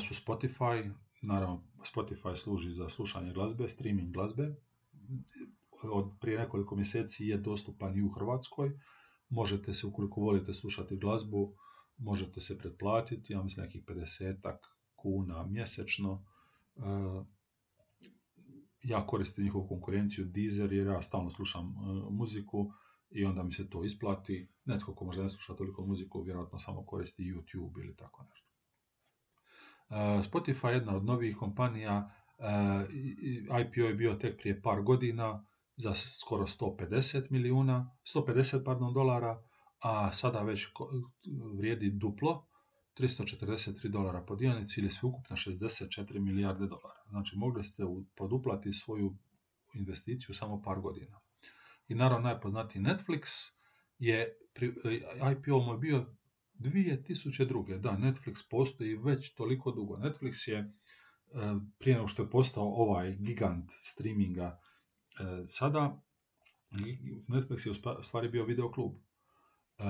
su 0.00 0.14
Spotify, 0.14 0.90
naravno 1.22 1.64
Spotify 1.94 2.36
služi 2.36 2.70
za 2.70 2.88
slušanje 2.88 3.32
glazbe, 3.32 3.68
streaming 3.68 4.12
glazbe, 4.12 4.54
od 5.92 6.12
prije 6.20 6.38
nekoliko 6.38 6.76
mjeseci 6.76 7.26
je 7.26 7.38
dostupan 7.38 7.98
i 7.98 8.02
u 8.02 8.08
Hrvatskoj, 8.08 8.78
možete 9.28 9.74
se, 9.74 9.86
ukoliko 9.86 10.20
volite 10.20 10.54
slušati 10.54 10.96
glazbu, 10.96 11.54
možete 11.96 12.40
se 12.40 12.58
pretplatiti, 12.58 13.32
ja 13.32 13.42
mislim 13.42 13.66
nekih 13.66 13.84
50 13.84 14.56
kuna 14.96 15.46
mjesečno, 15.46 16.24
ja 18.82 19.06
koristim 19.06 19.44
njihovu 19.44 19.68
konkurenciju 19.68 20.24
Deezer 20.24 20.72
jer 20.72 20.86
ja 20.86 21.02
stalno 21.02 21.30
slušam 21.30 21.64
e, 21.66 21.72
muziku, 22.10 22.72
i 23.10 23.24
onda 23.24 23.42
mi 23.42 23.52
se 23.52 23.70
to 23.70 23.84
isplati. 23.84 24.48
Netko 24.64 24.94
ko 24.94 25.04
možda 25.04 25.22
ne 25.22 25.28
sluša 25.28 25.54
toliko 25.54 25.86
muziku, 25.86 26.22
vjerojatno 26.22 26.58
samo 26.58 26.86
koristi 26.86 27.22
YouTube 27.22 27.80
ili 27.84 27.96
tako 27.96 28.24
nešto. 28.30 28.48
Uh, 29.88 29.96
Spotify 29.96 30.68
je 30.68 30.74
jedna 30.74 30.96
od 30.96 31.04
novih 31.04 31.36
kompanija, 31.36 32.10
uh, 32.38 33.60
IPO 33.60 33.80
je 33.80 33.94
bio 33.94 34.14
tek 34.14 34.38
prije 34.38 34.62
par 34.62 34.82
godina 34.82 35.46
za 35.76 35.94
skoro 35.94 36.46
150 36.46 37.30
milijuna, 37.30 37.96
150 38.14 38.64
pardon, 38.64 38.94
dolara, 38.94 39.42
a 39.80 40.12
sada 40.12 40.42
već 40.42 40.68
vrijedi 41.58 41.90
duplo, 41.90 42.46
343 42.98 43.88
dolara 43.88 44.22
po 44.22 44.36
dionici 44.36 44.80
ili 44.80 44.90
sveukupno 44.90 45.36
64 45.36 46.18
milijarde 46.18 46.66
dolara. 46.66 47.02
Znači 47.08 47.36
mogli 47.36 47.64
ste 47.64 47.82
poduplati 48.16 48.72
svoju 48.72 49.16
investiciju 49.74 50.34
samo 50.34 50.62
par 50.62 50.80
godina 50.80 51.23
i 51.88 51.94
naravno 51.94 52.28
najpoznatiji 52.28 52.82
Netflix 52.82 53.52
je, 53.98 54.38
IPO 55.32 55.58
mu 55.58 55.72
je 55.72 55.78
bio 55.78 56.06
2002. 56.58 57.78
Da, 57.78 57.90
Netflix 57.90 58.50
postoji 58.50 58.96
već 58.96 59.34
toliko 59.34 59.70
dugo. 59.70 59.96
Netflix 59.96 60.50
je, 60.50 60.58
e, 60.58 60.70
prije 61.78 61.96
nego 61.96 62.08
što 62.08 62.22
je 62.22 62.30
postao 62.30 62.64
ovaj 62.64 63.16
gigant 63.16 63.70
streaminga 63.80 64.60
e, 65.20 65.46
sada, 65.46 66.02
Netflix 67.28 67.66
je 67.66 67.98
u 67.98 68.02
stvari 68.02 68.28
bio 68.28 68.44
video 68.44 68.70
klub. 68.72 68.92
E, 68.94 69.84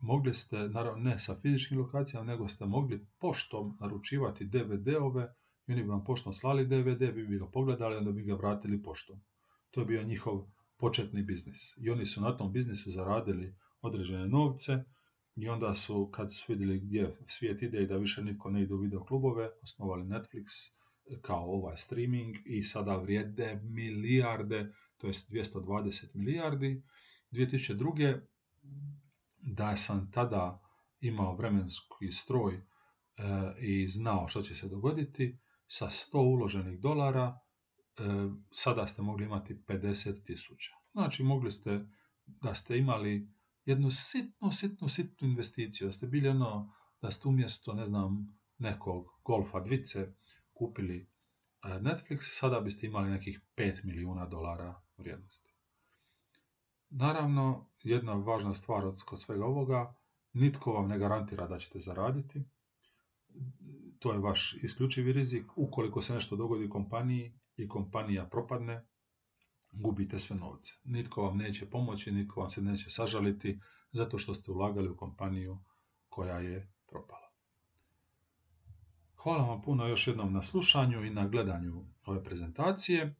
mogli 0.00 0.34
ste, 0.34 0.68
naravno 0.68 1.10
ne 1.10 1.18
sa 1.18 1.40
fizičkim 1.42 1.78
lokacijama, 1.78 2.32
nego 2.32 2.48
ste 2.48 2.66
mogli 2.66 3.06
poštom 3.18 3.76
naručivati 3.80 4.44
DVD-ove 4.44 5.34
oni 5.68 5.82
bi 5.82 5.88
vam 5.88 6.04
poštom 6.04 6.32
slali 6.32 6.66
DVD, 6.66 7.00
vi 7.00 7.26
bi 7.26 7.38
ga 7.38 7.46
pogledali, 7.46 7.96
onda 7.96 8.12
bi 8.12 8.22
ga 8.22 8.34
vratili 8.34 8.82
poštom. 8.82 9.20
To 9.70 9.80
je 9.80 9.86
bio 9.86 10.02
njihov 10.02 10.46
početni 10.78 11.22
biznis. 11.22 11.76
I 11.76 11.90
oni 11.90 12.06
su 12.06 12.20
na 12.20 12.36
tom 12.36 12.52
biznisu 12.52 12.90
zaradili 12.90 13.54
određene 13.80 14.28
novce 14.28 14.84
i 15.36 15.48
onda 15.48 15.74
su, 15.74 16.10
kad 16.10 16.34
su 16.34 16.44
vidjeli 16.48 16.80
gdje 16.80 17.12
svijet 17.26 17.62
ide 17.62 17.82
i 17.82 17.86
da 17.86 17.96
više 17.96 18.22
nitko 18.22 18.50
ne 18.50 18.62
ide 18.62 18.74
u 18.74 18.80
video 18.80 19.04
klubove, 19.04 19.50
osnovali 19.62 20.04
Netflix 20.04 20.46
kao 21.22 21.44
ovaj 21.44 21.76
streaming 21.76 22.36
i 22.44 22.62
sada 22.62 22.96
vrijede 22.96 23.60
milijarde, 23.62 24.72
to 24.96 25.06
jest 25.06 25.32
220 25.32 26.14
milijardi. 26.14 26.82
2002. 27.32 28.20
da 29.36 29.76
sam 29.76 30.10
tada 30.10 30.62
imao 31.00 31.36
vremenski 31.36 32.10
stroj 32.10 32.54
e, 32.54 32.62
i 33.60 33.88
znao 33.88 34.28
što 34.28 34.42
će 34.42 34.54
se 34.54 34.68
dogoditi, 34.68 35.38
sa 35.66 35.86
100 35.86 36.18
uloženih 36.18 36.80
dolara 36.80 37.38
E, 37.45 37.45
sada 38.50 38.86
ste 38.86 39.02
mogli 39.02 39.24
imati 39.24 39.54
50 39.54 40.24
tisuća. 40.24 40.72
Znači, 40.92 41.22
mogli 41.22 41.50
ste, 41.50 41.86
da 42.26 42.54
ste 42.54 42.78
imali 42.78 43.28
jednu 43.64 43.90
sitnu, 43.90 44.52
sitnu, 44.52 44.88
sitnu 44.88 45.28
investiciju, 45.28 45.86
da 45.86 45.92
ste 45.92 46.06
bili 46.06 46.28
ono, 46.28 46.74
da 47.02 47.10
ste 47.10 47.28
umjesto, 47.28 47.72
ne 47.72 47.84
znam, 47.84 48.38
nekog 48.58 49.06
golfa 49.24 49.60
dvice 49.60 50.14
kupili 50.52 51.10
Netflix, 51.62 52.18
sada 52.20 52.60
biste 52.60 52.86
imali 52.86 53.10
nekih 53.10 53.40
5 53.56 53.84
milijuna 53.84 54.26
dolara 54.26 54.82
vrijednosti. 54.96 55.54
Naravno, 56.90 57.70
jedna 57.82 58.12
važna 58.12 58.54
stvar 58.54 58.86
od 58.86 59.02
kod 59.02 59.20
svega 59.20 59.44
ovoga, 59.44 59.94
nitko 60.32 60.72
vam 60.72 60.88
ne 60.88 60.98
garantira 60.98 61.46
da 61.46 61.58
ćete 61.58 61.78
zaraditi. 61.78 62.44
To 63.98 64.12
je 64.12 64.18
vaš 64.18 64.54
isključivi 64.62 65.12
rizik. 65.12 65.46
Ukoliko 65.56 66.02
se 66.02 66.14
nešto 66.14 66.36
dogodi 66.36 66.68
kompaniji 66.68 67.38
i 67.56 67.68
kompanija 67.68 68.26
propadne, 68.26 68.86
gubite 69.72 70.18
sve 70.18 70.36
novce. 70.36 70.74
Nitko 70.84 71.22
vam 71.22 71.36
neće 71.36 71.70
pomoći, 71.70 72.12
nitko 72.12 72.40
vam 72.40 72.50
se 72.50 72.62
neće 72.62 72.90
sažaliti 72.90 73.60
zato 73.92 74.18
što 74.18 74.34
ste 74.34 74.50
ulagali 74.50 74.88
u 74.88 74.96
kompaniju 74.96 75.58
koja 76.08 76.38
je 76.38 76.72
propala. 76.86 77.26
Hvala 79.16 79.44
vam 79.44 79.62
puno 79.62 79.86
još 79.86 80.06
jednom 80.06 80.32
na 80.32 80.42
slušanju 80.42 81.04
i 81.04 81.10
na 81.10 81.28
gledanju 81.28 81.84
ove 82.04 82.24
prezentacije. 82.24 83.14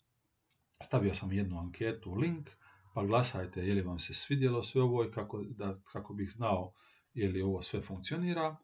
Stavio 0.82 1.14
sam 1.14 1.32
jednu 1.32 1.59
anketu, 1.59 2.14
link, 2.14 2.51
pa 2.95 3.05
glasajte 3.05 3.66
je 3.66 3.74
li 3.74 3.82
vam 3.82 3.99
se 3.99 4.14
svidjelo 4.14 4.62
sve 4.62 4.82
ovo 4.82 5.05
i 5.05 5.11
kako, 5.11 5.43
da, 5.43 5.80
kako 5.84 6.14
bih 6.14 6.32
znao 6.32 6.72
je 7.14 7.28
li 7.28 7.43
ovo 7.43 7.62
sve 7.62 7.80
funkcionira. 7.82 8.57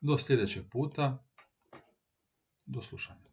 Do 0.00 0.18
sljedećeg 0.18 0.64
puta, 0.70 1.24
do 2.66 2.82
slušanja. 2.82 3.26